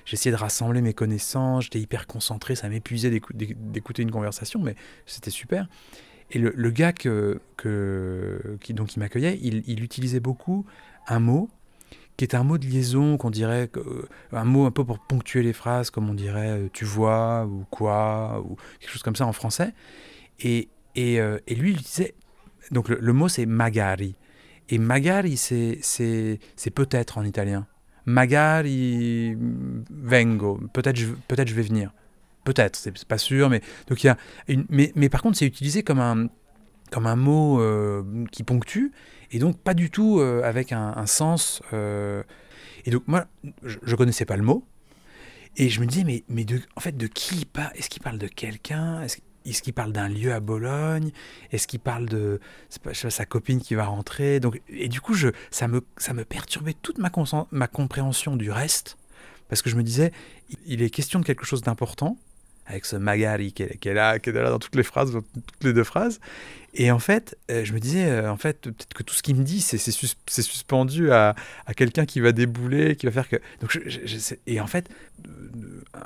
j'essayais 0.06 0.32
de 0.32 0.40
rassembler 0.40 0.82
mes 0.82 0.94
connaissances, 0.94 1.66
j'étais 1.66 1.80
hyper 1.80 2.08
concentré, 2.08 2.56
ça 2.56 2.70
m'épuisait 2.70 3.10
d'écouter 3.10 4.04
une 4.04 4.12
conversation, 4.12 4.60
mais 4.62 4.76
c'était 5.06 5.32
super. 5.32 5.68
Et 6.32 6.40
le, 6.40 6.70
gars 6.70 6.94
que, 6.94 7.42
qui, 8.62 8.74
donc, 8.74 8.88
qui 8.88 9.00
m'accueillait, 9.00 9.40
il, 9.42 9.64
il, 9.66 9.84
utilisait 9.84 10.20
beaucoup 10.20 10.66
un 11.08 11.20
mot 11.20 11.50
qui 12.20 12.26
est 12.26 12.36
un 12.36 12.44
mot 12.44 12.58
de 12.58 12.66
liaison 12.66 13.16
qu'on 13.16 13.30
dirait, 13.30 13.70
euh, 13.78 14.06
un 14.34 14.44
mot 14.44 14.66
un 14.66 14.72
peu 14.72 14.84
pour 14.84 15.00
ponctuer 15.00 15.42
les 15.42 15.54
phrases, 15.54 15.90
comme 15.90 16.10
on 16.10 16.14
dirait 16.14 16.50
euh, 16.50 16.68
tu 16.74 16.84
vois 16.84 17.46
ou 17.46 17.66
quoi, 17.72 18.44
ou 18.46 18.58
quelque 18.82 18.92
chose 18.92 19.04
comme 19.04 19.16
ça 19.16 19.26
en 19.26 19.32
français. 19.32 19.74
Et, 20.42 20.68
et, 20.96 21.22
euh, 21.22 21.40
lui, 21.48 21.72
il 21.72 21.78
disait, 21.78 22.16
donc 22.72 22.90
le 22.90 23.14
mot 23.14 23.30
c'est 23.30 23.46
magari. 23.46 24.16
Et 24.70 24.78
magari, 24.78 25.36
c'est 25.36 26.72
peut-être 26.74 27.18
en 27.18 27.24
italien. 27.24 27.68
Magari 28.06 29.36
vengo, 29.90 30.60
peut-être 30.74 30.96
je, 30.96 31.08
peut 31.28 31.36
je 31.46 31.54
vais 31.54 31.62
venir. 31.62 31.92
Peut-être, 32.44 32.76
c'est 32.76 33.06
pas 33.06 33.18
sûr, 33.18 33.50
mais, 33.50 33.62
donc 33.88 34.04
y 34.04 34.08
a 34.08 34.18
mais, 34.70 34.92
mais 34.96 35.10
par 35.10 35.22
contre, 35.22 35.38
c'est 35.38 35.46
utilisé 35.46 35.84
comme 35.84 36.00
un, 36.00 36.30
comme 36.92 37.06
un 37.06 37.16
mot 37.16 37.60
euh, 37.60 38.04
qui 38.32 38.44
ponctue, 38.44 38.92
et 39.32 39.40
donc 39.40 39.60
pas 39.60 39.74
du 39.74 39.92
tout 39.92 40.20
euh, 40.20 40.42
avec 40.44 40.72
un, 40.72 40.94
un 40.96 41.06
sens. 41.06 41.62
Euh, 41.74 42.24
et 42.86 42.92
donc, 42.92 43.04
moi, 43.08 43.26
je, 43.64 43.78
je 43.84 43.96
connaissais 43.96 44.26
pas 44.26 44.38
le 44.38 44.44
mot, 44.44 44.66
et 45.58 45.70
je 45.70 45.82
me 45.82 45.86
disais, 45.86 46.06
mais, 46.06 46.24
mais 46.30 46.46
de, 46.46 46.62
en 46.76 46.80
fait, 46.80 46.96
de 46.96 47.08
qui 47.08 47.36
il 47.40 47.46
parle? 47.46 47.72
Est-ce 47.76 47.90
qu'il 47.90 48.02
parle 48.02 48.18
de 48.18 48.28
quelqu'un? 48.28 49.04
Est-ce 49.46 49.62
qu'il 49.62 49.74
parle 49.74 49.92
d'un 49.92 50.10
lieu 50.10 50.34
à 50.34 50.40
Bologne? 50.40 51.12
Est-ce 51.52 51.68
qu'il 51.68 51.80
parle 51.80 52.08
de 52.08 52.40
sa 52.70 53.26
copine 53.26 53.62
qui 53.62 53.76
va 53.76 53.86
rentrer? 53.86 54.40
Donc, 54.40 54.62
Et 54.70 54.90
du 54.90 55.02
coup, 55.02 55.16
ça, 55.52 55.68
me, 55.68 55.82
perturbait 56.24 56.76
toute 56.82 56.98
ma, 56.98 57.68
compréhension 57.68 58.36
du 58.36 58.52
reste, 58.52 58.98
parce 59.48 59.62
que 59.62 59.70
je 59.70 59.76
me 59.76 59.84
disais, 59.84 60.12
il 60.66 60.82
est 60.82 60.90
question 60.90 61.20
de 61.20 61.26
quelque 61.26 61.46
chose 61.46 61.62
d'important, 61.62 62.18
avec 62.66 62.86
ce 62.86 62.96
magari 62.96 63.52
qui 63.52 63.64
est, 63.64 63.78
qui 63.78 63.90
est, 63.90 63.96
là, 63.96 64.20
qui 64.20 64.30
est 64.30 64.34
là 64.34 64.52
dans 64.52 64.60
toutes 64.60 64.76
les 64.76 64.84
phrases, 64.84 65.12
dans 65.12 65.22
toutes 65.22 65.64
les 65.64 65.74
deux 65.74 65.84
phrases. 65.84 66.20
Et 66.76 66.92
en 66.92 67.00
fait, 67.00 67.36
euh, 67.50 67.66
je 67.66 67.74
me 67.74 67.80
disais, 67.80 68.06
euh, 68.06 68.32
en 68.32 68.38
fait, 68.38 68.62
peut-être 68.62 68.94
que 68.94 69.04
tout 69.04 69.16
ce 69.16 69.24
qu'il 69.24 69.36
me 69.36 69.44
dit, 69.44 69.60
c'est 69.60 69.78
sus 69.78 70.16
suspendu 70.28 71.12
à, 71.12 71.36
quelqu'un 71.76 72.06
qui 72.06 72.20
va 72.20 72.32
débouler, 72.32 72.96
qui 72.96 73.08
va 73.08 73.12
faire 73.12 73.28
que. 73.28 73.38
Et 74.46 74.62
en 74.62 74.68
fait, 74.68 74.88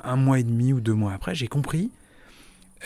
un 0.02 0.16
mois 0.16 0.38
et 0.38 0.42
demi 0.42 0.72
ou 0.72 0.80
deux 0.80 0.94
mois 0.94 1.12
après, 1.12 1.34
j'ai 1.34 1.48
compris 1.48 1.90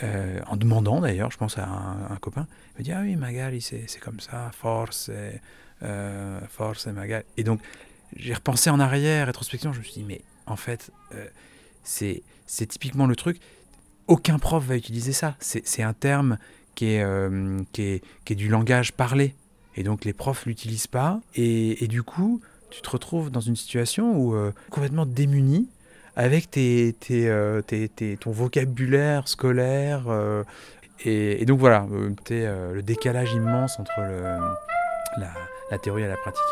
euh, 0.03 0.41
en 0.47 0.57
demandant 0.57 1.01
d'ailleurs, 1.01 1.31
je 1.31 1.39
pense 1.39 1.59
à 1.59 1.67
un, 1.67 2.17
copain, 2.17 2.47
il 2.75 2.79
me 2.79 2.85
dit 2.85 2.93
Ah 2.93 3.01
oui, 3.03 3.17
Magali, 3.17 3.61
c'est 3.61 4.01
comme 4.01 4.21
ça, 4.21 4.51
force, 4.53 5.09
et, 5.09 5.41
euh, 5.83 6.41
force 6.49 6.87
et 6.87 6.93
Magali. 6.93 7.25
Et 7.37 7.45
donc, 7.45 7.61
j'ai 8.17 8.35
repensé 8.35 8.71
en 8.71 8.81
arrière, 8.81 9.27
rétrospection, 9.27 9.73
je 9.73 9.79
me 9.79 9.85
suis 9.85 9.95
dit 9.95 10.05
Mais 10.05 10.23
en 10.47 10.57
fait, 10.57 10.91
euh, 11.15 11.27
c'est 11.83 12.23
typiquement 12.69 13.07
le 13.07 13.17
truc, 13.17 13.41
aucun 14.07 14.39
prof 14.39 14.65
va 14.65 14.77
utiliser 14.77 15.13
ça. 15.13 15.37
C'est 15.41 15.83
un 15.83 15.93
terme 15.93 16.39
qui 16.75 16.93
est, 16.93 17.03
euh, 17.03 17.61
qui, 17.73 17.83
est, 17.83 18.05
qui 18.25 18.33
est 18.33 18.37
du 18.37 18.49
langage 18.49 18.93
parlé. 18.93 19.35
Et 19.75 19.83
donc, 19.83 20.05
les 20.05 20.13
profs 20.13 20.47
l'utilisent 20.47 20.87
pas. 20.87 21.21
Et, 21.35 21.85
et, 21.85 21.89
du 21.89 22.03
coup, 22.03 22.41
tu 22.71 22.81
te 22.83 22.91
retrouves 22.91 23.31
dans 23.31 23.41
une 23.41 23.55
situation 23.55 24.17
où 24.19 24.35
complètement 24.71 25.07
démuni 25.07 25.69
avec 26.19 26.51
tes, 26.51 26.97
tes, 26.99 27.29
euh, 27.29 27.63
tes, 27.63 27.89
tes, 27.89 28.17
ton 28.17 28.33
vocabulaire 28.33 29.29
scolaire. 29.29 30.09
Euh, 30.09 30.43
et, 31.05 31.47
donc 31.47 31.61
voilà, 31.61 31.87
euh, 32.33 32.75
le 32.75 32.83
décalage 32.83 33.33
immense 33.33 33.79
entre 33.79 34.01
la 35.71 35.79
théorie 35.79 36.03
et 36.03 36.09
la 36.09 36.17
pratique. 36.17 36.43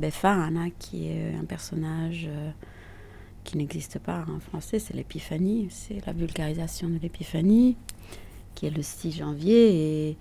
Befana, 0.00 0.70
qui 0.78 1.08
est 1.08 1.34
un 1.34 1.44
personnage 1.44 2.26
euh, 2.28 2.50
qui 3.44 3.56
n'existe 3.56 3.98
pas 3.98 4.24
en 4.28 4.40
français, 4.40 4.78
c'est 4.78 4.94
l'épiphanie, 4.94 5.68
c'est 5.70 6.04
la 6.06 6.12
vulgarisation 6.12 6.88
de 6.88 6.98
l'épiphanie, 6.98 7.76
qui 8.54 8.66
est 8.66 8.70
le 8.70 8.82
6 8.82 9.12
janvier. 9.12 10.08
Et 10.08 10.16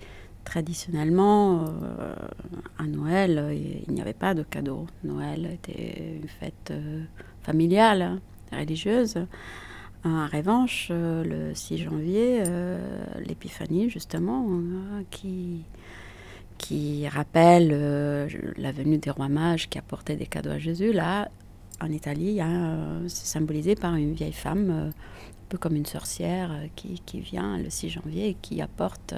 traditionnellement, 0.49 1.65
euh, 1.65 2.15
à 2.77 2.84
Noël, 2.88 3.55
il 3.88 3.93
n'y 3.93 4.01
avait 4.01 4.13
pas 4.13 4.34
de 4.34 4.43
cadeau. 4.43 4.88
Noël 5.03 5.45
était 5.53 6.15
une 6.21 6.27
fête 6.27 6.71
euh, 6.71 7.03
familiale, 7.43 8.19
religieuse. 8.51 9.15
En 10.03 10.27
revanche, 10.27 10.88
euh, 10.91 11.23
le 11.23 11.53
6 11.53 11.77
janvier, 11.77 12.43
l'épiphanie, 13.27 13.89
justement, 13.89 14.47
qui, 15.11 15.63
qui 16.60 17.07
rappelle 17.07 17.70
la 18.57 18.72
venue 18.72 18.99
des 18.99 19.10
rois 19.10 19.30
mages 19.30 19.68
qui 19.70 19.80
apportaient 19.80 20.16
des 20.16 20.28
cadeaux 20.28 20.51
à 20.51 20.60
Jésus, 20.60 20.93
là, 20.93 21.30
en 21.82 21.91
Italie, 21.91 22.39
c'est 23.07 23.26
symbolisé 23.26 23.74
par 23.74 23.95
une 23.95 24.14
vieille 24.14 24.34
femme, 24.34 24.70
un 24.70 24.91
peu 25.49 25.57
comme 25.57 25.76
une 25.76 25.88
sorcière, 25.88 26.51
qui, 26.76 27.01
qui, 27.05 27.20
vient 27.20 27.57
le 27.57 27.72
6 27.72 27.89
janvier 27.89 28.30
et 28.30 28.34
qui 28.36 28.62
apporte 28.62 29.16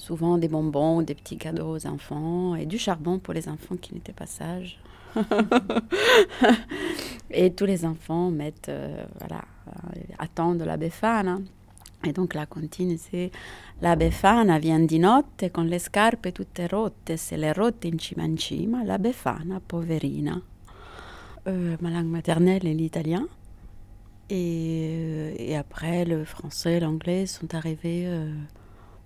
souvent 0.00 0.38
des 0.38 0.48
bonbons, 0.48 1.02
des 1.02 1.14
petits 1.14 1.36
cadeaux 1.36 1.76
aux 1.76 1.86
enfants 1.86 2.56
et 2.56 2.66
du 2.66 2.78
charbon 2.78 3.18
pour 3.18 3.34
les 3.34 3.48
enfants 3.48 3.76
qui 3.76 3.94
n'étaient 3.94 4.12
pas 4.12 4.26
sages. 4.26 4.80
et 7.30 7.52
tous 7.52 7.66
les 7.66 7.84
enfants 7.84 8.30
mettent, 8.30 8.68
euh, 8.68 9.04
voilà, 9.18 9.44
euh, 9.68 10.00
attendent 10.18 10.62
la 10.62 10.76
befana. 10.76 11.38
Et 12.04 12.12
donc 12.12 12.34
la 12.34 12.46
contine, 12.46 12.96
c'est 12.96 13.30
la 13.82 13.94
befana 13.94 14.58
vient 14.58 14.80
di 14.80 14.98
notte 14.98 15.50
con 15.52 15.68
le 15.68 15.78
scarpe 15.78 16.32
tutte 16.32 16.66
rotte, 16.70 17.16
se 17.16 17.36
le 17.36 17.52
rotte 17.52 17.86
in 17.86 17.98
cima 17.98 18.22
in 18.22 18.36
cima, 18.36 18.82
la 18.84 18.98
befana 18.98 19.60
poverina. 19.60 20.40
Euh, 21.46 21.76
ma 21.80 21.90
langue 21.90 22.10
maternelle 22.10 22.66
est 22.66 22.74
l'italien. 22.74 23.26
Et, 24.30 25.50
et, 25.50 25.56
après, 25.56 26.04
le 26.04 26.24
français 26.24 26.74
et 26.74 26.80
l'anglais 26.80 27.26
sont 27.26 27.52
arrivés 27.54 28.06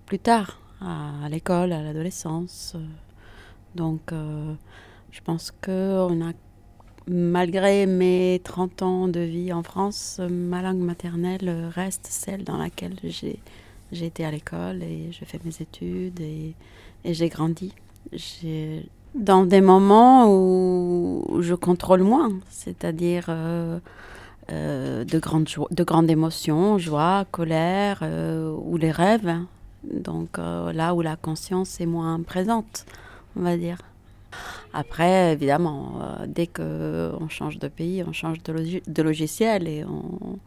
plus 0.05 0.19
tard 0.19 0.59
à, 0.81 1.27
l'école, 1.29 1.73
à 1.73 1.81
l'adolescence. 1.81 2.75
Donc, 3.75 4.11
euh, 4.11 4.53
je 5.11 5.21
pense 5.21 5.51
que 5.51 6.07
on 6.09 6.21
a, 6.21 6.33
malgré 7.07 7.85
mes 7.85 8.41
30 8.43 8.81
ans 8.81 9.07
de 9.07 9.19
vie 9.19 9.53
en 9.53 9.63
France, 9.63 10.19
ma 10.29 10.61
langue 10.61 10.79
maternelle 10.79 11.69
reste 11.73 12.07
celle 12.09 12.43
dans 12.43 12.57
laquelle 12.57 12.95
j'ai, 13.03 13.39
été 13.91 14.25
à 14.25 14.31
l'école 14.31 14.83
et 14.83 15.09
j'ai 15.11 15.25
fait 15.25 15.39
mes 15.45 15.55
études 15.61 16.19
et, 16.21 16.53
j'ai 17.05 17.29
grandi. 17.29 17.73
Dans 19.13 19.45
des 19.45 19.61
moments 19.61 20.27
où 20.27 21.41
je 21.41 21.53
contrôle 21.53 22.01
moins, 22.01 22.31
c'est-à-dire 22.49 23.25
euh, 23.29 23.79
euh, 24.51 25.03
de, 25.05 25.19
grandes 25.19 25.47
de 25.69 25.83
grandes 25.83 26.09
émotions, 26.09 26.79
joie, 26.79 27.25
colère 27.31 28.03
ou 28.65 28.77
les 28.77 28.91
rêves. 28.91 29.37
Donc 29.91 30.39
euh, 30.39 30.73
là 30.73 30.93
où 30.93 31.01
la 31.01 31.15
conscience 31.15 31.79
est 31.79 31.85
moins 31.85 32.21
présente, 32.21 32.85
on 33.35 33.41
va 33.41 33.57
dire. 33.57 33.77
Après, 34.73 35.33
évidemment, 35.33 35.99
euh, 36.01 36.25
dès 36.27 36.47
qu'on 36.47 37.29
change 37.29 37.59
de 37.59 37.67
pays, 37.67 38.03
on 38.05 38.13
change 38.13 38.43
de, 38.43 39.01
logiciel 39.01 39.67
et 39.67 39.85
on, 39.85 40.39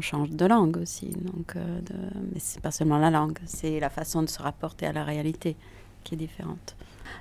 change 0.00 0.30
de 0.30 0.46
langue 0.46 0.76
aussi. 0.76 1.08
Donc, 1.08 1.56
euh, 1.56 1.80
de, 1.80 1.94
mais 2.32 2.38
c'est 2.38 2.62
pas 2.62 2.70
seulement 2.70 2.98
la 2.98 3.10
langue, 3.10 3.38
c'est 3.46 3.80
la 3.80 3.90
façon 3.90 4.22
de 4.22 4.28
se 4.28 4.40
rapporter 4.40 4.86
à 4.86 4.92
la 4.92 5.02
réalité 5.02 5.56
qui 6.04 6.14
est 6.14 6.18
différente. 6.18 6.76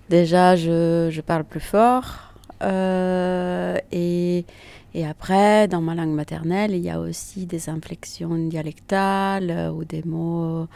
Déjà, 0.10 0.56
je 0.56 1.22
parle 1.22 1.44
plus 1.44 1.60
fort 1.60 2.28
et 2.62 4.46
et 4.98 5.06
après, 5.06 5.68
dans 5.68 5.80
ma 5.80 5.94
langue 5.94 6.16
maternelle, 6.16 6.74
il 6.74 6.82
y 6.82 6.90
a 6.90 7.00
aussi 7.00 7.46
des 7.46 7.70
inflexions 7.70 8.36
dialectales 8.36 9.52
euh, 9.52 9.70
ou 9.70 9.84
des 9.84 10.02
mots 10.02 10.68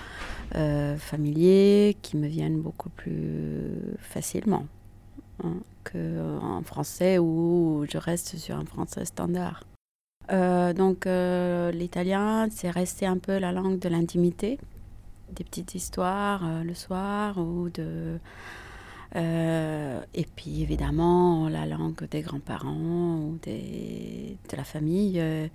euh, 0.54 0.96
familiers 0.98 1.98
qui 2.04 2.18
me 2.18 2.28
viennent 2.28 2.62
beaucoup 2.62 2.90
plus 2.90 3.98
facilement 3.98 4.68
hein, 5.44 5.56
qu'en 5.84 6.62
français 6.62 7.18
où 7.18 7.84
je 7.92 7.98
reste 7.98 8.38
sur 8.38 8.58
un 8.58 8.66
français 8.66 9.06
standard. 9.06 9.64
Euh, 10.32 10.72
donc 10.74 11.08
l'italien, 11.76 12.48
c'est 12.52 12.70
resté 12.70 13.08
un 13.08 13.18
peu 13.18 13.40
la 13.40 13.52
langue 13.52 13.80
de 13.80 13.90
l'intimité, 13.90 14.60
des 15.32 15.44
petites 15.44 15.74
histoires 15.74 16.64
le 16.64 16.76
soir 16.76 17.40
ou 17.40 17.70
de 17.70 17.84
euh, 17.84 18.18
et 19.14 20.26
puis 20.36 20.62
évidemment 20.62 21.50
la 21.50 21.66
langue 21.66 22.08
des 22.10 22.22
grands-parents 22.22 23.18
ou 23.18 23.40
de 23.44 24.58
la 24.58 24.64
famille. 24.64 25.20
Euh, 25.20 25.48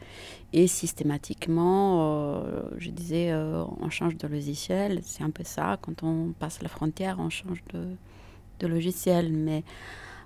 et 0.52 0.66
systématiquement, 0.66 2.00
euh, 2.00 2.62
je 2.78 2.90
disais, 2.90 3.34
on 3.34 3.90
change 3.90 4.16
de 4.16 4.26
logiciel. 4.26 5.00
C'est 5.02 5.22
un 5.22 5.30
peu 5.30 5.44
ça. 5.44 5.78
Quand 5.80 6.02
on 6.02 6.32
passe 6.38 6.62
la 6.62 6.68
frontière, 6.68 7.16
on 7.18 7.30
change 7.30 7.62
de 7.72 8.66
logiciel. 8.66 9.32
Mais 9.32 9.64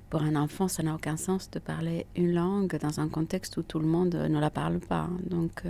pour 0.08 0.22
un 0.22 0.36
enfant, 0.36 0.68
ça 0.68 0.82
n'a 0.82 0.94
aucun 0.94 1.16
sens 1.16 1.50
de 1.50 1.58
parler 1.58 2.06
une 2.16 2.32
langue 2.32 2.78
dans 2.78 3.00
un 3.00 3.08
contexte 3.08 3.56
où 3.56 3.62
tout 3.62 3.78
le 3.78 3.86
monde 3.86 4.14
ne 4.14 4.40
la 4.40 4.50
parle 4.50 4.80
pas. 4.80 5.08
Donc 5.28 5.62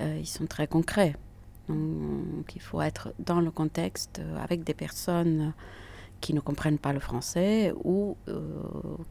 ils 0.00 0.26
sont 0.26 0.46
très 0.46 0.66
concrets. 0.66 1.16
Donc 1.68 2.54
il 2.54 2.60
faut 2.60 2.82
être 2.82 3.14
dans 3.18 3.40
le 3.40 3.50
contexte 3.50 4.20
avec 4.42 4.64
des 4.64 4.74
personnes 4.74 5.52
qui 6.22 6.32
ne 6.32 6.40
comprennent 6.40 6.78
pas 6.78 6.94
le 6.94 7.00
français 7.00 7.74
ou 7.84 8.16
euh, 8.28 8.40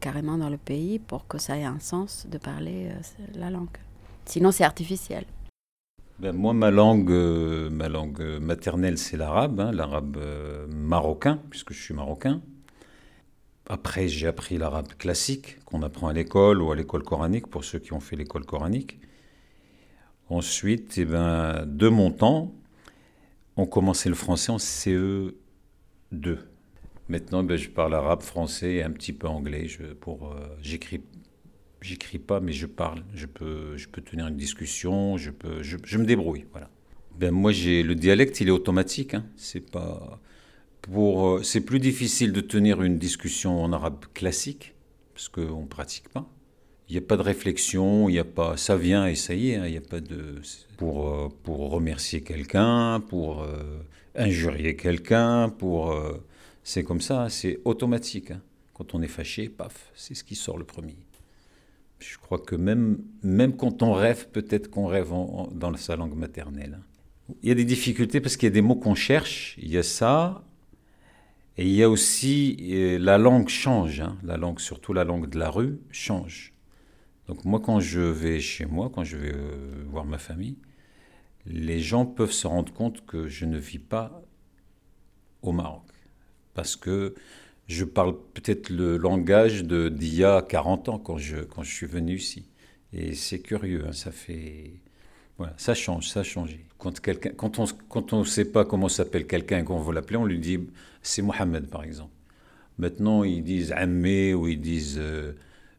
carrément 0.00 0.38
dans 0.38 0.48
le 0.48 0.56
pays 0.56 0.98
pour 0.98 1.28
que 1.28 1.38
ça 1.38 1.56
ait 1.56 1.64
un 1.64 1.78
sens 1.78 2.26
de 2.28 2.38
parler 2.38 2.88
euh, 2.88 3.24
la 3.34 3.50
langue. 3.50 3.76
Sinon, 4.24 4.50
c'est 4.50 4.64
artificiel. 4.64 5.24
Ben, 6.18 6.32
moi, 6.32 6.54
ma 6.54 6.70
langue, 6.70 7.10
euh, 7.10 7.70
ma 7.70 7.88
langue 7.88 8.22
maternelle, 8.40 8.98
c'est 8.98 9.16
l'arabe, 9.16 9.60
hein, 9.60 9.72
l'arabe 9.72 10.18
marocain, 10.68 11.38
puisque 11.50 11.72
je 11.72 11.80
suis 11.80 11.94
marocain. 11.94 12.40
Après, 13.66 14.08
j'ai 14.08 14.26
appris 14.26 14.58
l'arabe 14.58 14.88
classique, 14.98 15.58
qu'on 15.64 15.82
apprend 15.82 16.08
à 16.08 16.12
l'école 16.12 16.62
ou 16.62 16.72
à 16.72 16.76
l'école 16.76 17.02
coranique, 17.02 17.46
pour 17.46 17.64
ceux 17.64 17.78
qui 17.78 17.92
ont 17.92 18.00
fait 18.00 18.16
l'école 18.16 18.44
coranique. 18.44 18.98
Ensuite, 20.30 20.96
eh 20.96 21.04
ben, 21.04 21.64
de 21.66 21.88
mon 21.88 22.10
temps, 22.10 22.54
on 23.56 23.66
commençait 23.66 24.08
le 24.08 24.14
français 24.14 24.50
en 24.50 24.56
CE2. 24.56 25.32
Maintenant, 27.08 27.42
ben, 27.42 27.56
je 27.56 27.68
parle 27.68 27.94
arabe, 27.94 28.22
français 28.22 28.74
et 28.74 28.82
un 28.82 28.90
petit 28.90 29.12
peu 29.12 29.26
anglais. 29.26 29.66
Je, 29.66 29.82
pour, 29.82 30.32
euh, 30.32 30.40
j'écris, 30.62 31.02
j'écris 31.80 32.18
pas, 32.18 32.40
mais 32.40 32.52
je 32.52 32.66
parle. 32.66 33.02
Je 33.14 33.26
peux, 33.26 33.76
je 33.76 33.88
peux 33.88 34.00
tenir 34.00 34.28
une 34.28 34.36
discussion. 34.36 35.16
Je 35.16 35.30
peux, 35.30 35.62
je, 35.62 35.98
me 35.98 36.04
débrouille. 36.04 36.46
Voilà. 36.52 36.70
Ben 37.18 37.30
moi, 37.30 37.52
j'ai 37.52 37.82
le 37.82 37.94
dialecte, 37.94 38.40
il 38.40 38.48
est 38.48 38.52
automatique. 38.52 39.14
Hein. 39.14 39.26
C'est 39.36 39.70
pas 39.70 40.20
pour, 40.80 41.26
euh, 41.26 41.42
c'est 41.42 41.60
plus 41.60 41.80
difficile 41.80 42.32
de 42.32 42.40
tenir 42.40 42.82
une 42.82 42.98
discussion 42.98 43.62
en 43.62 43.72
arabe 43.72 44.04
classique 44.14 44.74
parce 45.14 45.28
qu'on 45.28 45.66
pratique 45.66 46.08
pas. 46.08 46.28
Il 46.88 46.92
n'y 46.92 46.98
a 46.98 47.06
pas 47.06 47.16
de 47.16 47.22
réflexion, 47.22 48.08
il 48.08 48.14
y 48.14 48.18
a 48.18 48.24
pas, 48.24 48.56
ça 48.56 48.76
vient 48.76 49.06
et 49.06 49.14
ça 49.14 49.34
y 49.34 49.50
est. 49.50 49.56
Hein. 49.56 49.66
Il 49.66 49.72
n'y 49.72 49.78
a 49.78 49.82
pas 49.82 50.00
de 50.00 50.40
pour 50.76 51.08
euh, 51.08 51.28
pour 51.42 51.70
remercier 51.70 52.22
quelqu'un, 52.22 53.00
pour 53.00 53.46
injurier 54.14 54.76
quelqu'un, 54.76 55.48
pour 55.48 55.94
c'est 56.62 56.84
comme 56.84 57.00
ça, 57.00 57.28
c'est 57.28 57.60
automatique. 57.64 58.30
Hein. 58.30 58.42
Quand 58.74 58.94
on 58.94 59.02
est 59.02 59.08
fâché, 59.08 59.48
paf, 59.48 59.92
c'est 59.94 60.14
ce 60.14 60.24
qui 60.24 60.34
sort 60.34 60.58
le 60.58 60.64
premier. 60.64 60.96
Je 61.98 62.18
crois 62.18 62.38
que 62.38 62.56
même, 62.56 62.98
même 63.22 63.56
quand 63.56 63.82
on 63.82 63.92
rêve, 63.92 64.28
peut-être 64.28 64.68
qu'on 64.68 64.86
rêve 64.86 65.12
dans 65.52 65.76
sa 65.76 65.96
langue 65.96 66.16
maternelle. 66.16 66.80
Hein. 66.80 67.34
Il 67.42 67.48
y 67.48 67.52
a 67.52 67.54
des 67.54 67.64
difficultés 67.64 68.20
parce 68.20 68.36
qu'il 68.36 68.48
y 68.48 68.52
a 68.52 68.54
des 68.54 68.62
mots 68.62 68.76
qu'on 68.76 68.94
cherche, 68.94 69.56
il 69.58 69.70
y 69.70 69.78
a 69.78 69.82
ça, 69.82 70.44
et 71.56 71.64
il 71.64 71.74
y 71.74 71.82
a 71.82 71.90
aussi 71.90 72.56
euh, 72.72 72.98
la 72.98 73.18
langue 73.18 73.48
change, 73.48 74.00
hein. 74.00 74.16
la 74.24 74.36
langue, 74.36 74.58
surtout 74.58 74.92
la 74.92 75.04
langue 75.04 75.28
de 75.28 75.38
la 75.38 75.50
rue, 75.50 75.78
change. 75.90 76.52
Donc 77.28 77.44
moi, 77.44 77.60
quand 77.60 77.78
je 77.78 78.00
vais 78.00 78.40
chez 78.40 78.66
moi, 78.66 78.90
quand 78.92 79.04
je 79.04 79.16
vais 79.16 79.32
euh, 79.32 79.84
voir 79.86 80.04
ma 80.04 80.18
famille, 80.18 80.56
les 81.46 81.80
gens 81.80 82.06
peuvent 82.06 82.32
se 82.32 82.46
rendre 82.46 82.72
compte 82.72 83.04
que 83.06 83.28
je 83.28 83.44
ne 83.44 83.58
vis 83.58 83.78
pas 83.78 84.22
au 85.42 85.52
Maroc 85.52 85.91
parce 86.54 86.76
que 86.76 87.14
je 87.68 87.84
parle 87.84 88.16
peut-être 88.34 88.70
le 88.70 88.96
langage 88.96 89.64
d'il 89.64 90.14
y 90.14 90.24
a 90.24 90.42
40 90.42 90.88
ans 90.88 90.98
quand 90.98 91.18
je, 91.18 91.38
quand 91.38 91.62
je 91.62 91.72
suis 91.72 91.86
venu 91.86 92.16
ici. 92.16 92.44
Et 92.92 93.14
c'est 93.14 93.40
curieux, 93.40 93.84
hein, 93.86 93.92
ça 93.92 94.12
fait... 94.12 94.70
Voilà, 95.38 95.54
ça 95.56 95.74
change, 95.74 96.08
ça 96.08 96.20
a 96.20 96.22
changé. 96.22 96.66
Quand, 96.78 97.00
quand 97.36 97.58
on 97.58 97.66
quand 97.88 98.12
ne 98.12 98.24
sait 98.24 98.44
pas 98.44 98.64
comment 98.64 98.88
s'appelle 98.88 99.26
quelqu'un 99.26 99.60
et 99.60 99.64
qu'on 99.64 99.78
veut 99.78 99.94
l'appeler, 99.94 100.18
on 100.18 100.26
lui 100.26 100.38
dit 100.38 100.58
c'est 101.02 101.22
Mohamed 101.22 101.68
par 101.68 101.84
exemple. 101.84 102.12
Maintenant, 102.78 103.22
ils 103.22 103.42
disent 103.42 103.72
Ammé, 103.72 104.34
ou 104.34 104.48
ils 104.48 104.60
disent 104.60 104.98
euh, 104.98 105.32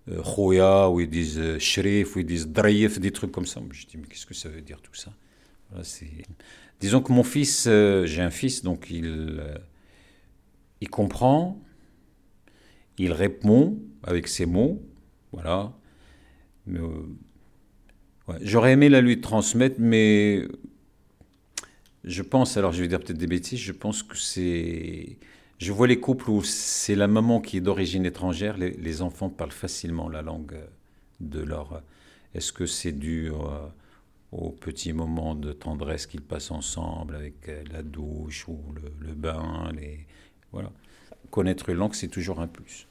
euh, 0.09 0.21
Khoya, 0.21 0.89
ou 0.89 1.01
ils 1.01 1.09
disent 1.09 1.39
euh, 1.39 1.59
Shrif, 1.59 2.15
ou 2.15 2.19
ils 2.19 2.25
disent 2.25 2.47
Draïef, 2.47 2.99
des 2.99 3.11
trucs 3.11 3.31
comme 3.31 3.45
ça. 3.45 3.61
Je 3.71 3.85
dis 3.85 3.97
mais 3.97 4.07
qu'est-ce 4.07 4.25
que 4.25 4.33
ça 4.33 4.49
veut 4.49 4.61
dire 4.61 4.79
tout 4.81 4.93
ça? 4.93 5.11
Disons 6.79 7.01
que 7.01 7.11
mon 7.11 7.23
fils, 7.23 7.63
j'ai 7.65 8.21
un 8.21 8.29
fils, 8.29 8.61
donc 8.61 8.91
il 8.91 9.41
il 10.83 10.89
comprend, 10.89 11.61
Il 12.97 13.13
répond 13.13 13.79
avec 14.03 14.27
ses 14.27 14.45
mots, 14.45 14.81
voilà. 15.31 15.71
Mais, 16.67 16.79
euh, 16.79 18.37
J'aurais 18.41 18.73
aimé 18.73 18.89
la 18.89 18.99
lui 18.99 19.21
transmettre, 19.21 19.77
mais 19.79 20.45
je 22.03 22.21
pense, 22.21 22.57
alors 22.57 22.73
je 22.73 22.81
vais 22.81 22.89
dire 22.89 22.99
peut-être 22.99 23.17
des 23.17 23.27
bêtises, 23.27 23.59
je 23.59 23.71
pense 23.71 24.03
que 24.03 24.17
c'est... 24.17 25.17
Je 25.57 25.71
vois 25.71 25.87
les 25.87 26.01
couples 26.01 26.29
où 26.29 26.43
c'est 26.43 26.95
la 26.95 27.07
maman 27.07 27.39
qui 27.39 27.57
est 27.57 27.61
d'origine 27.61 28.05
étrangère, 28.05 28.57
les, 28.57 29.01
enfants 29.01 29.29
parlent 29.29 29.51
facilement 29.51 30.09
la 30.09 30.21
langue 30.21 30.59
de 31.21 31.39
leur... 31.39 31.81
Est-ce 32.33 32.51
que 32.51 32.65
c'est 32.65 32.91
dû 32.91 33.29
euh, 33.29 33.67
aux 34.33 34.51
petits 34.51 34.91
moments 34.91 35.35
de 35.35 35.53
tendresse 35.53 36.07
qu'ils 36.07 36.21
passent 36.21 36.51
ensemble 36.51 37.15
avec 37.15 37.47
euh, 37.47 37.63
la 37.71 37.83
douche 37.83 38.49
ou 38.49 38.59
le, 38.75 39.07
le 39.07 39.13
bain 39.13 39.71
les... 39.73 40.05
Voilà. 40.53 40.69
Connaître 41.31 41.69
une 41.69 41.77
langue, 41.77 41.93
c'est 41.95 42.07
toujours 42.07 42.39
un 42.39 42.47
plus. 42.47 42.87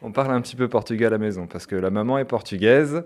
On 0.00 0.12
parle 0.12 0.32
un 0.32 0.40
petit 0.40 0.54
peu 0.54 0.68
portugais 0.68 1.06
à 1.06 1.10
la 1.10 1.18
maison 1.18 1.46
parce 1.46 1.66
que 1.66 1.74
la 1.74 1.90
maman 1.90 2.18
est 2.18 2.24
portugaise 2.24 3.04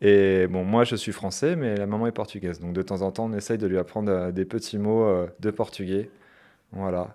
et 0.00 0.48
bon, 0.48 0.64
moi 0.64 0.84
je 0.84 0.96
suis 0.96 1.12
français, 1.12 1.54
mais 1.54 1.76
la 1.76 1.86
maman 1.86 2.08
est 2.08 2.12
portugaise. 2.12 2.58
Donc 2.58 2.72
de 2.72 2.82
temps 2.82 3.02
en 3.02 3.12
temps, 3.12 3.26
on 3.26 3.32
essaye 3.32 3.58
de 3.58 3.66
lui 3.66 3.78
apprendre 3.78 4.10
euh, 4.10 4.32
des 4.32 4.44
petits 4.44 4.78
mots 4.78 5.04
euh, 5.04 5.28
de 5.38 5.50
portugais. 5.50 6.10
Voilà. 6.72 7.14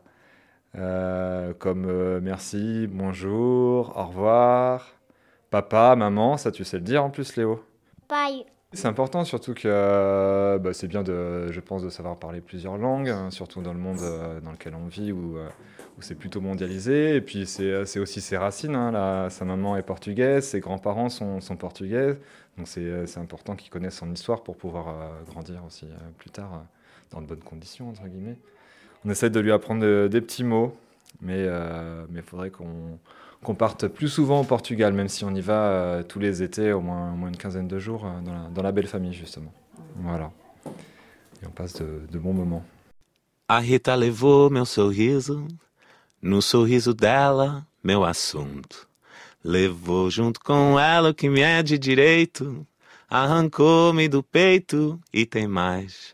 Euh, 0.75 1.53
comme 1.53 1.85
euh, 1.87 2.19
merci, 2.21 2.87
bonjour, 2.87 3.97
au 3.97 4.05
revoir, 4.05 4.95
papa, 5.49 5.95
maman, 5.95 6.37
ça 6.37 6.51
tu 6.51 6.63
sais 6.63 6.77
le 6.77 6.83
dire 6.83 7.03
en 7.03 7.09
plus, 7.09 7.35
Léo? 7.35 7.63
Paille. 8.07 8.45
C'est 8.71 8.87
important, 8.87 9.25
surtout 9.25 9.55
que 9.55 9.61
euh, 9.65 10.59
bah, 10.59 10.73
c'est 10.73 10.87
bien, 10.87 11.01
de, 11.01 11.51
je 11.51 11.59
pense, 11.59 11.81
de 11.81 11.89
savoir 11.89 12.17
parler 12.17 12.39
plusieurs 12.39 12.77
langues, 12.77 13.09
hein, 13.09 13.31
surtout 13.31 13.61
dans 13.63 13.73
le 13.73 13.79
monde 13.79 13.97
euh, 14.01 14.39
dans 14.41 14.51
lequel 14.51 14.75
on 14.75 14.85
vit 14.85 15.11
où, 15.11 15.37
euh, 15.39 15.49
où 15.97 16.03
c'est 16.03 16.13
plutôt 16.13 16.39
mondialisé. 16.39 17.15
Et 17.15 17.21
puis 17.21 17.47
c'est 17.47 17.99
aussi 17.99 18.21
ses 18.21 18.37
racines. 18.37 18.75
hein, 18.75 19.27
sa 19.31 19.43
maman 19.43 19.75
est 19.75 19.81
portugaise, 19.81 20.45
ses 20.45 20.59
grands-parents 20.59 21.09
sont, 21.09 21.41
sont 21.41 21.55
portugais. 21.55 22.19
Donc 22.57 22.67
c'est 22.67 23.17
important 23.17 23.55
qu'il 23.55 23.71
connaisse 23.71 23.95
son 23.95 24.11
histoire 24.11 24.43
pour 24.43 24.55
pouvoir 24.55 24.93
grandir 25.25 25.63
aussi 25.65 25.87
plus 26.19 26.29
tard 26.29 26.63
dans 27.09 27.21
de 27.21 27.25
bonnes 27.25 27.39
conditions, 27.43 27.89
entre 27.89 28.05
guillemets. 28.07 28.37
On 29.05 29.09
essaie 29.09 29.29
de 29.31 29.39
lui 29.39 29.51
apprendre 29.51 29.81
de- 29.81 30.07
des 30.11 30.21
petits 30.21 30.43
mots, 30.43 30.75
mais 31.21 31.47
il 32.13 32.21
faudrait 32.21 32.51
qu'on 32.51 32.99
qu'on 33.43 33.55
parte 33.55 33.87
plus 33.87 34.09
souvent 34.09 34.41
au 34.41 34.43
Portugal, 34.43 34.93
même 34.93 35.07
si 35.07 35.23
on 35.23 35.33
y 35.33 35.41
va 35.41 35.69
euh, 35.69 36.03
tous 36.03 36.19
les 36.19 36.43
étés, 36.43 36.73
au 36.73 36.81
moins, 36.81 37.13
au 37.13 37.15
moins 37.15 37.29
une 37.29 37.37
quinzaine 37.37 37.67
de 37.67 37.79
jours, 37.79 38.05
euh, 38.05 38.21
dans 38.21 38.33
la, 38.33 38.49
dans 38.49 38.61
la 38.61 38.71
belle 38.71 38.87
famille, 38.87 39.13
justement. 39.13 39.53
Voilà. 39.95 40.31
Et 41.41 41.47
on 41.47 41.51
passe 41.51 41.73
de, 41.75 42.01
de 42.11 42.19
bons 42.19 42.33
moments. 42.33 42.63
A 43.47 43.59
Rita 43.59 43.95
levou 43.95 44.49
meu 44.51 44.65
sorriso, 44.65 45.47
no 46.21 46.41
sorriso 46.41 46.93
dela, 46.93 47.65
meu 47.83 48.03
assunto. 48.03 48.87
Levou 49.43 50.09
junto 50.11 50.39
com 50.41 50.77
ela 50.77 51.09
o 51.09 51.13
que 51.15 51.29
me 51.29 51.39
é 51.41 51.63
de 51.63 51.77
direito, 51.79 52.67
arrancou-me 53.09 54.07
do 54.09 54.21
peito 54.21 54.99
e 55.13 55.25
tem 55.25 55.47
mais. 55.47 56.13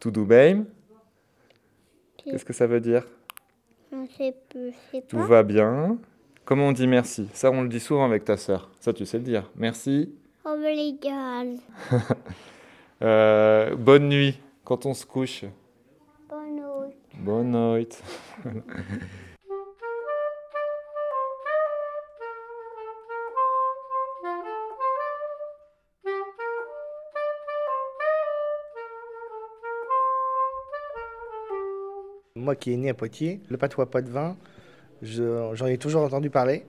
Tudo 0.00 0.26
bem? 0.26 0.66
Qu'est-ce 2.18 2.44
que 2.44 2.52
ça 2.52 2.66
veut 2.66 2.80
dire? 2.80 3.06
Je 3.92 4.06
sais 4.16 4.34
je 4.54 4.72
sais 4.90 5.02
Tout 5.08 5.16
pas. 5.16 5.26
va 5.26 5.42
bien? 5.42 5.96
Comment 6.44 6.68
on 6.68 6.72
dit 6.72 6.86
merci? 6.86 7.28
Ça, 7.32 7.50
on 7.50 7.62
le 7.62 7.68
dit 7.68 7.80
souvent 7.80 8.04
avec 8.04 8.24
ta 8.24 8.36
sœur. 8.36 8.70
Ça, 8.80 8.92
tu 8.92 9.06
sais 9.06 9.18
le 9.18 9.24
dire. 9.24 9.50
Merci. 9.56 10.14
Euh, 13.02 13.76
bonne 13.76 14.10
nuit 14.10 14.38
quand 14.62 14.84
on 14.84 14.92
se 14.92 15.06
couche. 15.06 15.46
Bonne 16.28 16.56
nuit. 16.56 16.94
Bonne 17.18 17.50
nuit. 17.50 17.88
Moi 32.36 32.54
qui 32.54 32.72
ai 32.72 32.76
né 32.76 32.90
à 32.90 32.94
Poitiers, 32.94 33.40
le 33.48 33.56
patois 33.56 33.90
pas 33.90 34.02
de 34.02 34.10
vin, 34.10 34.36
je- 35.02 35.50
j'en 35.54 35.66
ai 35.66 35.78
toujours 35.78 36.02
entendu 36.02 36.30
parler, 36.30 36.64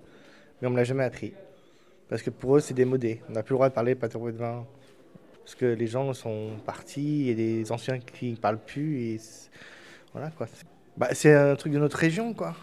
mais 0.62 0.68
on 0.68 0.72
me 0.72 0.78
l'a 0.78 0.84
jamais 0.84 1.04
appris. 1.04 1.34
Parce 2.10 2.22
que 2.22 2.30
pour 2.30 2.58
eux, 2.58 2.60
c'est 2.60 2.74
démodé. 2.74 3.22
On 3.30 3.34
n'a 3.34 3.44
plus 3.44 3.54
le 3.54 3.58
droit 3.58 3.70
de 3.70 3.74
parler 3.74 3.96
patois 3.96 4.22
pas 4.22 4.32
de 4.32 4.38
vin. 4.38 4.66
Parce 5.44 5.56
que 5.56 5.66
les 5.66 5.88
gens 5.88 6.14
sont 6.14 6.50
partis, 6.66 7.22
il 7.22 7.28
y 7.28 7.32
a 7.32 7.36
des 7.36 7.72
anciens 7.72 8.00
qui 8.00 8.32
ne 8.32 8.36
parlent 8.36 8.60
plus. 8.60 9.02
Et 9.02 9.18
c'est- 9.18 9.50
voilà 10.14 10.30
quoi. 10.32 10.48
Bah, 10.98 11.08
c'est 11.14 11.34
un 11.34 11.56
truc 11.56 11.72
de 11.74 11.80
notre 11.80 11.98
région 11.98 12.34
quoi. 12.34 12.54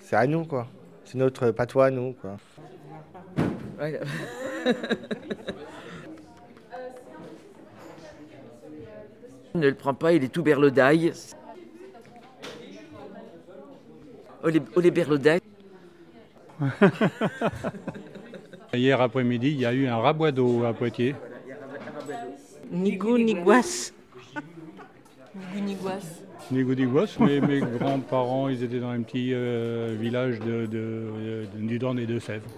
C'est 0.00 0.16
à 0.16 0.26
nous 0.26 0.44
quoi. 0.44 0.66
C'est 1.04 1.18
notre 1.18 1.50
patois 1.50 1.86
à 1.86 1.90
nous 1.90 2.14
quoi. 2.14 2.36
Ne 9.54 9.68
le 9.68 9.74
prends 9.74 9.94
pas, 9.94 10.12
il 10.12 10.22
est 10.24 10.28
tout 10.28 10.42
berlodaille. 10.42 11.12
Berlodailles. 14.90 15.40
Hier 18.74 19.00
après-midi, 19.00 19.48
il 19.50 19.60
y 19.60 19.66
a 19.66 19.72
eu 19.72 19.86
un 19.86 19.96
raboido 19.96 20.64
à 20.64 20.72
Poitiers. 20.74 21.14
Nigou, 22.70 23.16
niguas. 23.18 23.92
Guniguas. 25.54 26.22
Nigodigos, 26.50 27.18
mais 27.20 27.40
mes 27.46 27.60
grands-parents, 27.60 28.48
ils 28.48 28.62
étaient 28.64 28.80
dans 28.80 28.88
un 28.90 29.02
petit 29.02 29.32
euh, 29.34 29.94
village 29.98 30.38
de, 30.40 30.66
de, 30.66 31.12
de- 31.54 31.66
du 31.66 31.78
Don 31.78 31.96
et 31.98 32.06
de 32.06 32.18
Sèvres. 32.18 32.48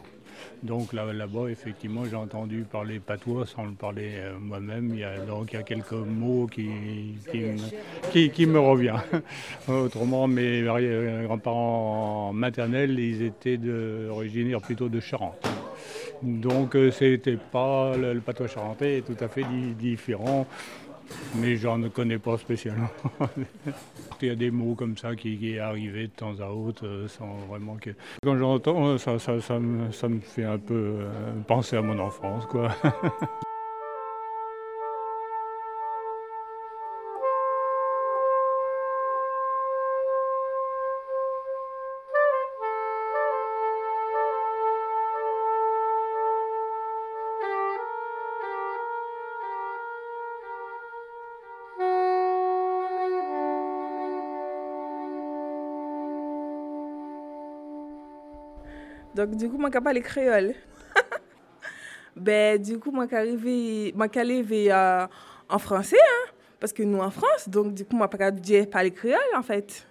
Donc 0.63 0.93
là- 0.93 1.13
là-bas, 1.13 1.49
effectivement, 1.49 2.05
j'ai 2.05 2.17
entendu 2.17 2.65
parler 2.71 3.01
patois 3.01 3.47
sans 3.47 3.65
le 3.65 3.73
parler 3.73 4.11
euh, 4.17 4.39
moi-même. 4.39 4.95
Donc 5.27 5.53
il 5.53 5.57
y 5.57 5.59
a 5.59 5.63
quelques 5.63 5.93
mots 5.93 6.47
qui, 6.47 7.17
qui, 7.31 8.47
me, 8.47 8.59
reviennent. 8.59 9.01
Autrement, 9.69 10.29
mes 10.29 10.63
arri- 10.65 11.25
grands-parents 11.25 12.33
maternels, 12.35 12.99
ils 12.99 13.23
étaient 13.23 13.59
originaires 14.11 14.61
plutôt 14.61 14.89
de 14.91 15.01
Charente. 15.01 15.47
Donc 16.23 16.77
euh, 16.77 16.91
c'était 16.91 17.39
pas 17.39 17.97
le, 17.97 18.21
patois 18.21 18.47
charentais 18.49 19.03
tout 19.03 19.17
à 19.25 19.29
fait 19.29 19.45
di- 19.45 19.75
différent, 19.75 20.47
mais 21.37 21.57
j'en 21.57 21.81
connais 21.89 22.19
pas 22.19 22.39
spécialement. 22.39 22.89
Il 24.23 24.29
y 24.29 24.31
a 24.31 24.35
des 24.35 24.51
mots 24.51 24.75
comme 24.75 24.97
ça 24.97 25.17
qui, 25.17 25.39
qui 25.39 25.59
arrivaient 25.59 26.07
de 26.07 26.13
temps 26.13 26.39
à 26.41 26.51
autre 26.51 26.87
euh, 26.87 27.09
sans 27.09 27.37
vraiment 27.49 27.77
que. 27.77 27.91
Quand 28.23 28.37
j'entends, 28.37 28.87
euh, 28.87 28.99
ça, 28.99 29.59
me, 29.59 29.91
ça 29.93 30.09
me 30.09 30.21
fait 30.21 30.45
un 30.45 30.59
peu 30.59 30.75
euh, 30.75 31.33
penser 31.47 31.77
à 31.77 31.83
mon 31.83 31.99
enfance, 31.99 32.47
quoi. 32.47 32.71
Donc, 59.21 59.37
du 59.37 59.51
coup, 59.51 59.61
je 59.62 59.79
parle 59.79 60.01
créole. 60.01 60.55
ben, 62.16 62.61
du 62.61 62.79
coup, 62.79 62.91
je 62.91 63.07
arrivé 64.18 64.73
euh, 64.73 65.07
en 65.47 65.59
français, 65.59 65.99
hein, 66.01 66.31
parce 66.59 66.73
que 66.73 66.83
nous, 66.83 67.01
en 67.01 67.11
France, 67.11 67.47
donc, 67.47 67.75
du 67.75 67.85
coup, 67.85 67.99
je 68.01 68.31
dire 68.31 68.71
parler 68.71 68.93
créole, 68.93 69.18
en 69.37 69.43
fait. 69.43 69.87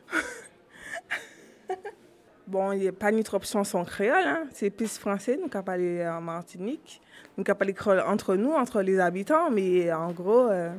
bon, 2.48 2.72
il 2.72 2.80
n'y 2.80 2.88
a 2.88 2.92
pas 2.92 3.12
notre 3.12 3.36
option 3.36 3.64
sans 3.64 3.86
créole, 3.86 4.26
hein. 4.26 4.46
c'est 4.52 4.72
plus 4.72 4.98
français, 4.98 5.38
nous, 5.40 5.48
qui 5.48 5.62
parler 5.62 6.08
en 6.08 6.22
Martinique. 6.22 7.00
Nous, 7.38 7.44
qui 7.44 7.54
parler 7.54 7.74
créole 7.76 8.00
entre 8.00 8.36
nous, 8.36 8.54
entre 8.54 8.82
les 8.82 9.00
habitants, 9.00 9.52
mais 9.52 9.94
en 9.94 10.12
gros, 10.12 10.50
euh, 10.50 10.72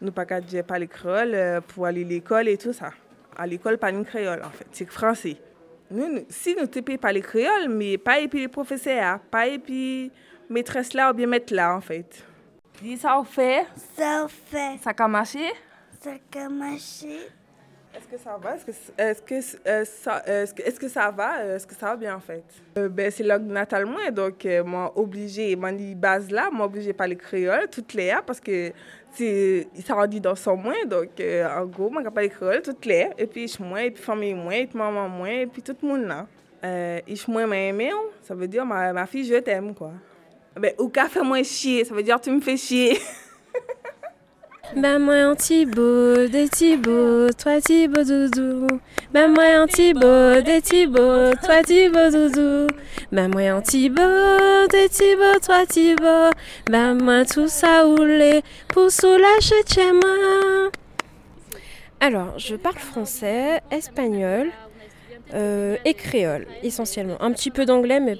nous, 0.00 0.10
pas 0.10 0.26
qu'à 0.26 0.40
dire 0.40 0.64
parler 0.64 0.88
créole 0.88 1.34
euh, 1.34 1.60
pour 1.60 1.86
aller 1.86 2.02
à 2.02 2.08
l'école 2.08 2.48
et 2.48 2.58
tout 2.58 2.72
ça. 2.72 2.90
À 3.36 3.46
l'école, 3.46 3.78
pas 3.78 3.90
une 3.90 4.04
créole, 4.04 4.42
en 4.42 4.50
fait, 4.50 4.66
c'est 4.72 4.90
français. 4.90 5.36
Nous, 5.90 6.08
nous- 6.08 6.26
si 6.28 6.54
nous 6.58 6.66
te 6.66 6.80
pas 6.96 7.12
les 7.12 7.20
créoles, 7.20 7.68
mais 7.68 7.96
pas 7.98 8.18
et 8.20 8.28
puis 8.28 8.40
les 8.40 8.48
professeurs, 8.48 9.20
pas 9.30 9.46
et 9.46 9.58
puis 9.58 10.10
maîtresse 10.50 10.92
là 10.94 11.10
ou 11.10 11.14
bien 11.14 11.26
maître 11.26 11.54
là, 11.54 11.76
en 11.76 11.80
fait. 11.80 12.24
Dis 12.82 12.96
ça 12.96 13.18
au 13.18 13.24
fait? 13.24 13.66
Ça 13.96 14.24
au 14.24 14.28
fait. 14.28 14.78
Ça 14.82 14.90
a 14.96 15.08
marché. 15.08 15.46
Ça 16.00 16.10
a 16.40 16.48
marché. 16.48 17.18
Est-ce 17.96 18.08
que 18.08 18.18
ça 18.22 18.36
va? 18.36 18.56
Est-ce 18.56 18.64
que, 18.66 18.72
est-ce 18.98 19.22
que, 19.22 19.68
euh, 19.68 19.84
ça, 19.86 20.22
est-ce 20.26 20.52
que, 20.52 20.62
est-ce 20.62 20.78
que 20.78 20.88
ça 20.88 21.10
va? 21.10 21.42
Est-ce 21.46 21.66
que 21.66 21.74
ça 21.74 21.86
va 21.86 21.96
bien 21.96 22.14
en 22.16 22.20
fait? 22.20 22.44
Euh, 22.76 22.90
ben, 22.90 23.10
c'est 23.10 23.22
langue 23.22 23.46
natale 23.46 23.86
moi, 23.86 24.10
donc 24.10 24.44
euh, 24.44 24.62
moi 24.62 24.92
obligé, 24.98 25.56
moi 25.56 25.72
base 25.94 26.30
là, 26.30 26.50
moi 26.52 26.66
obligé 26.66 26.92
de 26.92 26.96
parler 26.96 27.16
créole 27.16 27.68
toutes 27.70 27.94
les 27.94 28.10
heures 28.10 28.22
parce 28.22 28.38
que 28.40 28.70
c'est 29.16 29.66
ça 29.84 29.94
rendit 29.94 30.20
dans 30.20 30.34
son 30.34 30.56
moins, 30.56 30.84
donc 30.86 31.08
euh, 31.20 31.48
en 31.48 31.66
gros 31.66 31.90
moi 31.90 32.02
créole 32.02 32.62
toutes 32.62 32.84
les 32.84 33.04
heures, 33.04 33.14
et 33.18 33.26
puis 33.26 33.48
je 33.48 33.62
moi, 33.62 33.82
et 33.84 33.90
puis 33.90 34.02
famille 34.02 34.34
moi, 34.34 34.56
et 34.56 34.66
puis 34.66 34.78
maman 34.78 35.08
moi, 35.08 35.30
et 35.30 35.46
puis 35.46 35.62
tout 35.62 35.76
le 35.82 35.88
monde 35.88 36.04
là. 36.06 36.26
Euh, 36.64 37.00
je 37.06 37.30
moi 37.30 37.46
m'a 37.46 37.58
aimé, 37.58 37.90
hein. 37.92 37.98
ça 38.22 38.34
veut 38.34 38.48
dire 38.48 38.64
ma, 38.64 38.92
ma 38.92 39.06
fille 39.06 39.24
je 39.24 39.36
t'aime 39.36 39.74
quoi. 39.74 39.92
Ben, 40.58 40.72
ou 40.78 40.88
qu'a 40.88 41.08
fait 41.08 41.22
moi 41.22 41.42
chier, 41.42 41.84
ça 41.84 41.94
veut 41.94 42.02
dire 42.02 42.20
tu 42.20 42.30
me 42.30 42.40
fais 42.40 42.56
chier. 42.56 42.98
Ben 44.74 44.98
moi 44.98 45.14
un 45.14 45.34
Thibaut, 45.36 46.26
des 46.26 46.48
Thibaut, 46.48 47.30
toi 47.32 47.60
Thibaut 47.60 48.02
doudou. 48.02 48.66
Ben 49.12 49.28
moi 49.28 49.44
un 49.44 49.66
Thibaut, 49.66 50.40
des 50.42 50.60
Thibaut, 50.60 51.34
toi 51.42 51.62
Thibaut 51.62 52.10
doudou. 52.10 52.66
Ben 53.12 53.28
moi 53.28 53.42
un 53.42 53.60
Thibaut, 53.60 54.66
des 54.70 54.88
Thibaut, 54.88 55.38
toi 55.44 55.64
Thibaut. 55.66 56.30
Ben 56.70 56.94
moi 56.94 57.24
tout 57.24 57.48
ça 57.48 57.84
roulé 57.84 58.42
pour 58.68 58.90
soulager 58.90 59.62
chez 59.72 59.92
moi. 59.92 60.70
Alors, 62.00 62.38
je 62.38 62.56
parle 62.56 62.76
français, 62.76 63.60
espagnol 63.70 64.50
euh, 65.32 65.76
et 65.84 65.94
créole 65.94 66.46
essentiellement. 66.62 67.16
Un 67.22 67.32
petit 67.32 67.50
peu 67.50 67.64
d'anglais, 67.64 68.00
mais 68.00 68.16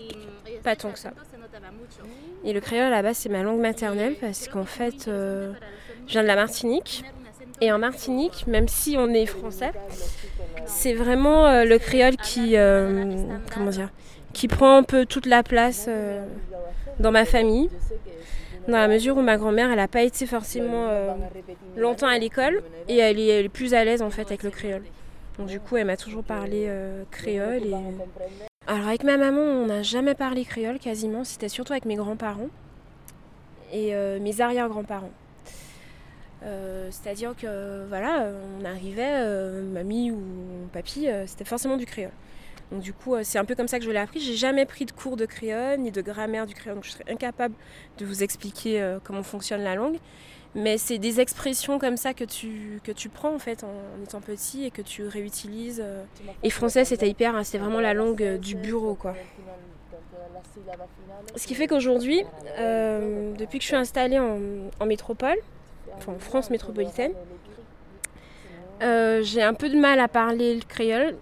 pas 0.62 0.76
tant 0.76 0.92
que 0.92 0.98
ça. 0.98 1.10
Et 2.44 2.52
le 2.52 2.60
créole 2.60 2.90
là-bas, 2.90 3.12
c'est 3.12 3.28
ma 3.28 3.42
langue 3.42 3.60
maternelle 3.60 4.14
parce 4.20 4.48
qu'en 4.48 4.64
fait, 4.64 5.08
euh, 5.08 5.52
je 6.06 6.12
viens 6.12 6.22
de 6.22 6.26
la 6.26 6.36
Martinique. 6.36 7.04
Et 7.60 7.72
en 7.72 7.78
Martinique, 7.78 8.46
même 8.46 8.68
si 8.68 8.96
on 8.98 9.08
est 9.08 9.26
français, 9.26 9.72
c'est 10.66 10.92
vraiment 10.92 11.46
euh, 11.46 11.64
le 11.64 11.78
créole 11.78 12.16
qui, 12.16 12.56
euh, 12.56 13.24
qui 14.34 14.48
prend 14.48 14.76
un 14.76 14.82
peu 14.82 15.06
toute 15.06 15.26
la 15.26 15.42
place 15.42 15.86
euh, 15.88 16.26
dans 17.00 17.12
ma 17.12 17.24
famille. 17.24 17.70
Dans 18.68 18.78
la 18.78 18.88
mesure 18.88 19.16
où 19.16 19.22
ma 19.22 19.36
grand-mère, 19.36 19.70
elle 19.70 19.76
n'a 19.76 19.88
pas 19.88 20.02
été 20.02 20.26
forcément 20.26 20.88
longtemps 21.76 22.08
à 22.08 22.18
l'école 22.18 22.64
et 22.88 22.96
elle 22.96 23.20
est, 23.20 23.48
plus 23.48 23.74
à 23.74 23.84
l'aise 23.84 24.02
en 24.02 24.10
fait 24.10 24.22
avec 24.22 24.42
le 24.42 24.50
créole. 24.50 24.82
Donc 25.38 25.46
du 25.46 25.60
coup, 25.60 25.76
elle 25.76 25.86
m'a 25.86 25.96
toujours 25.96 26.24
parlé 26.24 26.68
créole. 27.12 27.62
Alors 28.66 28.88
avec 28.88 29.04
ma 29.04 29.18
maman, 29.18 29.40
on 29.40 29.66
n'a 29.66 29.84
jamais 29.84 30.16
parlé 30.16 30.44
créole 30.44 30.80
quasiment. 30.80 31.22
C'était 31.22 31.48
surtout 31.48 31.74
avec 31.74 31.84
mes 31.84 31.94
grands-parents 31.94 32.48
et 33.72 33.94
mes 34.18 34.40
arrière-grands-parents. 34.40 35.12
Euh, 36.42 36.88
C'est-à-dire 36.90 37.34
que 37.36 37.86
voilà, 37.88 38.26
on 38.60 38.64
arrivait, 38.64 39.20
euh, 39.22 39.62
mamie 39.62 40.10
ou 40.10 40.20
papy, 40.72 41.08
euh, 41.08 41.26
c'était 41.26 41.44
forcément 41.44 41.76
du 41.76 41.86
créole. 41.86 42.12
Donc 42.70 42.82
du 42.82 42.92
coup, 42.92 43.14
c'est 43.22 43.38
un 43.38 43.44
peu 43.44 43.54
comme 43.54 43.68
ça 43.68 43.78
que 43.78 43.84
je 43.84 43.90
l'ai 43.90 43.98
appris. 43.98 44.20
J'ai 44.20 44.34
jamais 44.34 44.66
pris 44.66 44.84
de 44.84 44.92
cours 44.92 45.16
de 45.16 45.24
créole 45.24 45.78
ni 45.78 45.92
de 45.92 46.02
grammaire 46.02 46.46
du 46.46 46.54
créole, 46.54 46.76
donc 46.76 46.84
je 46.84 46.90
serais 46.90 47.04
incapable 47.08 47.54
de 47.98 48.04
vous 48.04 48.22
expliquer 48.24 48.96
comment 49.04 49.22
fonctionne 49.22 49.62
la 49.62 49.76
langue. 49.76 49.98
Mais 50.56 50.76
c'est 50.76 50.98
des 50.98 51.20
expressions 51.20 51.78
comme 51.78 51.96
ça 51.96 52.12
que 52.12 52.24
tu, 52.24 52.80
que 52.82 52.90
tu 52.90 53.08
prends 53.08 53.32
en 53.32 53.38
fait 53.38 53.62
en, 53.62 53.68
en 53.68 54.02
étant 54.02 54.20
petit 54.20 54.64
et 54.64 54.72
que 54.72 54.82
tu 54.82 55.06
réutilises. 55.06 55.84
Et 56.42 56.50
français, 56.50 56.84
c'était 56.84 57.08
hyper, 57.08 57.36
hein, 57.36 57.44
c'était 57.44 57.58
vraiment 57.58 57.80
la 57.80 57.94
langue 57.94 58.38
du 58.38 58.56
bureau 58.56 58.94
quoi. 58.94 59.14
Ce 61.36 61.46
qui 61.46 61.54
fait 61.54 61.68
qu'aujourd'hui, 61.68 62.24
depuis 62.58 63.58
que 63.58 63.62
je 63.62 63.68
suis 63.68 63.76
installée 63.76 64.18
en, 64.18 64.38
en 64.80 64.86
métropole, 64.86 65.36
en 66.06 66.18
France 66.18 66.50
métropolitaine, 66.50 67.12
euh, 68.82 69.22
j'ai 69.22 69.42
un 69.42 69.54
peu 69.54 69.68
de 69.68 69.76
mal 69.76 70.00
à 70.00 70.08
parler 70.08 70.54
le 70.54 70.62
créole. 70.62 71.16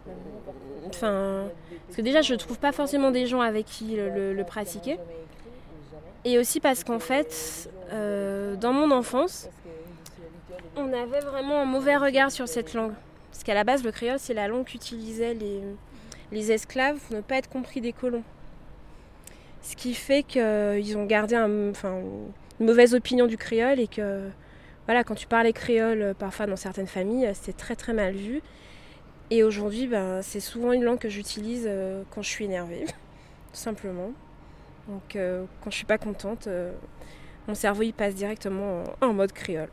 Enfin, 0.89 1.45
parce 1.87 1.97
que 1.97 2.03
déjà, 2.03 2.23
je 2.23 2.33
ne 2.33 2.39
trouve 2.39 2.59
pas 2.59 2.73
forcément 2.73 3.11
des 3.11 3.27
gens 3.27 3.41
avec 3.41 3.67
qui 3.67 3.97
le, 3.97 4.43
pratiquer. 4.45 4.99
Et 6.25 6.39
aussi 6.39 6.61
parce 6.61 6.85
qu'en 6.85 6.99
fait, 6.99 7.71
euh, 7.93 8.57
dans 8.57 8.73
mon 8.73 8.91
enfance, 8.91 9.49
on 10.77 10.93
avait 10.93 11.21
vraiment 11.21 11.61
un 11.61 11.65
mauvais 11.65 11.97
regard 11.97 12.31
sur 12.31 12.49
cette 12.49 12.75
langue. 12.75 12.95
Parce 13.31 13.45
qu'à 13.45 13.55
la 13.55 13.65
base, 13.65 13.85
le 13.85 13.93
créole, 13.93 14.19
c'est 14.19 14.35
la 14.35 14.49
langue 14.49 14.65
qu'utilisaient 14.65 15.35
les, 15.35 15.61
les 16.33 16.53
esclaves 16.53 16.99
pour 16.99 17.17
ne 17.17 17.21
pas 17.21 17.37
être 17.37 17.49
compris 17.49 17.81
des 17.81 17.93
colons. 17.93 18.23
Ce 19.63 19.77
qui 19.77 19.95
fait 19.95 20.23
qu'ils 20.23 20.97
ont 20.97 21.05
gardé 21.05 21.37
enfin, 21.37 22.01
une 22.61 22.67
mauvaise 22.67 22.95
opinion 22.95 23.27
du 23.27 23.37
créole 23.37 23.81
et 23.81 23.87
que 23.87 24.29
voilà, 24.87 25.05
quand 25.05 25.15
tu 25.15 25.27
parlais 25.27 25.53
créole, 25.53 26.03
euh, 26.03 26.15
parfois 26.15 26.47
dans 26.47 26.57
certaines 26.57 26.87
familles, 26.87 27.27
euh, 27.27 27.35
c'était 27.35 27.53
très 27.57 27.77
très 27.77 27.93
mal 27.93 28.15
vu. 28.15 28.43
Et 29.31 29.43
aujourd'hui, 29.43 29.87
ben, 29.87 30.21
c'est 30.23 30.41
souvent 30.41 30.73
une 30.73 30.85
langue 30.85 30.99
que 30.99 31.09
j'utilise 31.09 31.65
euh, 31.67 32.03
quand 32.11 32.23
je 32.23 32.29
suis 32.29 32.45
énervée, 32.45 32.85
tout 32.87 32.93
simplement. 33.53 34.13
Donc 34.89 35.17
euh, 35.17 35.45
quand 35.63 35.71
je 35.71 35.77
suis 35.77 35.87
pas 35.87 35.99
contente, 35.99 36.47
euh, 36.47 36.73
mon 37.49 37.55
cerveau 37.55 37.83
il 37.83 37.95
passe 37.95 38.15
directement 38.15 38.85
en, 39.03 39.09
en 39.09 39.13
mode 39.15 39.33
créole. 39.33 39.71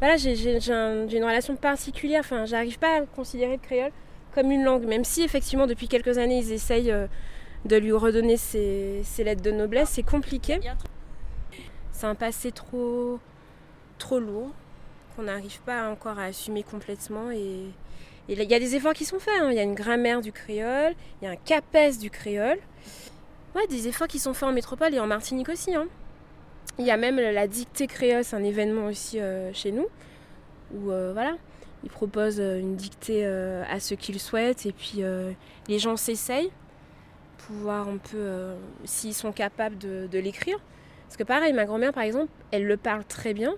Voilà, 0.00 0.16
j'ai 0.16 0.36
j'ai- 0.36 0.60
j'ai 0.60 0.72
un- 0.74 1.08
j'ai 1.08 1.18
une 1.18 1.24
relation 1.24 1.56
particulière, 1.56 2.20
enfin, 2.20 2.44
j'arrive 2.46 2.78
pas 2.78 2.98
à 2.98 3.02
considérer 3.06 3.54
le 3.56 3.62
créole 3.62 3.92
comme 4.34 4.50
une 4.50 4.64
langue, 4.64 4.84
même 4.86 5.04
si 5.04 5.22
effectivement 5.22 5.66
depuis 5.66 5.88
quelques 5.88 6.18
années 6.18 6.38
ils 6.38 6.52
essayent 6.52 6.92
euh, 6.92 7.06
de 7.64 7.76
lui 7.76 7.92
redonner 7.92 8.36
ses, 8.36 9.02
ses 9.04 9.24
lettres 9.24 9.42
de 9.42 9.50
noblesse, 9.52 9.90
c'est 9.90 10.02
compliqué. 10.02 10.58
C'est 11.92 12.06
un 12.06 12.14
passé 12.14 12.52
trop, 12.52 13.18
trop 13.98 14.18
lourd 14.18 14.50
qu'on 15.14 15.22
n'arrive 15.22 15.60
pas 15.60 15.88
encore 15.90 16.18
à 16.18 16.24
assumer 16.24 16.62
complètement 16.62 17.30
et 17.30 17.66
il 18.28 18.42
y 18.42 18.54
a 18.54 18.58
des 18.58 18.74
efforts 18.74 18.92
qui 18.94 19.04
sont 19.04 19.18
faits. 19.20 19.34
hein. 19.40 19.50
Il 19.50 19.56
y 19.56 19.60
a 19.60 19.62
une 19.62 19.74
grammaire 19.74 20.20
du 20.20 20.32
créole, 20.32 20.94
il 21.20 21.26
y 21.26 21.28
a 21.28 21.30
un 21.30 21.36
CAPES 21.36 21.98
du 22.00 22.10
créole. 22.10 22.58
Ouais, 23.54 23.66
des 23.68 23.88
efforts 23.88 24.08
qui 24.08 24.18
sont 24.18 24.34
faits 24.34 24.48
en 24.48 24.52
métropole 24.52 24.92
et 24.94 25.00
en 25.00 25.06
Martinique 25.06 25.48
aussi. 25.48 25.74
hein. 25.74 25.86
Il 26.78 26.84
y 26.84 26.90
a 26.90 26.96
même 26.96 27.16
la 27.16 27.46
dictée 27.46 27.86
créole, 27.86 28.24
c'est 28.24 28.36
un 28.36 28.44
événement 28.44 28.86
aussi 28.86 29.18
euh, 29.20 29.50
chez 29.54 29.72
nous, 29.72 29.86
où 30.74 30.90
euh, 30.90 31.12
voilà, 31.14 31.36
ils 31.84 31.88
proposent 31.90 32.40
euh, 32.40 32.58
une 32.58 32.76
dictée 32.76 33.24
à 33.24 33.80
ceux 33.80 33.96
qui 33.96 34.12
le 34.12 34.18
souhaitent 34.18 34.66
et 34.66 34.72
puis 34.72 35.02
les 35.68 35.78
gens 35.78 35.96
s'essayent 35.96 36.50
pour 37.38 37.56
voir 37.56 37.88
un 37.88 37.98
peu 37.98 38.54
s'ils 38.84 39.14
sont 39.14 39.32
capables 39.32 39.78
de, 39.78 40.08
de 40.10 40.18
l'écrire. 40.18 40.58
Parce 41.06 41.16
que 41.16 41.22
pareil, 41.22 41.52
ma 41.52 41.64
grand-mère 41.64 41.92
par 41.92 42.02
exemple, 42.02 42.30
elle 42.50 42.66
le 42.66 42.76
parle 42.76 43.04
très 43.04 43.32
bien, 43.32 43.54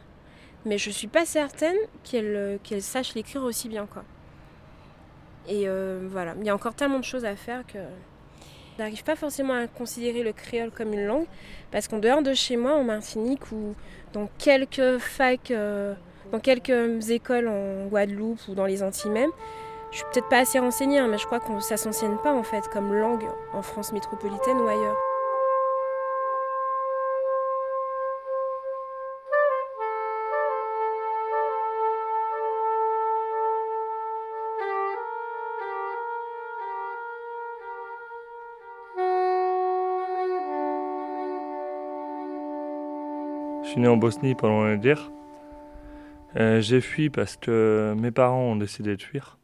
mais 0.68 0.78
je 0.78 0.90
suis 0.90 1.08
pas 1.08 1.24
certaine 1.24 1.76
qu'elle 2.04 2.36
euh, 2.36 2.58
qu'elle 2.62 2.82
sache 2.82 3.14
l'écrire 3.14 3.42
aussi 3.42 3.68
bien 3.68 3.86
quoi. 3.86 4.04
Et 5.48 5.66
euh, 5.66 6.06
voilà, 6.10 6.34
il 6.38 6.46
y 6.46 6.50
a 6.50 6.54
encore 6.54 6.74
tellement 6.74 6.98
de 6.98 7.04
choses 7.04 7.24
à 7.24 7.34
faire 7.34 7.66
que 7.66 7.78
n'arrive 8.78 9.02
pas 9.02 9.16
forcément 9.16 9.54
à 9.54 9.66
considérer 9.66 10.22
le 10.22 10.32
créole 10.32 10.70
comme 10.70 10.92
une 10.92 11.06
langue, 11.06 11.26
parce 11.72 11.88
qu'en 11.88 11.98
dehors 11.98 12.22
de 12.22 12.34
chez 12.34 12.56
moi, 12.56 12.74
en 12.74 12.84
Martinique, 12.84 13.50
ou 13.50 13.74
dans 14.12 14.28
quelques 14.38 14.98
facs, 14.98 15.50
euh, 15.50 15.94
dans 16.30 16.38
quelques 16.38 17.10
écoles 17.10 17.48
en 17.48 17.86
Guadeloupe 17.86 18.40
ou 18.48 18.54
dans 18.54 18.66
les 18.66 18.82
Antilles 18.82 19.10
même, 19.10 19.30
je 19.90 19.96
suis 19.96 20.06
peut-être 20.12 20.28
pas 20.28 20.40
assez 20.40 20.58
renseignée, 20.58 20.98
hein, 20.98 21.08
mais 21.08 21.18
je 21.18 21.24
crois 21.24 21.40
que 21.40 21.60
ça 21.60 21.78
s'enseigne 21.78 22.18
pas 22.22 22.34
en 22.34 22.42
fait 22.42 22.68
comme 22.68 22.92
langue 22.92 23.24
en 23.54 23.62
France 23.62 23.92
métropolitaine 23.92 24.58
ou 24.58 24.68
ailleurs. 24.68 25.07
Suis 43.78 43.82
né 43.82 43.88
en 43.88 43.96
Bosnie, 43.96 44.34
loin 44.42 44.74
de 44.74 44.80
dire. 44.80 45.12
Euh, 46.34 46.60
j'ai 46.60 46.80
fui 46.80 47.10
parce 47.10 47.36
que 47.36 47.94
mes 47.96 48.10
parents 48.10 48.40
ont 48.40 48.56
décidé 48.56 48.96
de 48.96 49.02
fuir. 49.02 49.38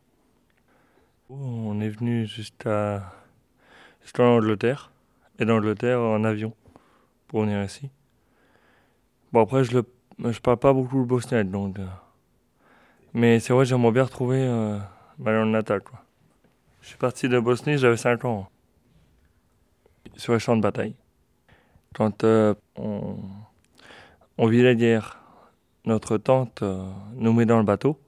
On 1.31 1.81
est 1.81 1.89
venu 1.89 2.27
jusqu'à 2.27 3.13
jusqu'en 4.03 4.37
Angleterre, 4.37 4.91
et 5.39 5.45
d'Angleterre 5.45 6.01
en 6.01 6.25
avion, 6.25 6.53
pour 7.29 7.43
venir 7.43 7.63
ici. 7.63 7.91
Bon, 9.33 9.43
après, 9.43 9.63
je 9.63 9.73
le 9.73 9.85
je 10.33 10.41
parle 10.41 10.57
pas 10.57 10.73
beaucoup 10.73 10.99
le 10.99 11.05
bosniaque, 11.05 11.51
donc. 11.51 11.79
euh, 11.79 11.87
mais 13.13 13.39
c'est 13.39 13.53
vrai, 13.53 13.65
j'aimerais 13.65 13.93
bien 13.93 14.03
retrouver 14.03 14.41
euh, 14.41 14.79
ma 15.19 15.31
langue 15.31 15.53
natale, 15.53 15.83
quoi. 15.83 16.05
Je 16.83 16.89
suis 16.89 16.99
parti 16.99 17.29
de 17.29 17.39
Bosnie, 17.39 17.79
j'avais 17.79 17.97
5 17.97 18.25
ans. 18.25 18.49
Sur 20.17 20.33
les 20.33 20.41
champs 20.41 20.57
de 20.57 20.63
bataille. 20.63 20.97
Quand 21.95 22.25
on, 22.77 23.17
on 24.39 24.49
vit 24.49 24.63
la 24.63 24.75
guerre, 24.75 25.21
notre 25.85 26.19
tante 26.19 26.63
euh, 26.63 26.89
nous 27.15 27.33
met 27.33 27.47
dans 27.47 27.59
le 27.59 27.65
bateau. 27.65 27.99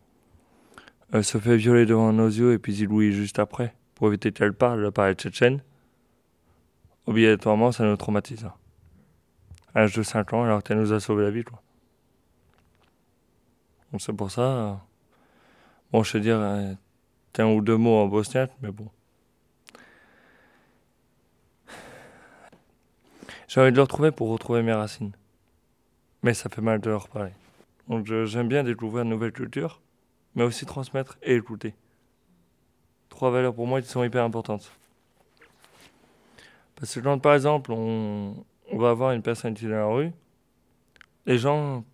Elle 1.13 1.25
se 1.25 1.39
fait 1.39 1.57
violer 1.57 1.87
devant 1.87 2.13
nos 2.13 2.27
yeux 2.27 2.53
et 2.53 2.59
puis 2.59 2.75
Ziloui 2.75 3.13
juste 3.13 3.39
après, 3.39 3.75
pour 3.95 4.09
éviter 4.09 4.33
qu'elle 4.33 4.53
parle, 4.53 4.91
parle 4.91 5.15
tchétchène. 5.15 5.63
Obligatoirement, 7.07 7.71
ça 7.71 7.85
nous 7.85 7.97
traumatise. 7.97 8.49
À 9.75 9.81
l'âge 9.81 9.95
de 9.95 10.03
5 10.03 10.33
ans, 10.33 10.43
alors 10.43 10.63
qu'elle 10.63 10.79
nous 10.79 10.93
a 10.93 10.99
sauvé 10.99 11.25
la 11.25 11.31
vie. 11.31 11.45
Quoi. 11.45 11.63
Donc 13.93 14.01
c'est 14.01 14.13
pour 14.13 14.31
ça. 14.31 14.43
euh, 14.43 14.75
bon, 15.93 16.03
je 16.03 16.17
veux 16.17 16.23
dire, 16.23 16.39
euh, 16.41 16.73
un 17.39 17.47
ou 17.47 17.61
deux 17.61 17.77
mots 17.77 17.99
en 17.99 18.07
bosniaque, 18.07 18.53
mais 18.63 18.71
bon. 18.71 18.89
J'ai 23.49 23.61
envie 23.61 23.71
de 23.71 23.77
le 23.77 23.83
retrouver 23.83 24.11
pour 24.11 24.31
retrouver 24.31 24.63
mes 24.63 24.73
racines. 24.73 25.13
Mais 26.27 26.35
ça 26.35 26.49
fait 26.49 26.61
mal 26.61 26.81
de 26.81 26.91
leur 26.91 27.09
parler. 27.09 27.31
Donc 27.87 28.05
j'aime 28.25 28.49
bien 28.49 28.65
découvrir 28.65 29.05
de 29.05 29.11
nouvelles 29.11 29.31
cultures, 29.31 29.81
mais 30.35 30.43
aussi 30.43 30.67
transmettre 30.67 31.17
et 31.23 31.37
écouter. 31.37 31.73
Trois 33.09 33.31
valeurs 33.31 33.55
pour 33.55 33.69
moi 33.69 33.81
qui 33.81 33.87
sont 33.87 34.03
hyper 34.03 34.25
importantes. 34.25 34.73
Parce 36.75 36.93
que 36.93 36.99
quand 36.99 37.21
par 37.21 37.33
exemple 37.35 37.71
on, 37.71 38.45
va 38.73 38.91
avoir 38.91 39.13
une 39.13 39.23
personne 39.23 39.55
qui 39.55 39.67
est 39.67 39.69
dans 39.69 39.77
la 39.77 39.87
rue, 39.87 40.11
les 41.27 41.39
gens 41.39 41.85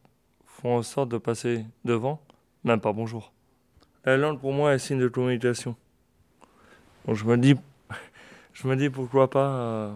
font 0.46 0.78
en 0.78 0.82
sorte 0.82 1.10
de 1.10 1.18
passer 1.18 1.66
devant, 1.84 2.18
même 2.64 2.80
pas 2.80 2.94
bonjour. 2.94 3.34
La 4.06 4.16
langue 4.16 4.40
pour 4.40 4.54
moi 4.54 4.72
est 4.72 4.78
signe 4.78 4.98
de 4.98 5.08
communication. 5.08 5.76
Donc 7.04 7.16
je 7.16 7.26
me 7.26 7.36
dis, 7.36 7.54
je 8.54 8.66
me 8.66 8.76
dis 8.76 8.88
pourquoi 8.88 9.28
pas 9.28 9.48
euh, 9.50 9.94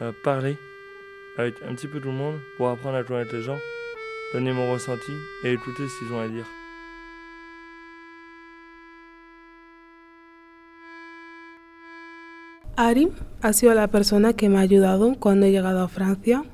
euh, 0.00 0.12
parler 0.22 0.56
avec 1.36 1.54
un 1.68 1.74
petit 1.74 1.88
peu 1.88 2.00
tout 2.00 2.08
le 2.08 2.14
monde 2.14 2.36
pour 2.56 2.68
apprendre 2.68 2.96
à 2.96 3.04
connaître 3.04 3.34
les 3.34 3.42
gens, 3.42 3.58
donner 4.32 4.52
mon 4.52 4.72
ressenti 4.72 5.12
et 5.44 5.52
écouter 5.52 5.88
ce 5.88 5.98
qu'ils 5.98 6.14
ont 6.14 6.20
à 6.20 6.28
dire. 6.28 6.46
Ari 12.76 13.10
ha 13.42 13.52
sido 13.52 13.74
la 13.74 13.88
persona 13.88 14.32
que 14.32 14.48
me 14.48 14.56
ha 14.56 14.62
ayudado 14.62 15.14
cuando 15.18 15.44
he 15.44 15.50
llegado 15.50 15.82
a 15.82 15.88
Francia. 15.88 16.44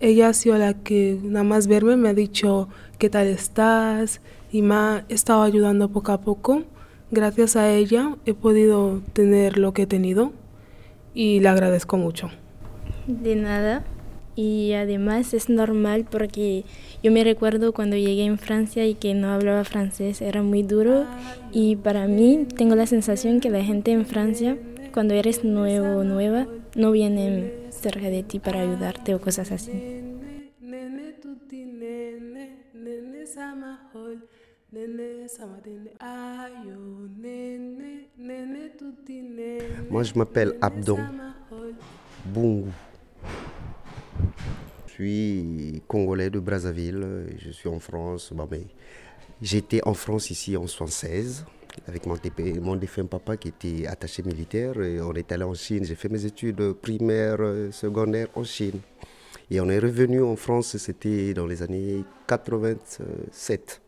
Ella 0.00 0.28
ha 0.28 0.32
sido 0.32 0.58
la 0.58 0.74
que 0.74 1.16
nada 1.22 1.44
más 1.44 1.68
verme 1.68 1.96
me 1.96 2.08
ha 2.08 2.14
dicho 2.14 2.68
qué 2.98 3.08
tal 3.08 3.28
estás 3.28 4.20
y 4.50 4.62
me 4.62 4.74
ha 4.74 5.04
estado 5.08 5.42
ayudando 5.42 5.88
poco 5.88 6.10
a 6.10 6.20
poco. 6.22 6.64
Gracias 7.12 7.54
a 7.54 7.70
ella 7.70 8.16
he 8.26 8.34
podido 8.34 9.00
tener 9.12 9.58
lo 9.58 9.72
que 9.72 9.82
he 9.82 9.86
tenido 9.86 10.32
y 11.14 11.38
le 11.38 11.48
agradezco 11.48 11.96
mucho. 11.96 12.30
De 13.06 13.36
nada. 13.36 13.84
Y 14.40 14.72
además 14.72 15.34
es 15.34 15.50
normal 15.50 16.06
porque 16.10 16.64
yo 17.02 17.12
me 17.12 17.22
recuerdo 17.24 17.74
cuando 17.74 17.96
llegué 17.96 18.24
en 18.24 18.38
Francia 18.38 18.86
y 18.86 18.94
que 18.94 19.12
no 19.12 19.28
hablaba 19.28 19.64
francés, 19.64 20.22
era 20.22 20.42
muy 20.42 20.62
duro. 20.62 21.04
Y 21.52 21.76
para 21.76 22.06
mí 22.06 22.46
tengo 22.56 22.74
la 22.74 22.86
sensación 22.86 23.40
que 23.40 23.50
la 23.50 23.62
gente 23.62 23.90
en 23.92 24.06
Francia, 24.06 24.56
cuando 24.94 25.12
eres 25.12 25.44
nuevo 25.44 25.98
o 25.98 26.04
nueva, 26.04 26.46
no 26.74 26.90
vienen 26.90 27.52
cerca 27.68 28.08
de 28.08 28.22
ti 28.22 28.38
para 28.38 28.62
ayudarte 28.62 29.14
o 29.14 29.20
cosas 29.20 29.52
así. 29.52 29.72
Moi, 39.90 40.04
je 40.04 40.14
m'appelle 40.16 40.56
Abdon 40.62 41.00
Bungu. 42.24 42.72
Je 44.86 44.92
suis 44.92 45.82
congolais 45.88 46.30
de 46.30 46.38
Brazzaville, 46.38 47.26
je 47.38 47.50
suis 47.50 47.68
en 47.68 47.78
France. 47.78 48.32
J'étais 49.40 49.80
en 49.86 49.94
France 49.94 50.30
ici 50.30 50.56
en 50.56 50.64
1976 50.64 51.46
avec 51.86 52.06
mon, 52.06 52.76
défunt 52.76 53.06
papa 53.06 53.36
qui 53.36 53.48
était 53.48 53.86
attaché 53.86 54.22
militaire. 54.22 54.74
On 54.76 55.14
est 55.14 55.32
allé 55.32 55.44
en 55.44 55.54
Chine. 55.54 55.84
J'ai 55.84 55.94
fait 55.94 56.08
mes 56.08 56.24
études 56.24 56.72
primaires, 56.74 57.38
secondaires 57.70 58.28
en 58.34 58.44
Chine. 58.44 58.80
Et 59.50 59.60
on 59.60 59.68
est 59.68 59.78
revenu 59.78 60.22
en 60.22 60.36
France, 60.36 60.76
c'était 60.76 61.34
dans 61.34 61.46
les 61.46 61.62
années 61.62 62.04
87. 62.28 63.80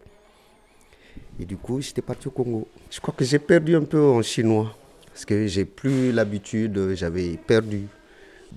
Et 1.38 1.44
du 1.44 1.56
coup, 1.56 1.80
j'étais 1.80 2.02
parti 2.02 2.28
au 2.28 2.30
Congo. 2.32 2.66
Je 2.90 3.00
crois 3.00 3.14
que 3.16 3.24
j'ai 3.24 3.38
perdu 3.38 3.76
un 3.76 3.84
peu 3.84 4.00
en 4.00 4.22
chinois. 4.22 4.76
Parce 5.06 5.24
que 5.24 5.46
j'ai 5.46 5.64
plus 5.64 6.10
l'habitude, 6.10 6.94
j'avais 6.94 7.36
perdu. 7.36 7.86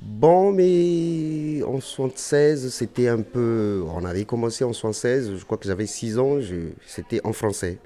Bon, 0.01 0.51
mais 0.51 1.63
en 1.63 1.79
76, 1.79 2.73
c'était 2.73 3.07
un 3.07 3.21
peu. 3.21 3.83
On 3.93 4.03
avait 4.05 4.25
commencé 4.25 4.63
en 4.63 4.73
76, 4.73 5.35
je 5.37 5.45
crois 5.45 5.57
que 5.57 5.65
j'avais 5.67 5.85
6 5.87 6.19
ans, 6.19 6.39
c'était 6.85 7.21
en 7.23 7.33
français. 7.33 7.77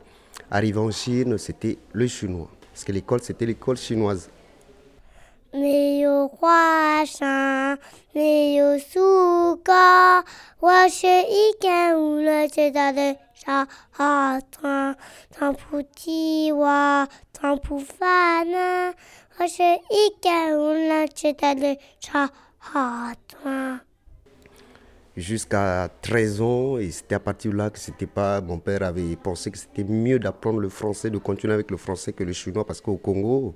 Arrivé 0.49 0.79
en 0.79 0.91
Chine, 0.91 1.37
c'était 1.37 1.77
le 1.91 2.07
chinois. 2.07 2.49
Parce 2.73 2.83
que 2.83 2.91
l'école, 2.91 3.21
c'était 3.21 3.45
l'école 3.45 3.77
chinoise. 3.77 4.29
Mais 5.53 6.05
Jusqu'à 25.15 25.89
13 26.01 26.41
ans, 26.41 26.77
et 26.77 26.91
c'était 26.91 27.15
à 27.15 27.19
partir 27.21 27.51
de 27.53 27.57
là 27.57 27.69
que 27.69 27.79
c'était 27.79 28.05
pas. 28.05 28.41
Mon 28.41 28.59
père 28.59 28.83
avait 28.83 29.15
pensé 29.15 29.49
que 29.49 29.57
c'était 29.57 29.85
mieux 29.85 30.19
d'apprendre 30.19 30.59
le 30.59 30.67
français, 30.67 31.09
de 31.09 31.17
continuer 31.17 31.53
avec 31.53 31.71
le 31.71 31.77
français 31.77 32.11
que 32.11 32.25
le 32.25 32.33
chinois, 32.33 32.65
parce 32.65 32.81
qu'au 32.81 32.97
Congo, 32.97 33.55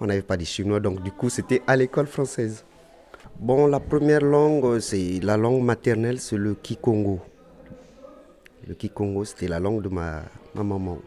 on 0.00 0.06
n'avait 0.06 0.20
pas 0.20 0.36
de 0.36 0.44
chinois, 0.44 0.80
donc 0.80 1.02
du 1.02 1.12
coup, 1.12 1.30
c'était 1.30 1.62
à 1.66 1.76
l'école 1.76 2.06
française. 2.06 2.64
Bon, 3.38 3.66
la 3.66 3.80
première 3.80 4.20
langue, 4.22 4.80
c'est 4.80 5.20
la 5.22 5.38
langue 5.38 5.62
maternelle, 5.62 6.20
c'est 6.20 6.36
le 6.36 6.54
Kikongo. 6.54 7.20
Le 8.66 8.74
Kikongo, 8.74 9.24
c'était 9.24 9.48
la 9.48 9.60
langue 9.60 9.82
de 9.82 9.88
ma 9.88 10.22
maman. 10.54 10.98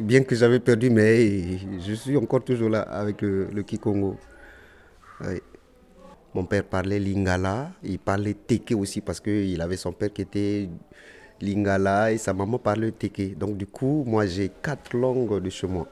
Bien 0.00 0.24
que 0.24 0.34
j'avais 0.34 0.58
perdu, 0.58 0.90
mais 0.90 1.58
je 1.78 1.94
suis 1.94 2.16
encore 2.16 2.42
toujours 2.42 2.70
là 2.70 2.82
avec 2.82 3.22
le, 3.22 3.62
Kikongo. 3.62 4.16
Mon 6.34 6.44
père 6.44 6.64
parlait 6.64 6.98
lingala, 6.98 7.72
il 7.82 7.98
parlait 7.98 8.34
teke 8.34 8.72
aussi 8.76 9.00
parce 9.00 9.20
qu'il 9.20 9.60
avait 9.60 9.76
son 9.76 9.92
père 9.92 10.12
qui 10.12 10.22
était 10.22 10.68
lingala 11.40 12.12
et 12.12 12.18
sa 12.18 12.32
maman 12.32 12.58
parlait 12.58 12.92
teke. 12.92 13.36
Donc 13.36 13.56
du 13.56 13.66
coup, 13.66 14.04
moi 14.06 14.26
j'ai 14.26 14.50
quatre 14.62 14.96
langues 14.96 15.40
de 15.40 15.50
chez 15.50 15.66
moi. 15.66 15.86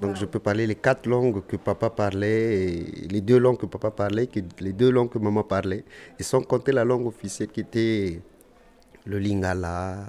Donc 0.00 0.16
je 0.16 0.24
peux 0.24 0.38
parler 0.38 0.66
les 0.66 0.74
quatre 0.74 1.06
langues 1.06 1.44
que 1.46 1.56
papa 1.56 1.88
parlait, 1.88 2.84
les 3.08 3.20
deux 3.20 3.38
langues 3.38 3.58
que 3.58 3.66
papa 3.66 3.90
parlait, 3.90 4.28
les 4.60 4.72
deux 4.72 4.90
langues 4.90 5.10
que 5.10 5.18
maman 5.18 5.44
parlait, 5.44 5.84
et 6.18 6.22
sans 6.22 6.42
compter 6.42 6.72
la 6.72 6.84
langue 6.84 7.06
officielle 7.06 7.48
qui 7.48 7.60
était 7.60 8.20
le 9.06 9.18
lingala 9.18 10.06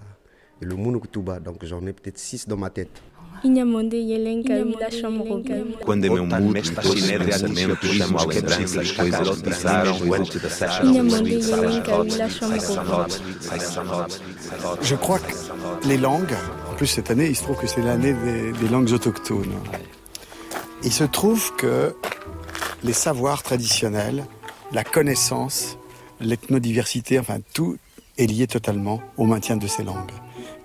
et 0.61 0.65
le 0.65 0.75
munukutuba. 0.75 1.39
Donc 1.39 1.63
j'en 1.63 1.85
ai 1.85 1.93
peut-être 1.93 2.17
six 2.17 2.47
dans 2.47 2.57
ma 2.57 2.69
tête. 2.69 3.01
Inhamonde 3.43 3.93
Yelenka 3.93 4.63
Vila 4.63 4.89
Shamroga. 4.89 5.55
Quando 5.83 6.09
meu 6.09 6.25
mundo 6.25 6.61
fascina 6.63 7.19
pensamento, 7.23 7.85
chamo 7.85 8.17
a 8.17 8.25
lembrança 8.25 8.79
as 8.79 8.91
coisas 8.91 9.29
que 9.29 9.49
passaram 9.49 10.13
antes 10.13 10.41
da 10.41 10.49
sessão. 10.49 10.89
Je 14.81 14.95
crois 14.95 15.19
que 15.19 15.87
les 15.87 15.97
langues, 15.97 16.35
en 16.71 16.75
plus 16.75 16.87
cette 16.87 17.11
année, 17.11 17.27
il 17.27 17.35
se 17.35 17.43
trouve 17.43 17.57
que 17.57 17.67
c'est 17.67 17.81
l'année 17.81 18.13
des, 18.13 18.53
des 18.53 18.69
langues 18.69 18.91
autochtones. 18.93 19.53
Il 20.83 20.91
se 20.91 21.03
trouve 21.03 21.53
que 21.55 21.93
les 22.83 22.93
savoirs 22.93 23.43
traditionnels, 23.43 24.25
la 24.71 24.83
connaissance, 24.83 25.77
l'ethnodiversité, 26.19 27.19
enfin 27.19 27.39
tout 27.53 27.77
est 28.17 28.27
lié 28.27 28.47
totalement 28.47 29.01
au 29.17 29.25
maintien 29.25 29.57
de 29.57 29.67
ces 29.67 29.83
langues. 29.83 30.11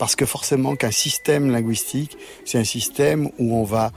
Parce 0.01 0.17
que 0.17 0.25
forcément 0.25 0.77
qu'un 0.77 0.91
système 0.91 1.51
linguistique, 1.51 2.17
c'est 2.47 2.57
un 2.57 2.65
système 2.65 3.29
où 3.39 3.55
on 3.55 3.65
va 3.65 3.93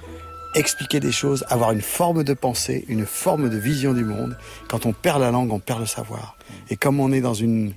expliquer 0.54 1.00
des 1.00 1.14
choses, 1.14 1.46
avoir 1.50 1.72
une 1.72 1.82
forme 1.82 2.26
de 2.26 2.34
pensée, 2.34 2.84
une 2.90 3.06
forme 3.06 3.50
de 3.50 3.58
vision 3.58 3.94
du 3.94 4.04
monde. 4.04 4.38
Quand 4.68 4.86
on 4.86 4.92
perd 4.92 5.22
la 5.22 5.32
langue, 5.32 5.54
on 5.54 5.60
perd 5.60 5.80
le 5.80 5.86
savoir. 5.86 6.36
Et 6.70 6.76
comme 6.76 7.00
on 7.00 7.14
est 7.14 7.22
dans 7.22 7.34
une... 7.34 7.72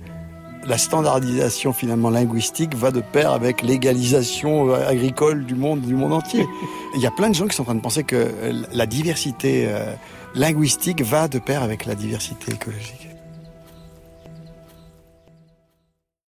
La 0.65 0.77
standardisation 0.77 1.71
finalement 1.71 2.09
linguistique 2.09 2.75
va 2.75 2.91
de 2.91 2.99
pair 2.99 3.31
avec 3.31 3.61
l'égalisation 3.61 4.73
agricole 4.73 5.45
du 5.45 5.55
monde, 5.55 5.79
du 5.79 5.95
monde 5.95 6.11
entier. 6.11 6.45
Il 6.95 7.01
y 7.01 7.07
a 7.07 7.11
plein 7.11 7.29
de 7.29 7.35
gens 7.35 7.47
qui 7.47 7.55
sont 7.55 7.61
en 7.61 7.67
train 7.67 7.75
de 7.75 7.81
penser 7.81 8.03
que 8.03 8.29
la 8.73 8.85
diversité 8.87 9.67
euh, 9.69 9.93
linguistique 10.35 11.01
va 11.01 11.29
de 11.29 11.39
pair 11.39 11.63
avec 11.63 11.85
la 11.85 11.95
diversité 11.95 12.51
écologique. 12.51 13.06